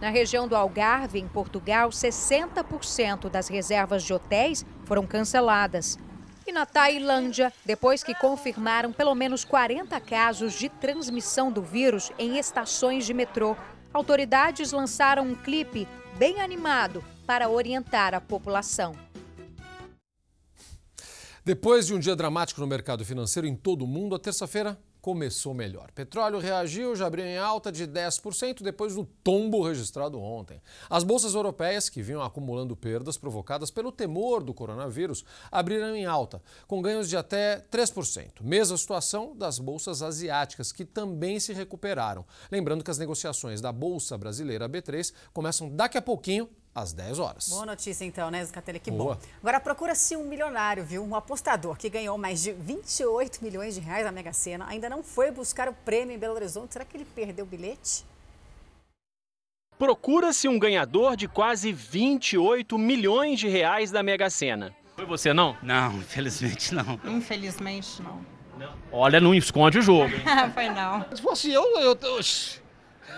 Na 0.02 0.10
região 0.10 0.48
do 0.48 0.56
Algarve, 0.56 1.20
em 1.20 1.28
Portugal, 1.28 1.90
60% 1.90 3.30
das 3.30 3.48
reservas 3.48 4.04
de 4.04 4.12
hotéis 4.12 4.66
foram 4.86 5.06
canceladas. 5.06 6.00
E 6.48 6.52
na 6.52 6.66
Tailândia, 6.66 7.54
depois 7.64 8.04
que 8.04 8.16
confirmaram 8.16 8.92
pelo 8.92 9.14
menos 9.14 9.46
40 9.46 10.00
casos 10.02 10.54
de 10.54 10.68
transmissão 10.68 11.52
do 11.52 11.62
vírus 11.62 12.12
em 12.18 12.40
estações 12.40 13.06
de 13.06 13.14
metrô, 13.14 13.56
autoridades 13.94 14.72
lançaram 14.72 15.24
um 15.26 15.36
clipe 15.36 15.88
bem 16.18 16.42
animado 16.42 17.04
para 17.28 17.48
orientar 17.48 18.16
a 18.16 18.22
população. 18.22 19.09
Depois 21.50 21.88
de 21.88 21.96
um 21.96 22.00
dia 22.00 22.16
dramático 22.16 22.62
no 22.62 22.68
mercado 22.68 23.04
financeiro 23.04 23.48
em 23.48 23.56
todo 23.56 23.82
o 23.82 23.88
mundo, 23.88 24.14
a 24.14 24.20
terça-feira 24.20 24.78
começou 25.02 25.52
melhor. 25.52 25.90
Petróleo 25.96 26.38
reagiu, 26.38 26.96
já 26.96 27.08
abriu 27.08 27.26
em 27.26 27.40
alta 27.40 27.72
de 27.72 27.88
10% 27.88 28.62
depois 28.62 28.94
do 28.94 29.04
tombo 29.24 29.64
registrado 29.64 30.22
ontem. 30.22 30.62
As 30.88 31.04
bolsas 31.04 31.34
europeias, 31.34 31.90
que 31.90 32.04
vinham 32.04 32.22
acumulando 32.22 32.76
perdas 32.76 33.18
provocadas 33.18 33.72
pelo 33.72 33.92
temor 33.92 34.44
do 34.44 34.54
coronavírus, 34.54 35.26
abriram 35.52 35.96
em 35.96 36.06
alta, 36.06 36.40
com 36.68 36.84
ganhos 36.84 37.10
de 37.10 37.18
até 37.18 37.66
3%. 37.72 38.44
Mesma 38.44 38.78
situação 38.78 39.36
das 39.36 39.58
bolsas 39.58 40.04
asiáticas, 40.04 40.72
que 40.72 40.86
também 40.86 41.40
se 41.40 41.52
recuperaram. 41.52 42.24
Lembrando 42.52 42.84
que 42.84 42.92
as 42.92 43.00
negociações 43.00 43.60
da 43.60 43.72
Bolsa 43.72 44.16
Brasileira 44.20 44.70
B3 44.70 45.12
começam 45.34 45.68
daqui 45.68 45.98
a 45.98 46.02
pouquinho 46.04 46.48
às 46.74 46.94
10 46.94 47.20
horas. 47.20 47.50
Boa 47.50 47.66
notícia 47.66 48.06
então, 48.06 48.30
né, 48.30 48.44
Zucatelli? 48.46 48.80
Que 48.80 48.92
Boa. 48.92 49.16
bom. 49.16 49.22
Agora 49.42 49.60
procura-se 49.60 50.16
um 50.16 50.24
milionário, 50.24 50.84
viu? 50.84 51.04
Um 51.04 51.16
apostador 51.16 51.78
que 51.78 51.90
ganhou 51.90 52.18
mais 52.18 52.42
de 52.42 52.52
28 52.52 53.44
milhões 53.44 53.76
de 53.76 53.82
reais 53.82 54.06
na 54.06 54.12
Mega 54.12 54.34
Sena. 54.34 54.66
Ainda 54.68 54.90
não 54.90 55.04
foi 55.04 55.32
buscar 55.32 55.68
o 55.68 55.74
prêmio 55.74 56.16
em 56.16 56.20
Belo 56.20 56.36
Horizonte. 56.36 56.74
Será 56.74 56.86
que 56.86 56.96
ele 56.98 57.06
perdeu 57.06 57.46
o 57.46 57.48
bilhete? 57.48 58.06
Procura-se 59.78 60.48
um 60.48 60.60
ganhador 60.60 61.16
de 61.16 61.28
quase 61.28 61.72
28 61.72 62.78
milhões 62.78 63.40
de 63.40 63.48
reais 63.48 63.92
da 63.92 64.04
Mega 64.04 64.30
Sena. 64.30 64.76
Foi 64.96 65.06
você 65.06 65.34
não? 65.34 65.56
Não, 65.64 65.96
infelizmente 65.96 66.76
não. 66.76 67.00
Infelizmente, 67.06 68.02
não. 68.02 68.20
Olha, 68.92 69.22
não 69.22 69.34
esconde 69.34 69.80
o 69.80 69.82
jogo. 69.82 70.12
Foi 70.54 70.70
não. 70.70 71.06
Se 71.16 71.22
fosse 71.22 71.52
eu, 71.54 71.64
eu, 71.78 71.98
eu. 72.02 72.20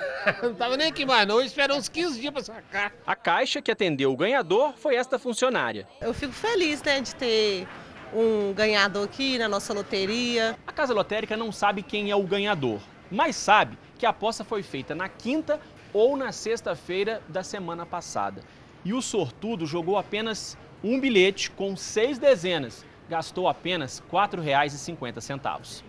não 0.42 0.54
tava 0.54 0.78
nem 0.78 0.88
aqui 0.88 1.06
mais 1.06 1.28
não, 1.28 1.40
eu 1.40 1.46
esperei 1.46 1.76
uns 1.76 1.90
15 1.90 2.20
dias 2.20 2.34
pra 2.34 2.44
sacar. 2.44 2.94
A 3.06 3.16
caixa 3.16 3.62
que 3.62 3.72
atendeu 3.72 4.12
o 4.12 4.18
ganhador 4.18 4.74
foi 4.78 4.96
esta 4.96 5.18
funcionária. 5.18 5.88
Eu 6.00 6.14
fico 6.14 6.34
feliz, 6.34 6.82
né, 6.84 7.02
de 7.02 7.16
ter 7.16 7.68
um 8.14 8.54
ganhador 8.54 9.06
aqui 9.06 9.38
na 9.38 9.48
nossa 9.48 9.74
loteria. 9.74 10.58
A 10.68 10.72
casa 10.72 10.94
lotérica 10.94 11.38
não 11.38 11.52
sabe 11.52 11.82
quem 11.82 12.12
é 12.12 12.16
o 12.16 12.24
ganhador, 12.24 12.80
mas 13.10 13.36
sabe 13.36 13.78
que 13.98 14.06
a 14.06 14.10
aposta 14.10 14.44
foi 14.44 14.64
feita 14.64 14.94
na 14.94 15.08
quinta 15.08 15.60
ou 15.94 16.16
na 16.18 16.32
sexta-feira 16.32 17.22
da 17.28 17.44
semana 17.44 17.86
passada. 17.86 18.42
E 18.84 18.94
o 18.94 19.02
sortudo 19.02 19.66
jogou 19.66 19.98
apenas 19.98 20.58
um 20.84 21.00
bilhete 21.00 21.52
com 21.52 21.76
seis 21.76 22.18
dezenas, 22.18 22.86
gastou 23.08 23.48
apenas 23.48 24.00
R$ 24.00 24.06
4,50. 24.12 25.84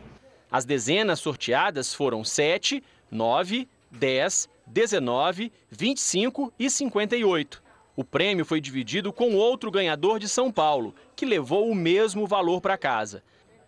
As 0.51 0.65
dezenas 0.67 1.21
sorteadas 1.21 1.95
foram 1.95 2.23
7, 2.23 2.85
9, 3.11 3.67
10, 3.93 4.49
19, 4.67 5.53
25 5.71 6.53
e 6.59 6.71
58. 6.71 7.63
O 7.95 8.03
prêmio 8.03 8.45
foi 8.45 8.61
dividido 8.61 9.13
com 9.13 9.35
outro 9.35 9.71
ganhador 9.71 10.19
de 10.19 10.29
São 10.29 10.51
Paulo, 10.51 10.95
que 11.15 11.27
levou 11.27 11.71
o 11.71 11.75
mesmo 11.75 12.27
valor 12.27 12.61
para 12.61 12.79
casa. 12.79 13.23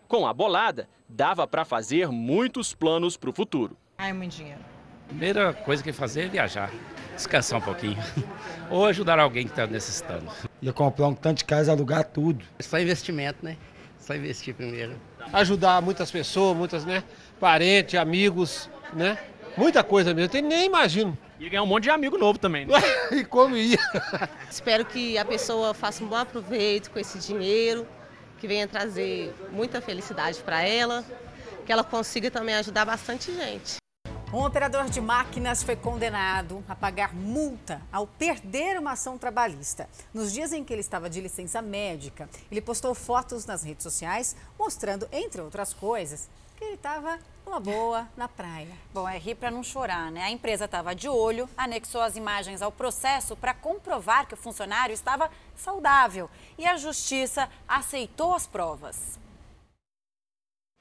Com 0.07 0.25
a 0.25 0.33
bolada, 0.33 0.89
dava 1.07 1.47
para 1.47 1.63
fazer 1.63 2.09
muitos 2.09 2.73
planos 2.73 3.15
para 3.15 3.29
o 3.29 3.33
futuro. 3.33 3.77
Ai, 3.97 4.13
muito 4.13 4.37
dinheiro. 4.37 4.59
Primeira 5.07 5.53
coisa 5.53 5.83
que 5.83 5.93
fazer 5.93 6.23
é 6.23 6.27
viajar, 6.27 6.71
descansar 7.15 7.59
um 7.59 7.61
pouquinho. 7.61 7.97
Ou 8.71 8.87
ajudar 8.87 9.19
alguém 9.19 9.45
que 9.45 9.51
está 9.51 9.67
necessitando. 9.67 10.25
Ia 10.59 10.73
comprar 10.73 11.07
um 11.07 11.13
tanto 11.13 11.39
de 11.39 11.45
casa, 11.45 11.71
alugar 11.71 12.03
tudo. 12.05 12.43
Só 12.59 12.79
investimento, 12.79 13.45
né? 13.45 13.57
Só 13.99 14.15
investir 14.15 14.55
primeiro. 14.55 14.95
Ajudar 15.31 15.81
muitas 15.83 16.09
pessoas, 16.09 16.57
muitas, 16.57 16.83
né? 16.83 17.03
Parentes, 17.39 17.99
amigos, 17.99 18.69
né? 18.93 19.19
Muita 19.57 19.83
coisa 19.83 20.13
mesmo, 20.13 20.35
eu 20.35 20.43
nem 20.43 20.65
imagino. 20.65 21.17
E 21.39 21.49
ganhar 21.49 21.63
um 21.63 21.67
monte 21.67 21.83
de 21.83 21.89
amigo 21.89 22.17
novo 22.17 22.37
também, 22.37 22.65
né? 22.65 22.73
e 23.11 23.23
como 23.23 23.55
ia? 23.55 23.77
Espero 24.49 24.85
que 24.85 25.17
a 25.17 25.23
pessoa 25.23 25.73
faça 25.73 26.03
um 26.03 26.07
bom 26.07 26.15
aproveito 26.15 26.91
com 26.91 26.99
esse 26.99 27.19
dinheiro, 27.19 27.87
que 28.37 28.47
venha 28.47 28.67
trazer 28.67 29.33
muita 29.51 29.81
felicidade 29.81 30.39
para 30.41 30.61
ela, 30.61 31.05
que 31.65 31.71
ela 31.71 31.83
consiga 31.83 32.29
também 32.29 32.55
ajudar 32.55 32.85
bastante 32.85 33.33
gente. 33.33 33.77
Um 34.33 34.43
operador 34.43 34.89
de 34.89 34.99
máquinas 34.99 35.63
foi 35.63 35.77
condenado 35.77 36.61
a 36.67 36.75
pagar 36.75 37.13
multa 37.13 37.81
ao 37.91 38.05
perder 38.05 38.77
uma 38.77 38.91
ação 38.91 39.17
trabalhista. 39.17 39.87
Nos 40.13 40.33
dias 40.33 40.51
em 40.51 40.63
que 40.63 40.73
ele 40.73 40.81
estava 40.81 41.09
de 41.09 41.21
licença 41.21 41.61
médica, 41.61 42.27
ele 42.51 42.59
postou 42.59 42.93
fotos 42.93 43.45
nas 43.45 43.63
redes 43.63 43.83
sociais 43.83 44.35
mostrando, 44.59 45.07
entre 45.11 45.39
outras 45.39 45.73
coisas, 45.73 46.27
que 46.55 46.63
ele 46.63 46.75
estava 46.75 47.19
numa 47.45 47.59
boa 47.59 48.07
na 48.17 48.27
praia. 48.27 48.75
Bom, 48.93 49.07
é 49.07 49.17
rir 49.17 49.35
para 49.35 49.51
não 49.51 49.63
chorar, 49.63 50.11
né? 50.11 50.23
A 50.23 50.31
empresa 50.31 50.65
estava 50.65 50.95
de 50.95 51.07
olho, 51.07 51.49
anexou 51.55 52.01
as 52.01 52.15
imagens 52.15 52.61
ao 52.61 52.71
processo 52.71 53.35
para 53.35 53.53
comprovar 53.53 54.27
que 54.27 54.33
o 54.33 54.37
funcionário 54.37 54.93
estava 54.93 55.29
saudável 55.55 56.29
e 56.57 56.65
a 56.65 56.77
justiça 56.77 57.49
aceitou 57.67 58.33
as 58.33 58.47
provas. 58.47 59.19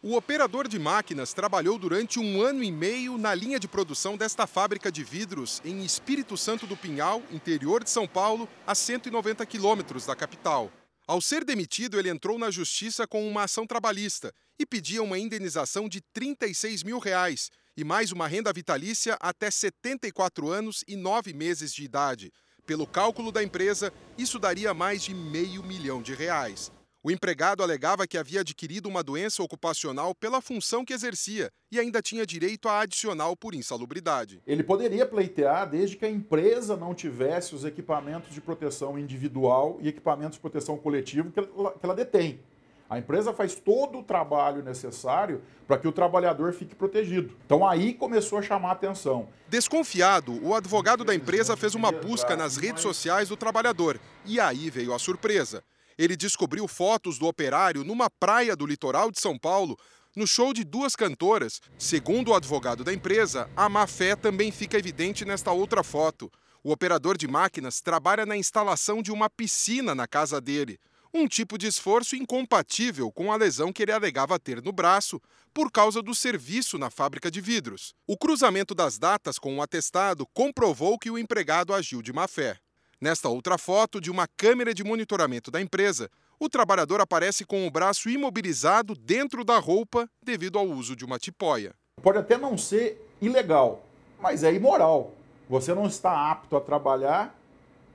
O 0.03 0.17
operador 0.17 0.69
de 0.69 0.79
máquinas 0.79 1.33
trabalhou 1.33 1.79
durante 1.79 2.21
um 2.21 2.43
ano 2.43 2.63
e 2.63 2.71
meio 2.71 3.17
na 3.17 3.35
linha 3.35 3.59
de 3.59 3.67
produção 3.67 4.19
desta 4.19 4.47
fábrica 4.47 4.93
de 4.93 5.03
vidros 5.03 5.63
em 5.65 5.83
Espírito 5.83 6.37
Santo 6.37 6.67
do 6.67 6.77
Pinhal, 6.77 7.23
interior 7.33 7.83
de 7.83 7.89
São 7.89 8.07
Paulo, 8.07 8.47
a 8.67 8.75
190 8.75 9.47
quilômetros 9.47 10.05
da 10.05 10.15
capital. 10.15 10.71
Ao 11.07 11.21
ser 11.21 11.45
demitido, 11.45 11.99
ele 11.99 12.09
entrou 12.09 12.39
na 12.39 12.51
justiça 12.51 13.07
com 13.07 13.29
uma 13.29 13.43
ação 13.43 13.67
trabalhista 13.67 14.33
e 14.59 14.65
pedia 14.65 15.03
uma 15.03 15.19
indenização 15.19 15.87
de 15.87 16.01
36 16.15 16.83
mil 16.83 16.99
reais 16.99 17.51
e 17.77 17.85
mais 17.85 18.11
uma 18.11 18.27
renda 18.27 18.51
vitalícia 18.55 19.15
até 19.21 19.51
74 19.51 20.49
anos 20.49 20.83
e 20.89 20.97
9 20.97 21.35
meses 21.35 21.75
de 21.75 21.85
idade. 21.85 22.33
Pelo 22.65 22.87
cálculo 22.87 23.31
da 23.31 23.43
empresa, 23.43 23.93
isso 24.17 24.39
daria 24.39 24.73
mais 24.73 25.03
de 25.03 25.13
meio 25.13 25.63
milhão 25.63 26.01
de 26.01 26.15
reais. 26.15 26.73
O 27.07 27.11
empregado 27.11 27.63
alegava 27.63 28.07
que 28.07 28.17
havia 28.17 28.41
adquirido 28.41 28.89
uma 28.89 29.03
doença 29.03 29.43
ocupacional 29.43 30.15
pela 30.15 30.41
função 30.41 30.87
que 30.87 30.95
exercia 30.95 31.51
e 31.71 31.79
ainda 31.79 32.01
tinha 32.01 32.25
direito 32.25 32.67
a 32.67 32.81
adicional 32.81 33.37
por 33.37 33.55
insalubridade. 33.55 34.41
Ele 34.47 34.63
poderia 34.63 35.05
pleitear 35.05 35.69
desde 35.69 35.99
que 35.99 36.07
a 36.07 36.11
empresa 36.11 36.79
não 36.79 36.95
tivesse 36.95 37.55
os 37.55 37.63
equipamentos 37.63 38.33
de 38.33 38.41
proteção 38.41 38.99
individual 38.99 39.77
e 39.83 39.89
equipamentos 39.89 40.37
de 40.37 40.41
proteção 40.41 40.79
coletivo 40.79 41.31
que 41.31 41.41
ela, 41.41 41.73
que 41.73 41.85
ela 41.85 41.95
detém. 41.95 42.41
A 42.89 42.99
empresa 42.99 43.35
faz 43.35 43.55
todo 43.55 43.99
o 43.99 44.03
trabalho 44.03 44.63
necessário 44.63 45.43
para 45.67 45.77
que 45.77 45.87
o 45.87 45.93
trabalhador 45.93 46.55
fique 46.55 46.75
protegido. 46.75 47.37
Então 47.45 47.69
aí 47.69 47.93
começou 47.93 48.39
a 48.39 48.43
chamar 48.43 48.71
a 48.71 48.73
atenção. 48.73 49.29
Desconfiado, 49.47 50.43
o 50.43 50.55
advogado 50.55 51.05
da 51.05 51.15
empresa 51.15 51.55
fez 51.55 51.75
uma 51.75 51.93
busca 51.93 52.35
nas 52.35 52.57
redes 52.57 52.81
sociais 52.83 53.29
do 53.29 53.37
trabalhador 53.37 54.01
e 54.25 54.41
aí 54.41 54.71
veio 54.71 54.95
a 54.95 54.99
surpresa. 54.99 55.63
Ele 55.99 56.17
descobriu 56.17 56.67
fotos 56.67 57.19
do 57.19 57.27
operário 57.27 57.85
numa 57.85 58.11
praia 58.11 58.57
do 58.57 58.67
litoral 58.67 59.11
de 59.11 59.21
São 59.21 59.39
Paulo, 59.39 59.79
no 60.17 60.27
show 60.27 60.53
de 60.53 60.65
duas 60.65 60.95
cantoras. 60.95 61.61
Segundo 61.79 62.31
o 62.31 62.35
advogado 62.35 62.85
da 62.85 62.93
empresa, 62.93 63.51
a 63.57 63.69
má 63.69 63.87
fé 63.87 64.15
também 64.15 64.51
fica 64.51 64.79
evidente 64.79 65.25
nesta 65.25 65.53
outra 65.53 65.83
foto. 65.83 66.31
O 66.63 66.73
operador 66.73 67.19
de 67.19 67.29
máquinas 67.29 67.81
trabalha 67.81 68.25
na 68.25 68.37
instalação 68.37 69.03
de 69.03 69.13
uma 69.13 69.29
piscina 69.29 69.95
na 69.95 70.07
casa 70.07 70.41
dele. 70.41 70.79
Um 71.13 71.29
tipo 71.29 71.57
de 71.57 71.69
esforço 71.69 72.17
incompatível 72.17 73.13
com 73.13 73.31
a 73.31 73.37
lesão 73.37 73.73
que 73.73 73.83
ele 73.83 73.93
alegava 73.93 74.39
ter 74.39 74.61
no 74.63 74.73
braço 74.73 75.21
por 75.53 75.71
causa 75.71 76.03
do 76.03 76.13
serviço 76.13 76.77
na 76.77 76.91
fábrica 76.91 77.31
de 77.31 77.41
vidros. 77.41 77.95
O 78.07 78.17
cruzamento 78.17 78.75
das 78.75 78.99
datas 78.99 79.39
com 79.39 79.57
o 79.57 79.63
atestado 79.63 80.27
comprovou 80.35 80.99
que 80.99 81.11
o 81.11 81.19
empregado 81.19 81.73
agiu 81.73 82.03
de 82.03 82.13
má 82.13 82.27
fé. 82.27 82.59
Nesta 83.05 83.29
outra 83.29 83.59
foto 83.59 84.01
de 84.01 84.11
uma 84.11 84.27
câmera 84.27 84.73
de 84.73 84.83
monitoramento 84.83 85.51
da 85.51 85.61
empresa, 85.61 86.09
o 86.41 86.49
trabalhador 86.49 87.03
aparece 87.03 87.45
com 87.45 87.67
o 87.67 87.71
braço 87.71 88.09
imobilizado 88.09 88.95
dentro 88.95 89.45
da 89.45 89.59
roupa 89.59 90.09
devido 90.23 90.59
ao 90.59 90.67
uso 90.67 90.97
de 90.97 91.05
uma 91.05 91.19
tipóia. 91.19 91.75
Pode 92.03 92.17
até 92.17 92.39
não 92.39 92.57
ser 92.57 93.07
ilegal, 93.21 93.85
mas 94.19 94.43
é 94.43 94.55
imoral. 94.55 95.13
Você 95.51 95.75
não 95.75 95.87
está 95.87 96.31
apto 96.31 96.57
a 96.57 96.63
trabalhar, 96.63 97.39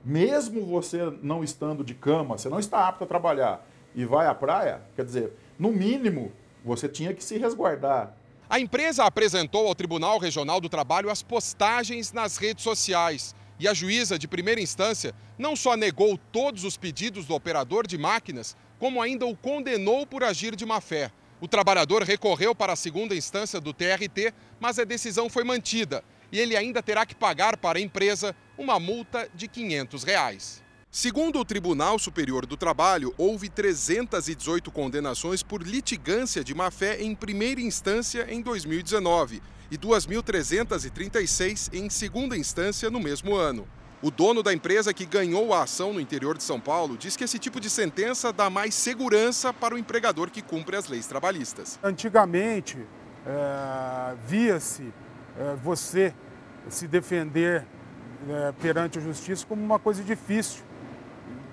mesmo 0.04 0.64
você 0.64 1.12
não 1.20 1.42
estando 1.42 1.82
de 1.82 1.92
cama, 1.92 2.38
você 2.38 2.48
não 2.48 2.60
está 2.60 2.86
apto 2.86 3.02
a 3.02 3.06
trabalhar 3.08 3.66
e 3.96 4.04
vai 4.04 4.28
à 4.28 4.34
praia, 4.34 4.80
quer 4.94 5.04
dizer, 5.04 5.32
no 5.58 5.72
mínimo, 5.72 6.30
você 6.64 6.88
tinha 6.88 7.12
que 7.12 7.24
se 7.24 7.36
resguardar. 7.36 8.14
A 8.48 8.60
empresa 8.60 9.02
apresentou 9.02 9.66
ao 9.66 9.74
Tribunal 9.74 10.18
Regional 10.18 10.60
do 10.60 10.68
Trabalho 10.68 11.10
as 11.10 11.20
postagens 11.20 12.12
nas 12.12 12.36
redes 12.36 12.62
sociais. 12.62 13.34
E 13.60 13.68
a 13.68 13.74
juíza 13.74 14.18
de 14.18 14.26
primeira 14.26 14.58
instância 14.58 15.14
não 15.38 15.54
só 15.54 15.76
negou 15.76 16.16
todos 16.32 16.64
os 16.64 16.78
pedidos 16.78 17.26
do 17.26 17.34
operador 17.34 17.86
de 17.86 17.98
máquinas, 17.98 18.56
como 18.78 19.02
ainda 19.02 19.26
o 19.26 19.36
condenou 19.36 20.06
por 20.06 20.24
agir 20.24 20.56
de 20.56 20.64
má 20.64 20.80
fé. 20.80 21.12
O 21.42 21.46
trabalhador 21.46 22.02
recorreu 22.02 22.54
para 22.54 22.72
a 22.72 22.76
segunda 22.76 23.14
instância 23.14 23.60
do 23.60 23.74
TRT, 23.74 24.32
mas 24.58 24.78
a 24.78 24.84
decisão 24.84 25.28
foi 25.28 25.44
mantida 25.44 26.02
e 26.32 26.40
ele 26.40 26.56
ainda 26.56 26.82
terá 26.82 27.04
que 27.04 27.14
pagar 27.14 27.58
para 27.58 27.78
a 27.78 27.82
empresa 27.82 28.34
uma 28.56 28.80
multa 28.80 29.28
de 29.34 29.46
500 29.46 30.04
reais. 30.04 30.62
Segundo 30.90 31.38
o 31.38 31.44
Tribunal 31.44 31.98
Superior 31.98 32.46
do 32.46 32.56
Trabalho, 32.56 33.14
houve 33.18 33.50
318 33.50 34.70
condenações 34.70 35.42
por 35.42 35.62
litigância 35.62 36.42
de 36.42 36.54
má-fé 36.54 37.02
em 37.02 37.14
primeira 37.14 37.60
instância 37.60 38.26
em 38.30 38.40
2019 38.40 39.42
e 39.70 39.78
2.336 39.78 41.72
em 41.72 41.88
segunda 41.88 42.36
instância 42.36 42.90
no 42.90 43.00
mesmo 43.00 43.36
ano. 43.36 43.66
O 44.02 44.10
dono 44.10 44.42
da 44.42 44.50
empresa 44.52 44.94
que 44.94 45.04
ganhou 45.04 45.52
a 45.52 45.64
ação 45.64 45.92
no 45.92 46.00
interior 46.00 46.34
de 46.36 46.42
São 46.42 46.58
Paulo 46.58 46.96
diz 46.96 47.16
que 47.16 47.24
esse 47.24 47.38
tipo 47.38 47.60
de 47.60 47.68
sentença 47.68 48.32
dá 48.32 48.48
mais 48.48 48.74
segurança 48.74 49.52
para 49.52 49.74
o 49.74 49.78
empregador 49.78 50.30
que 50.30 50.40
cumpre 50.40 50.74
as 50.74 50.88
leis 50.88 51.06
trabalhistas. 51.06 51.78
Antigamente, 51.82 52.78
é, 53.26 54.16
via-se 54.26 54.90
é, 55.38 55.54
você 55.62 56.14
se 56.70 56.88
defender 56.88 57.66
é, 58.26 58.52
perante 58.52 58.98
a 58.98 59.02
justiça 59.02 59.46
como 59.46 59.62
uma 59.62 59.78
coisa 59.78 60.02
difícil 60.02 60.62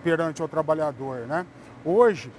perante 0.01 0.41
o 0.41 0.47
trabalhador. 0.47 1.27
Né? 1.27 1.45
Hoje, 1.83 2.31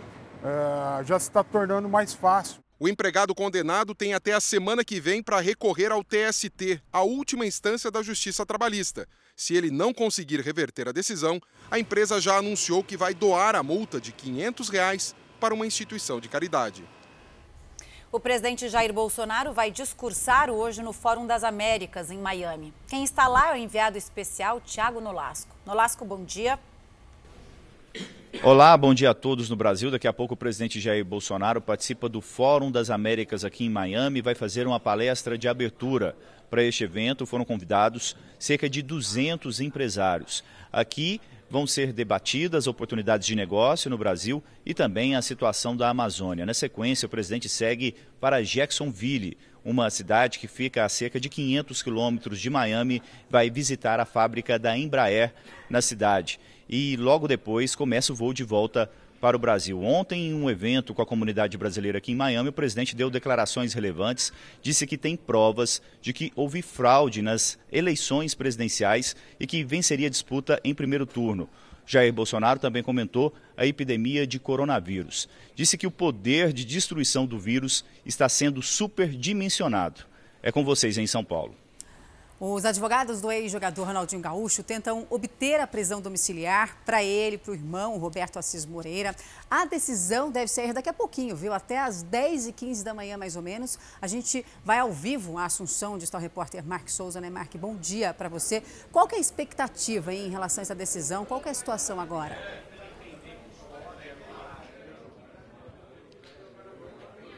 já 1.05 1.19
se 1.19 1.29
está 1.29 1.43
tornando 1.43 1.89
mais 1.89 2.15
fácil. 2.15 2.63
O 2.81 2.89
empregado 2.89 3.35
condenado 3.35 3.93
tem 3.93 4.15
até 4.15 4.33
a 4.33 4.41
semana 4.41 4.85
que 4.85 5.01
vem 5.01 5.21
para 5.21 5.41
recorrer 5.41 5.91
ao 5.91 6.05
TST, 6.05 6.81
a 6.93 7.03
última 7.03 7.45
instância 7.45 7.91
da 7.91 8.05
Justiça 8.05 8.47
Trabalhista. 8.47 9.09
Se 9.35 9.57
ele 9.57 9.69
não 9.69 9.93
conseguir 9.93 10.41
reverter 10.41 10.89
a 10.89 10.93
decisão, 10.93 11.41
a 11.73 11.81
empresa 11.81 12.21
já 12.21 12.37
anunciou 12.37 12.85
que 12.85 12.97
vai 12.97 13.15
doar 13.15 13.57
a 13.57 13.65
multa 13.65 14.01
de 14.01 14.13
500 14.13 14.69
reais 14.69 15.13
para 15.41 15.53
uma 15.53 15.67
instituição 15.67 16.21
de 16.21 16.29
caridade. 16.29 16.85
O 18.13 18.21
presidente 18.21 18.69
Jair 18.69 18.93
Bolsonaro 18.93 19.53
vai 19.53 19.73
discursar 19.73 20.49
hoje 20.49 20.81
no 20.81 20.93
Fórum 20.93 21.27
das 21.27 21.43
Américas, 21.43 22.13
em 22.13 22.19
Miami. 22.19 22.73
Quem 22.87 23.03
está 23.03 23.27
lá 23.27 23.49
é 23.49 23.53
o 23.55 23.57
enviado 23.57 23.99
especial 23.99 24.61
Tiago 24.61 25.01
Nolasco. 25.01 25.51
Nolasco, 25.67 26.05
bom 26.05 26.25
dia. 26.25 26.61
Olá, 28.41 28.77
bom 28.77 28.95
dia 28.95 29.11
a 29.11 29.15
todos 29.15 29.51
no 29.51 29.57
Brasil. 29.57 29.91
Daqui 29.91 30.07
a 30.07 30.13
pouco 30.13 30.35
o 30.35 30.37
presidente 30.37 30.79
Jair 30.79 31.05
Bolsonaro 31.05 31.61
participa 31.61 32.09
do 32.09 32.21
Fórum 32.21 32.71
das 32.71 32.89
Américas 32.89 33.45
aqui 33.45 33.65
em 33.65 33.69
Miami 33.69 34.21
e 34.21 34.23
vai 34.23 34.35
fazer 34.35 34.65
uma 34.65 34.79
palestra 34.79 35.37
de 35.37 35.49
abertura. 35.49 36.15
Para 36.49 36.63
este 36.63 36.85
evento 36.85 37.27
foram 37.27 37.45
convidados 37.45 38.17
cerca 38.39 38.71
de 38.71 38.81
200 38.81 39.61
empresários. 39.61 40.45
Aqui 40.73 41.21
vão 41.51 41.67
ser 41.67 41.93
debatidas 41.93 42.69
oportunidades 42.69 43.27
de 43.27 43.35
negócio 43.35 43.91
no 43.91 43.99
Brasil 43.99 44.43
e 44.65 44.73
também 44.73 45.17
a 45.17 45.23
situação 45.23 45.77
da 45.77 45.89
Amazônia. 45.89 46.47
Na 46.47 46.55
sequência, 46.55 47.07
o 47.07 47.11
presidente 47.11 47.49
segue 47.49 47.97
para 48.21 48.43
Jacksonville, 48.43 49.37
uma 49.65 49.91
cidade 49.91 50.39
que 50.39 50.47
fica 50.47 50.85
a 50.85 50.89
cerca 50.89 51.19
de 51.19 51.29
500 51.29 51.83
quilômetros 51.83 52.41
de 52.41 52.49
Miami, 52.49 53.03
vai 53.29 53.51
visitar 53.51 53.99
a 53.99 54.07
fábrica 54.07 54.59
da 54.59 54.79
Embraer 54.79 55.35
na 55.69 55.83
cidade. 55.83 56.39
E 56.69 56.97
logo 56.97 57.27
depois 57.27 57.75
começa 57.75 58.13
o 58.13 58.17
voo 58.17 58.33
de 58.33 58.45
volta 58.45 58.91
para 59.21 59.37
o 59.37 59.41
Brasil. 59.41 59.83
Ontem, 59.83 60.29
em 60.29 60.35
um 60.35 60.49
evento 60.49 60.95
com 60.95 61.03
a 61.03 61.07
comunidade 61.07 61.57
brasileira 61.57 61.99
aqui 61.99 62.13
em 62.13 62.17
Miami, 62.17 62.51
o 62.51 62.53
presidente 62.53 62.95
deu 62.95 63.11
declarações 63.11 63.73
relevantes, 63.73 64.33
disse 64.63 64.87
que 64.87 64.97
tem 64.97 65.17
provas 65.17 65.83
de 66.01 66.13
que 66.13 66.33
houve 66.37 66.63
fraude 66.63 67.21
nas 67.23 67.59
eleições 67.73 68.35
presidenciais 68.35 69.17
e 69.41 69.47
que 69.47 69.65
venceria 69.65 70.07
a 70.07 70.11
disputa 70.11 70.61
em 70.63 70.75
primeiro 70.75 71.07
turno. 71.07 71.49
Jair 71.87 72.13
Bolsonaro 72.13 72.61
também 72.61 72.83
comentou 72.83 73.35
a 73.57 73.65
epidemia 73.65 74.27
de 74.27 74.39
coronavírus. 74.39 75.27
Disse 75.55 75.79
que 75.79 75.87
o 75.87 75.91
poder 75.91 76.53
de 76.53 76.65
destruição 76.65 77.27
do 77.27 77.39
vírus 77.39 77.83
está 78.05 78.29
sendo 78.29 78.61
superdimensionado. 78.61 80.03
É 80.43 80.53
com 80.53 80.63
vocês 80.63 80.99
em 80.99 81.07
São 81.07 81.25
Paulo. 81.25 81.57
Os 82.41 82.65
advogados 82.65 83.21
do 83.21 83.33
ex-jogador 83.33 83.85
Ronaldinho 83.85 84.23
Gaúcho 84.23 84.63
tentam 84.63 85.05
obter 85.11 85.59
a 85.59 85.67
prisão 85.67 86.01
domiciliar 86.01 86.77
para 86.87 87.03
ele, 87.03 87.37
para 87.37 87.51
o 87.51 87.55
irmão 87.55 87.99
Roberto 87.99 88.39
Assis 88.39 88.65
Moreira. 88.65 89.13
A 89.51 89.65
decisão 89.65 90.31
deve 90.31 90.47
sair 90.47 90.73
daqui 90.73 90.89
a 90.89 90.93
pouquinho, 90.93 91.35
viu? 91.35 91.53
Até 91.53 91.81
às 91.81 92.05
10h15 92.05 92.85
da 92.85 92.95
manhã, 92.95 93.17
mais 93.17 93.35
ou 93.35 93.43
menos. 93.43 93.77
A 94.01 94.07
gente 94.07 94.47
vai 94.65 94.79
ao 94.79 94.93
vivo 94.93 95.37
à 95.37 95.47
Assunção, 95.47 95.95
onde 95.95 96.05
está 96.05 96.17
o 96.17 96.21
repórter 96.21 96.65
Mark 96.65 96.89
Souza, 96.89 97.21
né, 97.21 97.29
Mark? 97.29 97.53
Bom 97.57 97.75
dia 97.75 98.15
para 98.15 98.29
você. 98.29 98.63
Qual 98.93 99.09
é 99.11 99.17
a 99.17 99.19
expectativa 99.19 100.15
hein, 100.15 100.29
em 100.29 100.31
relação 100.31 100.63
a 100.63 100.63
essa 100.63 100.77
decisão? 100.77 101.25
Qual 101.25 101.43
é 101.45 101.51
a 101.51 101.55
situação 101.55 101.99
agora? 101.99 102.39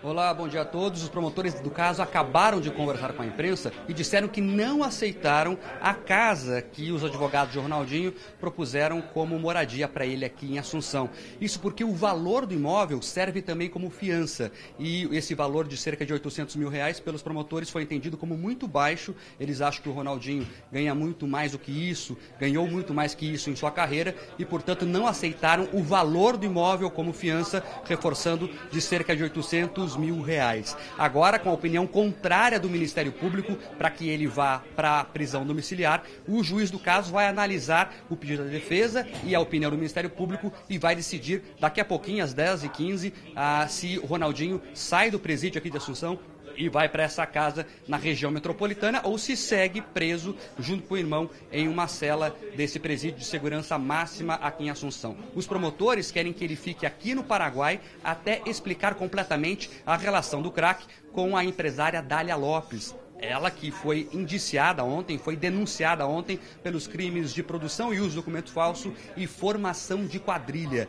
Olá, 0.03 0.33
bom 0.33 0.49
dia 0.49 0.63
a 0.63 0.65
todos. 0.65 1.03
Os 1.03 1.11
promotores 1.11 1.61
do 1.61 1.69
caso 1.69 2.01
acabaram 2.01 2.59
de 2.59 2.71
conversar 2.71 3.13
com 3.13 3.21
a 3.21 3.27
imprensa 3.27 3.71
e 3.87 3.93
disseram 3.93 4.29
que 4.29 4.41
não 4.41 4.83
aceitaram 4.83 5.59
a 5.79 5.93
casa 5.93 6.63
que 6.63 6.91
os 6.91 7.05
advogados 7.05 7.53
de 7.53 7.59
Ronaldinho 7.59 8.15
propuseram 8.41 9.03
como 9.03 9.39
moradia 9.39 9.87
para 9.87 10.07
ele 10.07 10.25
aqui 10.25 10.55
em 10.55 10.59
Assunção. 10.59 11.11
Isso 11.39 11.61
porque 11.61 11.85
o 11.85 11.93
valor 11.93 12.47
do 12.47 12.55
imóvel 12.55 13.03
serve 13.03 13.43
também 13.43 13.69
como 13.69 13.91
fiança 13.91 14.51
e 14.79 15.07
esse 15.15 15.35
valor 15.35 15.69
de 15.69 15.77
cerca 15.77 16.07
de 16.07 16.15
800 16.15 16.57
mil 16.57 16.71
reais 16.71 16.99
pelos 16.99 17.21
promotores 17.21 17.69
foi 17.69 17.83
entendido 17.83 18.17
como 18.17 18.39
muito 18.39 18.67
baixo. 18.67 19.15
Eles 19.39 19.61
acham 19.61 19.83
que 19.83 19.89
o 19.91 19.93
Ronaldinho 19.93 20.49
ganha 20.73 20.95
muito 20.95 21.27
mais 21.27 21.53
do 21.53 21.59
que 21.59 21.73
isso, 21.73 22.17
ganhou 22.39 22.67
muito 22.67 22.95
mais 22.95 23.15
que 23.15 23.31
isso 23.31 23.51
em 23.51 23.57
sua 23.57 23.71
carreira 23.71 24.17
e, 24.39 24.47
portanto, 24.47 24.87
não 24.87 25.07
aceitaram 25.07 25.69
o 25.75 25.83
valor 25.83 26.39
do 26.39 26.47
imóvel 26.47 26.91
como 26.91 27.13
fiança, 27.13 27.63
reforçando 27.85 28.49
de 28.73 28.81
cerca 28.81 29.15
de 29.15 29.25
800 29.25 29.90
mil 29.97 30.21
reais. 30.21 30.77
Agora, 30.99 31.39
com 31.39 31.51
a 31.51 31.53
opinião 31.53 31.87
contrária 31.87 32.59
do 32.59 32.69
Ministério 32.69 33.13
Público 33.13 33.57
para 33.79 33.91
que 33.91 34.09
ele 34.09 34.27
vá 34.27 34.63
para 34.75 35.01
a 35.01 35.05
prisão 35.05 35.45
domiciliar, 35.45 36.03
o 36.27 36.43
juiz 36.43 36.71
do 36.71 36.79
caso 36.79 37.13
vai 37.13 37.27
analisar 37.27 37.95
o 38.09 38.17
pedido 38.17 38.45
da 38.45 38.51
defesa 38.51 39.07
e 39.25 39.35
a 39.35 39.41
opinião 39.41 39.71
do 39.71 39.77
Ministério 39.77 40.11
Público 40.11 40.53
e 40.69 40.79
vai 40.79 40.95
decidir 40.95 41.43
daqui 41.59 41.81
a 41.81 41.85
pouquinho, 41.85 42.25
às 42.25 42.35
10h15, 42.35 43.13
ah, 43.35 43.67
se 43.69 43.99
o 43.99 44.07
Ronaldinho 44.07 44.61
sai 44.75 45.11
do 45.11 45.19
presídio 45.19 45.59
aqui 45.59 45.71
de 45.71 45.77
Assunção 45.77 46.19
e 46.61 46.69
vai 46.69 46.89
para 46.91 47.03
essa 47.03 47.25
casa 47.25 47.67
na 47.89 47.97
região 47.97 48.31
metropolitana 48.31 49.01
ou 49.03 49.17
se 49.17 49.35
segue 49.35 49.81
preso 49.81 50.37
junto 50.59 50.87
com 50.87 50.95
o 50.95 50.99
irmão 50.99 51.31
em 51.51 51.67
uma 51.67 51.89
cela 51.89 52.37
desse 52.55 52.79
presídio 52.79 53.19
de 53.19 53.25
segurança 53.25 53.79
máxima 53.79 54.35
aqui 54.35 54.65
em 54.65 54.71
Assunção. 54.71 55.17
Os 55.35 55.47
promotores 55.47 56.11
querem 56.11 56.35
que 56.35 56.45
ele 56.45 56.57
fique 56.57 56.85
aqui 56.85 57.15
no 57.15 57.25
Paraguai 57.25 57.81
até 58.05 58.43
explicar 58.45 58.95
completamente 58.95 59.71
a 59.87 59.97
relação 59.97 60.43
do 60.43 60.51
crack 60.51 60.85
com 61.13 61.35
a 61.35 61.43
empresária 61.43 62.03
Dália 62.03 62.37
Lopes, 62.37 62.95
ela 63.21 63.51
que 63.51 63.71
foi 63.71 64.09
indiciada 64.13 64.83
ontem, 64.83 65.19
foi 65.19 65.37
denunciada 65.37 66.07
ontem 66.07 66.39
pelos 66.63 66.87
crimes 66.87 67.33
de 67.33 67.43
produção 67.43 67.93
e 67.93 68.01
uso 68.01 68.11
de 68.11 68.17
documento 68.17 68.51
falso 68.51 68.95
e 69.17 69.27
formação 69.27 70.07
de 70.07 70.19
quadrilha. 70.19 70.89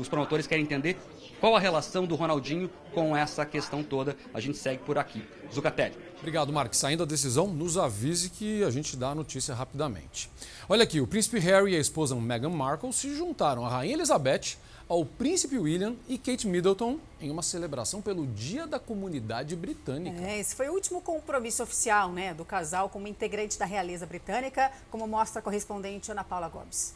Os 0.00 0.08
promotores 0.08 0.46
querem 0.46 0.64
entender 0.64 0.96
qual 1.40 1.54
a 1.54 1.60
relação 1.60 2.04
do 2.04 2.14
Ronaldinho 2.14 2.70
com 2.92 3.16
essa 3.16 3.46
questão 3.46 3.82
toda? 3.82 4.16
A 4.34 4.40
gente 4.40 4.58
segue 4.58 4.82
por 4.82 4.98
aqui. 4.98 5.22
Zucatelli. 5.52 5.96
Obrigado, 6.18 6.52
Mark. 6.52 6.74
Saindo 6.74 7.04
a 7.04 7.06
decisão, 7.06 7.46
nos 7.46 7.78
avise 7.78 8.30
que 8.30 8.64
a 8.64 8.70
gente 8.70 8.96
dá 8.96 9.10
a 9.10 9.14
notícia 9.14 9.54
rapidamente. 9.54 10.28
Olha 10.68 10.82
aqui, 10.82 11.00
o 11.00 11.06
príncipe 11.06 11.38
Harry 11.38 11.72
e 11.72 11.76
a 11.76 11.80
esposa 11.80 12.16
Meghan 12.16 12.50
Markle 12.50 12.92
se 12.92 13.14
juntaram 13.14 13.64
à 13.64 13.68
rainha 13.68 13.94
Elizabeth, 13.94 14.56
ao 14.88 15.04
príncipe 15.04 15.58
William 15.58 15.94
e 16.08 16.16
Kate 16.16 16.46
Middleton 16.46 16.98
em 17.20 17.30
uma 17.30 17.42
celebração 17.42 18.00
pelo 18.00 18.26
Dia 18.26 18.66
da 18.66 18.78
Comunidade 18.78 19.54
Britânica. 19.54 20.20
É, 20.20 20.40
esse 20.40 20.56
foi 20.56 20.68
o 20.68 20.72
último 20.72 21.00
compromisso 21.00 21.62
oficial 21.62 22.10
né, 22.10 22.32
do 22.32 22.44
casal 22.44 22.88
como 22.88 23.06
integrante 23.06 23.58
da 23.58 23.66
realeza 23.66 24.06
britânica, 24.06 24.72
como 24.90 25.06
mostra 25.06 25.40
a 25.40 25.42
correspondente 25.42 26.10
Ana 26.10 26.24
Paula 26.24 26.48
Gomes. 26.48 26.94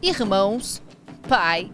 Irmãos, 0.00 0.82
pai, 1.28 1.70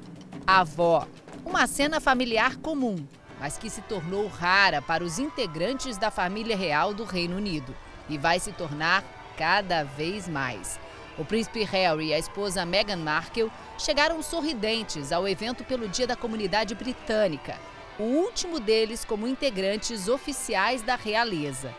avó. 0.47 1.07
Uma 1.45 1.67
cena 1.67 2.01
familiar 2.01 2.57
comum, 2.57 2.97
mas 3.41 3.57
que 3.57 3.71
se 3.71 3.81
tornou 3.83 4.27
rara 4.27 4.83
para 4.83 5.05
os 5.05 5.19
integrantes 5.19 5.97
da 5.97 6.11
família 6.11 6.57
real 6.57 6.93
do 6.93 7.05
Reino 7.05 7.37
Unido 7.37 7.75
e 8.09 8.19
vai 8.19 8.41
se 8.41 8.53
tornar 8.53 9.05
cada 9.37 9.85
vez 9.85 10.29
mais. 10.29 10.79
O 11.19 11.25
príncipe 11.25 11.65
Harry 11.65 12.09
e 12.09 12.15
a 12.15 12.19
esposa 12.19 12.65
Meghan 12.65 12.97
Markle 12.97 13.51
chegaram 13.77 14.23
sorridentes 14.23 15.11
ao 15.13 15.27
evento 15.27 15.65
pelo 15.65 15.89
Dia 15.89 16.07
da 16.07 16.15
Comunidade 16.15 16.75
Britânica, 16.75 17.57
o 17.99 18.05
último 18.05 18.61
deles 18.61 19.05
como 19.05 19.27
integrantes 19.27 20.07
oficiais 20.07 20.83
da 20.83 20.95
realeza. 20.95 21.75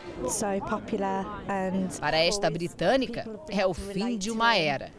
Para 2.00 2.18
esta 2.18 2.50
britânica, 2.50 3.26
é 3.50 3.66
o 3.66 3.74
fim 3.74 4.18
de 4.18 4.30
uma 4.30 4.58
era. 4.58 4.92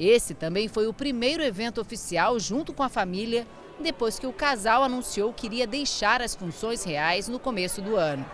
Esse 0.00 0.32
também 0.32 0.66
foi 0.66 0.86
o 0.86 0.94
primeiro 0.94 1.42
evento 1.42 1.78
oficial 1.78 2.40
junto 2.40 2.72
com 2.72 2.82
a 2.82 2.88
família, 2.88 3.46
depois 3.78 4.18
que 4.18 4.26
o 4.26 4.32
casal 4.32 4.82
anunciou 4.82 5.30
que 5.30 5.44
iria 5.44 5.66
deixar 5.66 6.22
as 6.22 6.34
funções 6.34 6.82
reais 6.82 7.28
no 7.28 7.38
começo 7.38 7.82
do 7.82 7.96
ano. 7.96 8.24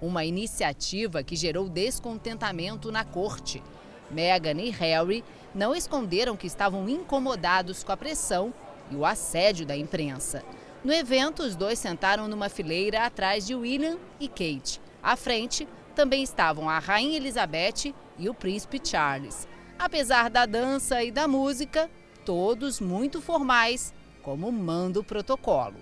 Uma 0.00 0.24
iniciativa 0.24 1.24
que 1.24 1.34
gerou 1.34 1.68
descontentamento 1.68 2.92
na 2.92 3.04
corte. 3.04 3.60
Meghan 4.08 4.60
e 4.60 4.70
Harry 4.70 5.24
não 5.52 5.74
esconderam 5.74 6.36
que 6.36 6.46
estavam 6.46 6.88
incomodados 6.88 7.82
com 7.82 7.90
a 7.90 7.96
pressão 7.96 8.54
e 8.88 8.94
o 8.94 9.04
assédio 9.04 9.66
da 9.66 9.76
imprensa. 9.76 10.44
No 10.84 10.92
evento, 10.92 11.42
os 11.42 11.56
dois 11.56 11.80
sentaram 11.80 12.28
numa 12.28 12.48
fileira 12.48 13.04
atrás 13.04 13.44
de 13.44 13.52
William 13.52 13.98
e 14.20 14.28
Kate. 14.28 14.80
À 15.02 15.16
frente 15.16 15.66
também 15.92 16.22
estavam 16.22 16.70
a 16.70 16.78
Rainha 16.78 17.16
Elizabeth 17.16 17.92
e 18.16 18.28
o 18.28 18.34
Príncipe 18.34 18.80
Charles. 18.80 19.48
Apesar 19.78 20.30
da 20.30 20.46
dança 20.46 21.02
e 21.04 21.10
da 21.10 21.28
música, 21.28 21.90
todos 22.24 22.80
muito 22.80 23.20
formais, 23.20 23.92
como 24.22 24.50
manda 24.50 24.98
o 24.98 25.04
protocolo. 25.04 25.76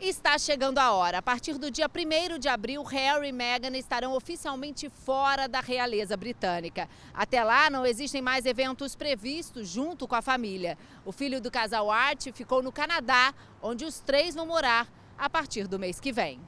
Está 0.00 0.38
chegando 0.38 0.78
a 0.78 0.92
hora. 0.92 1.18
A 1.18 1.22
partir 1.22 1.58
do 1.58 1.70
dia 1.70 1.88
1 1.88 2.38
de 2.38 2.48
abril, 2.48 2.82
Harry 2.84 3.28
e 3.28 3.32
Meghan 3.32 3.76
estarão 3.76 4.14
oficialmente 4.14 4.88
fora 4.88 5.46
da 5.46 5.60
realeza 5.60 6.16
britânica. 6.16 6.88
Até 7.12 7.44
lá, 7.44 7.68
não 7.68 7.84
existem 7.84 8.22
mais 8.22 8.46
eventos 8.46 8.94
previstos 8.94 9.68
junto 9.68 10.08
com 10.08 10.14
a 10.14 10.22
família. 10.22 10.78
O 11.04 11.12
filho 11.12 11.40
do 11.40 11.50
casal 11.50 11.90
Art 11.90 12.28
ficou 12.32 12.62
no 12.62 12.72
Canadá, 12.72 13.34
onde 13.60 13.84
os 13.84 14.00
três 14.00 14.34
vão 14.34 14.46
morar 14.46 14.88
a 15.18 15.28
partir 15.28 15.66
do 15.66 15.78
mês 15.78 16.00
que 16.00 16.12
vem. 16.12 16.40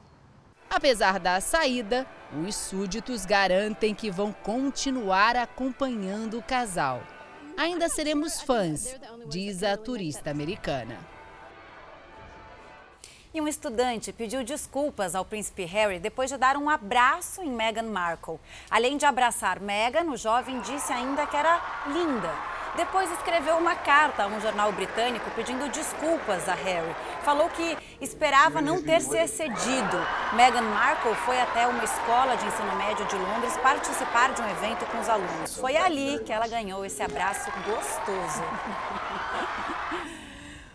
Apesar 0.71 1.19
da 1.19 1.41
saída, 1.41 2.07
os 2.47 2.55
súditos 2.55 3.27
garantem 3.27 3.93
que 3.93 4.09
vão 4.09 4.33
continuar 4.33 5.35
acompanhando 5.35 6.39
o 6.39 6.43
casal. 6.43 7.03
Ainda 7.57 7.89
seremos 7.89 8.41
fãs, 8.41 8.97
diz 9.29 9.65
a 9.65 9.77
turista 9.77 10.31
americana. 10.31 10.97
E 13.35 13.41
um 13.41 13.49
estudante 13.49 14.13
pediu 14.13 14.45
desculpas 14.45 15.17
ao 15.17 15.25
príncipe 15.25 15.65
Harry 15.65 15.99
depois 15.99 16.31
de 16.31 16.37
dar 16.37 16.57
um 16.57 16.71
abraço 16.71 17.43
em 17.43 17.51
Meghan 17.51 17.91
Markle. 17.91 18.39
Além 18.71 18.97
de 18.97 19.05
abraçar 19.05 19.61
Meghan, 19.61 20.05
o 20.11 20.17
jovem 20.17 20.61
disse 20.61 20.93
ainda 20.93 21.27
que 21.27 21.37
era 21.37 21.61
linda. 21.89 22.60
Depois 22.77 23.11
escreveu 23.13 23.57
uma 23.57 23.75
carta 23.75 24.25
a 24.25 24.27
um 24.27 24.41
jornal 24.41 24.71
britânico 24.73 25.31
pedindo 25.33 25.69
desculpas 25.71 26.49
a 26.49 26.55
Harry. 26.55 26.95
Falou 27.23 27.49
que 27.51 27.77
esperava 28.01 28.63
não 28.63 28.83
ter 28.83 29.01
se 29.01 29.17
excedido. 29.17 29.99
Meghan 30.33 30.63
Markle 30.63 31.15
foi 31.27 31.41
até 31.41 31.67
uma 31.67 31.83
escola 31.83 32.37
de 32.37 32.47
ensino 32.47 32.77
médio 32.77 33.05
de 33.07 33.17
Londres 33.17 33.57
participar 33.59 34.33
de 34.33 34.41
um 34.41 34.49
evento 34.51 34.87
com 34.87 34.99
os 34.99 35.09
alunos. 35.09 35.57
Foi 35.59 35.77
ali 35.77 36.21
que 36.21 36.33
ela 36.33 36.47
ganhou 36.47 36.85
esse 36.85 37.03
abraço 37.03 37.51
gostoso. 37.67 38.43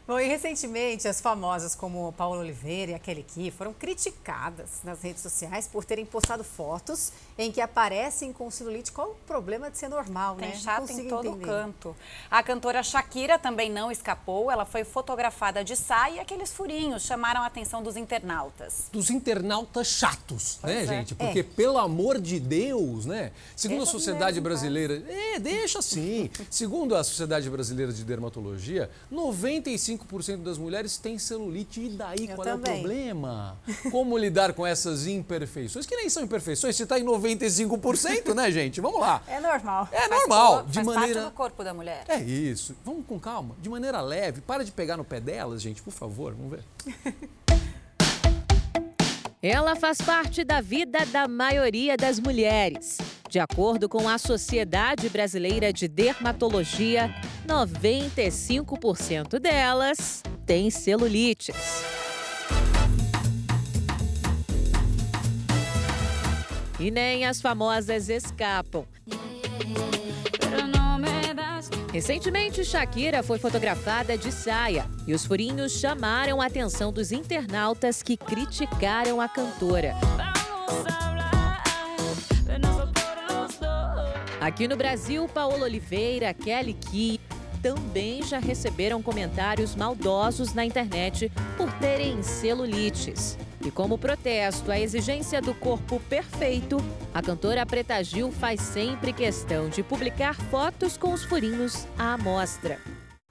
Bom, 0.08 0.20
e 0.20 0.28
recentemente 0.28 1.08
as 1.08 1.20
famosas 1.20 1.74
como 1.74 2.14
Paula 2.14 2.42
Oliveira 2.42 2.92
e 2.92 2.94
a 2.94 3.00
Kelly 3.00 3.24
Key 3.24 3.50
foram 3.50 3.74
criticadas 3.74 4.82
nas 4.84 5.02
redes 5.02 5.24
sociais 5.24 5.68
por 5.68 5.84
terem 5.84 6.06
postado 6.06 6.44
fotos 6.44 7.12
em 7.36 7.52
que 7.52 7.60
aparecem 7.60 8.32
com 8.32 8.52
celulite. 8.52 8.92
Qual 8.92 9.10
o 9.10 9.16
problema 9.26 9.72
de 9.72 9.80
ser 9.80 9.90
normal, 9.90 10.36
Tem 10.36 10.50
né? 10.50 10.56
chato 10.58 10.92
em 10.92 11.08
todo 11.08 11.30
entender. 11.30 11.46
canto. 11.46 11.96
A 12.30 12.44
cantora 12.44 12.84
Shakira 12.84 13.40
também 13.40 13.72
não 13.72 13.92
escapou. 13.92 14.52
Ela 14.52 14.64
foi 14.64 14.84
fotografada 14.84 15.64
de 15.64 15.76
saia 15.76 16.18
e 16.18 16.20
aqueles 16.20 16.54
furinhos 16.54 17.02
chamaram 17.02 17.42
a 17.42 17.48
atenção 17.48 17.82
dos 17.82 17.98
internautas. 17.98 18.90
Dos 18.92 19.10
internautas 19.10 19.88
chatos, 19.88 20.60
né, 20.62 20.76
pois 20.76 20.76
né, 20.76 20.84
é. 20.84 20.98
gente? 21.00 21.16
Porque, 21.16 21.40
é. 21.40 21.44
pelo 21.44 21.80
amor 21.80 22.22
de 22.22 22.40
Deus, 22.40 23.08
né? 23.08 23.32
Segundo 23.56 23.80
deixa 23.80 23.90
a 23.90 23.94
Sociedade 23.94 24.40
Brasileira... 24.40 25.04
É, 25.10 25.40
deixa 25.40 25.80
assim. 25.80 26.30
Segundo 26.52 26.96
a 26.96 27.04
Sociedade 27.04 27.50
Brasileira 27.50 27.92
de 27.92 28.04
Dermatologia, 28.04 28.88
95 29.10 29.95
95% 29.98 30.44
das 30.44 30.58
mulheres 30.58 30.98
têm 30.98 31.18
celulite. 31.18 31.82
E 31.82 31.90
daí, 31.90 32.28
Eu 32.30 32.36
qual 32.36 32.46
também. 32.46 32.74
é 32.74 32.78
o 32.78 32.80
problema? 32.82 33.58
Como 33.92 34.18
lidar 34.18 34.54
com 34.54 34.66
essas 34.66 35.08
imperfeições? 35.08 35.86
Que 35.86 35.96
nem 35.96 36.10
são 36.10 36.24
imperfeições, 36.24 36.76
se 36.76 36.84
está 36.84 37.00
em 37.00 37.04
95%, 37.04 38.34
né, 38.34 38.52
gente? 38.52 38.82
Vamos 38.82 39.00
lá. 39.00 39.22
É 39.28 39.40
normal. 39.40 39.88
É 39.92 40.08
faz 40.08 40.10
normal. 40.22 40.64
de 40.64 40.74
faz 40.74 40.86
maneira... 40.88 41.14
parte 41.22 41.32
do 41.32 41.36
corpo 41.36 41.64
da 41.64 41.74
mulher. 41.74 42.04
É 42.08 42.20
isso. 42.20 42.76
Vamos 42.84 43.06
com 43.06 43.20
calma, 43.20 43.56
de 43.62 43.70
maneira 43.70 44.02
leve. 44.02 44.42
Para 44.42 44.64
de 44.64 44.72
pegar 44.72 44.98
no 44.98 45.04
pé 45.04 45.20
delas, 45.20 45.62
gente, 45.62 45.82
por 45.82 45.92
favor. 45.92 46.34
Vamos 46.34 46.52
ver. 46.52 46.64
Ela 49.42 49.76
faz 49.76 50.00
parte 50.02 50.44
da 50.44 50.60
vida 50.60 51.06
da 51.06 51.28
maioria 51.28 51.96
das 51.96 52.20
mulheres. 52.20 52.98
De 53.36 53.40
acordo 53.42 53.90
com 53.90 54.08
a 54.08 54.18
Sociedade 54.18 55.10
Brasileira 55.10 55.74
de 55.74 55.90
Dermatologia, 55.90 57.14
95% 57.46 59.40
delas 59.40 60.24
têm 60.46 60.70
celulites. 60.70 61.54
E 66.80 66.90
nem 66.90 67.26
as 67.26 67.42
famosas 67.42 68.08
escapam. 68.08 68.88
Recentemente, 71.92 72.64
Shakira 72.64 73.22
foi 73.22 73.38
fotografada 73.38 74.18
de 74.18 74.32
saia 74.32 74.90
e 75.06 75.14
os 75.14 75.26
furinhos 75.26 75.74
chamaram 75.74 76.42
a 76.42 76.46
atenção 76.46 76.90
dos 76.90 77.12
internautas 77.12 78.02
que 78.02 78.16
criticaram 78.16 79.20
a 79.20 79.28
cantora. 79.28 79.94
Aqui 84.46 84.68
no 84.68 84.78
Brasil, 84.78 85.28
Paola 85.28 85.64
Oliveira, 85.64 86.32
Kelly 86.32 86.76
Key 86.76 87.20
também 87.64 88.22
já 88.22 88.38
receberam 88.38 89.02
comentários 89.02 89.76
maldosos 89.76 90.54
na 90.54 90.64
internet 90.64 91.32
por 91.58 91.68
terem 91.80 92.22
celulites. 92.22 93.40
E 93.66 93.72
como 93.72 93.98
protesto 93.98 94.72
à 94.72 94.80
exigência 94.80 95.42
do 95.42 95.56
corpo 95.56 96.00
perfeito, 96.02 96.78
a 97.12 97.24
cantora 97.24 97.66
Preta 97.66 98.04
Gil 98.04 98.32
faz 98.32 98.62
sempre 98.62 99.12
questão 99.12 99.68
de 99.68 99.82
publicar 99.82 100.36
fotos 100.52 100.96
com 100.96 101.12
os 101.12 101.24
furinhos 101.24 101.88
à 101.98 102.14
amostra. 102.14 102.80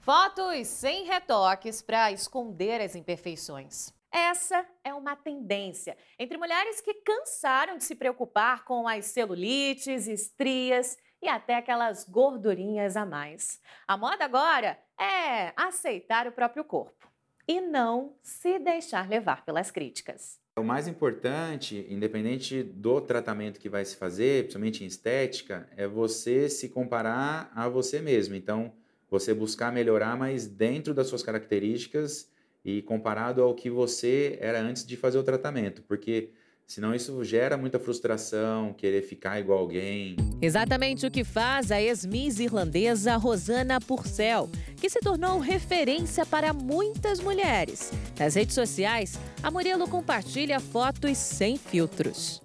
Fotos 0.01 0.67
sem 0.67 1.05
retoques 1.05 1.81
para 1.81 2.11
esconder 2.11 2.81
as 2.81 2.93
imperfeições. 2.93 3.95
Essa 4.11 4.65
é 4.83 4.93
uma 4.93 5.15
tendência 5.15 5.95
entre 6.19 6.37
mulheres 6.37 6.81
que 6.81 6.93
cansaram 6.93 7.77
de 7.77 7.85
se 7.85 7.95
preocupar 7.95 8.65
com 8.65 8.85
as 8.85 9.05
celulites, 9.05 10.07
estrias 10.07 10.97
e 11.21 11.27
até 11.27 11.55
aquelas 11.55 12.07
gordurinhas 12.07 12.95
a 12.95 13.05
mais. 13.05 13.59
A 13.87 13.97
moda 13.97 14.25
agora 14.25 14.77
é 14.99 15.53
aceitar 15.55 16.27
o 16.27 16.31
próprio 16.31 16.63
corpo 16.63 17.07
e 17.47 17.61
não 17.61 18.15
se 18.21 18.59
deixar 18.59 19.07
levar 19.07 19.45
pelas 19.45 19.71
críticas. 19.71 20.39
O 20.57 20.63
mais 20.63 20.87
importante, 20.87 21.85
independente 21.89 22.63
do 22.63 23.01
tratamento 23.01 23.59
que 23.59 23.67
vai 23.67 23.83
se 23.83 23.97
fazer, 23.97 24.43
principalmente 24.43 24.83
em 24.83 24.87
estética, 24.87 25.69
é 25.75 25.85
você 25.85 26.47
se 26.47 26.69
comparar 26.69 27.51
a 27.53 27.67
você 27.67 27.99
mesmo. 27.99 28.35
Então, 28.35 28.71
você 29.09 29.33
buscar 29.33 29.71
melhorar, 29.71 30.17
mas 30.17 30.47
dentro 30.47 30.93
das 30.93 31.07
suas 31.07 31.21
características 31.21 32.31
e 32.63 32.81
comparado 32.81 33.43
ao 33.43 33.53
que 33.53 33.69
você 33.69 34.37
era 34.41 34.59
antes 34.59 34.85
de 34.85 34.97
fazer 34.97 35.17
o 35.17 35.23
tratamento, 35.23 35.83
porque 35.83 36.31
Senão 36.67 36.95
isso 36.95 37.23
gera 37.23 37.57
muita 37.57 37.79
frustração, 37.79 38.73
querer 38.73 39.03
ficar 39.03 39.39
igual 39.39 39.59
alguém. 39.59 40.15
Exatamente 40.41 41.05
o 41.05 41.11
que 41.11 41.23
faz 41.23 41.71
a 41.71 41.79
ex-miss 41.79 42.39
irlandesa 42.39 43.15
Rosana 43.17 43.79
Purcell, 43.79 44.49
que 44.75 44.89
se 44.89 44.99
tornou 44.99 45.39
referência 45.39 46.25
para 46.25 46.53
muitas 46.53 47.19
mulheres. 47.19 47.91
Nas 48.19 48.33
redes 48.33 48.55
sociais, 48.55 49.17
a 49.43 49.51
Murilo 49.51 49.87
compartilha 49.87 50.59
fotos 50.59 51.19
sem 51.19 51.55
filtros. 51.55 52.41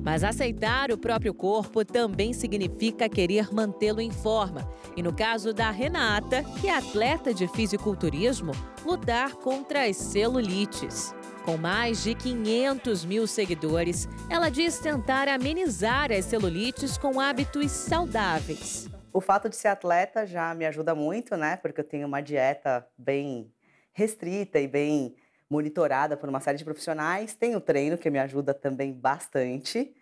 Mas 0.00 0.22
aceitar 0.22 0.92
o 0.92 0.96
próprio 0.96 1.34
corpo 1.34 1.84
também 1.84 2.32
significa 2.32 3.08
querer 3.08 3.52
mantê-lo 3.52 4.00
em 4.00 4.12
forma. 4.12 4.66
E 4.96 5.02
no 5.02 5.12
caso 5.12 5.52
da 5.52 5.70
Renata, 5.70 6.42
que 6.60 6.68
é 6.68 6.74
atleta 6.74 7.34
de 7.34 7.46
fisiculturismo, 7.48 8.52
lutar 8.86 9.34
contra 9.34 9.86
as 9.86 9.96
celulites. 9.96 11.12
Com 11.48 11.56
mais 11.56 12.04
de 12.04 12.14
500 12.14 13.06
mil 13.06 13.26
seguidores, 13.26 14.06
ela 14.28 14.50
diz 14.50 14.78
tentar 14.80 15.28
amenizar 15.28 16.12
as 16.12 16.26
celulites 16.26 16.98
com 16.98 17.18
hábitos 17.18 17.70
saudáveis. 17.70 18.86
O 19.10 19.18
fato 19.18 19.48
de 19.48 19.56
ser 19.56 19.68
atleta 19.68 20.26
já 20.26 20.54
me 20.54 20.66
ajuda 20.66 20.94
muito, 20.94 21.38
né? 21.38 21.56
Porque 21.56 21.80
eu 21.80 21.84
tenho 21.84 22.06
uma 22.06 22.20
dieta 22.20 22.86
bem 22.98 23.50
restrita 23.94 24.60
e 24.60 24.68
bem 24.68 25.16
monitorada 25.48 26.18
por 26.18 26.28
uma 26.28 26.38
série 26.38 26.58
de 26.58 26.64
profissionais. 26.66 27.34
Tenho 27.34 27.62
treino 27.62 27.96
que 27.96 28.10
me 28.10 28.18
ajuda 28.18 28.52
também 28.52 28.92
bastante. 28.92 29.94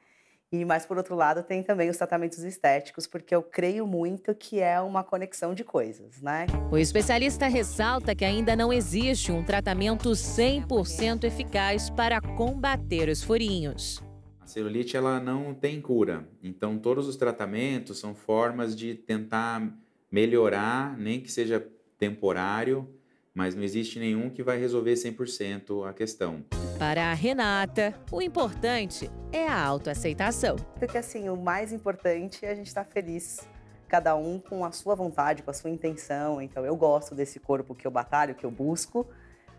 E 0.53 0.65
mais 0.65 0.87
por 0.87 0.97
outro 0.97 1.17
lado, 1.17 1.43
tem 1.43 1.61
também 1.63 1.91
os 1.91 1.97
tratamentos 1.97 2.39
estéticos, 2.39 3.07
porque 3.07 3.35
eu 3.35 3.43
creio 3.43 3.85
muito 3.85 4.33
que 4.33 4.61
é 4.61 4.81
uma 4.81 5.03
conexão 5.03 5.53
de 5.53 5.65
coisas, 5.65 6.23
né? 6.23 6.47
O 6.71 6.79
especialista 6.79 7.49
ressalta 7.49 8.15
que 8.15 8.25
ainda 8.25 8.55
não 8.55 8.73
existe 8.73 9.33
um 9.33 9.45
tratamento 9.45 10.11
100% 10.11 11.25
eficaz 11.25 11.91
para 11.91 12.21
combater 12.21 13.09
os 13.09 13.25
furinhos. 13.25 14.01
A 14.41 14.47
celulite 14.47 14.97
ela 14.97 15.19
não 15.19 15.53
tem 15.53 15.81
cura, 15.81 16.29
então 16.41 16.79
todos 16.79 17.09
os 17.09 17.17
tratamentos 17.17 17.99
são 17.99 18.15
formas 18.15 18.77
de 18.77 18.95
tentar 18.95 19.77
melhorar, 20.09 20.97
nem 20.97 21.21
que 21.21 21.33
seja 21.33 21.67
temporário, 21.99 22.89
mas 23.35 23.57
não 23.57 23.65
existe 23.65 23.99
nenhum 23.99 24.31
que 24.31 24.45
vai 24.45 24.59
resolver 24.61 24.95
100% 24.95 25.89
a 25.89 25.93
questão. 25.93 26.45
Para 26.79 27.11
a 27.11 27.15
Renata, 27.15 27.95
o 28.13 28.21
importante 28.21 29.11
é 29.33 29.49
a 29.49 29.65
autoaceitação. 29.65 30.57
Porque 30.79 30.99
assim, 30.99 31.27
o 31.31 31.37
mais 31.37 31.73
importante 31.73 32.45
é 32.45 32.51
a 32.51 32.55
gente 32.55 32.67
estar 32.67 32.85
feliz, 32.85 33.49
cada 33.89 34.15
um 34.15 34.39
com 34.39 34.63
a 34.63 34.71
sua 34.71 34.95
vontade, 34.95 35.43
com 35.43 35.51
a 35.51 35.55
sua 35.55 35.71
intenção. 35.71 36.41
Então 36.41 36.67
eu 36.67 36.77
gosto 36.77 37.15
desse 37.15 37.41
corpo 37.41 37.75
que 37.75 37.87
eu 37.87 37.91
batalho, 37.91 38.35
que 38.35 38.45
eu 38.45 38.51
busco, 38.51 39.07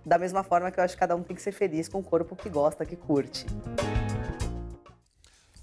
da 0.05 0.19
mesma 0.19 0.43
forma 0.43 0.69
que 0.69 0.79
eu 0.79 0.83
acho 0.83 0.93
que 0.93 0.99
cada 0.99 1.15
um 1.15 1.23
tem 1.23 1.35
que 1.35 1.41
ser 1.41 1.53
feliz 1.53 1.89
com 1.89 1.97
o 1.97 2.03
corpo 2.03 2.35
que 2.35 2.49
gosta, 2.49 2.85
que 2.85 2.95
curte. 2.95 3.47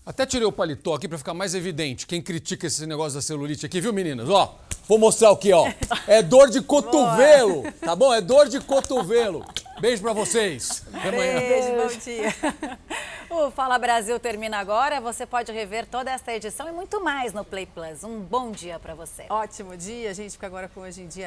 Até 0.04 0.26
tirei 0.26 0.46
o 0.46 0.52
paletó 0.52 0.94
aqui 0.94 1.08
para 1.08 1.16
ficar 1.16 1.34
mais 1.34 1.54
evidente 1.54 2.04
quem 2.04 2.20
critica 2.20 2.66
esse 2.66 2.84
negócio 2.84 3.14
da 3.14 3.22
celulite 3.22 3.64
aqui, 3.64 3.80
viu, 3.80 3.92
meninas? 3.92 4.28
Ó, 4.28 4.58
Vou 4.86 4.98
mostrar 4.98 5.30
aqui, 5.30 5.52
ó. 5.52 5.70
É 6.06 6.22
dor 6.22 6.50
de 6.50 6.60
cotovelo, 6.60 7.62
tá 7.80 7.96
bom? 7.96 8.12
É 8.12 8.20
dor 8.20 8.48
de 8.48 8.60
cotovelo. 8.60 9.44
Beijo 9.80 10.02
pra 10.02 10.12
vocês. 10.12 10.84
Até 10.92 11.08
amanhã. 11.08 11.40
Beijo, 11.40 11.68
bom 11.76 11.98
dia. 11.98 12.34
O 13.30 13.50
Fala 13.50 13.78
Brasil 13.78 14.20
termina 14.20 14.58
agora. 14.58 15.00
Você 15.00 15.26
pode 15.26 15.50
rever 15.50 15.86
toda 15.86 16.08
esta 16.08 16.32
edição 16.32 16.68
e 16.68 16.72
muito 16.72 17.02
mais 17.02 17.32
no 17.32 17.44
Play 17.44 17.66
Plus. 17.66 18.04
Um 18.04 18.20
bom 18.20 18.52
dia 18.52 18.78
para 18.78 18.94
você. 18.94 19.24
Ótimo 19.28 19.76
dia. 19.76 20.14
Gente 20.14 20.32
fica 20.32 20.46
agora 20.46 20.68
com 20.68 20.82
Hoje 20.82 21.02
em 21.02 21.08
Dia 21.08 21.22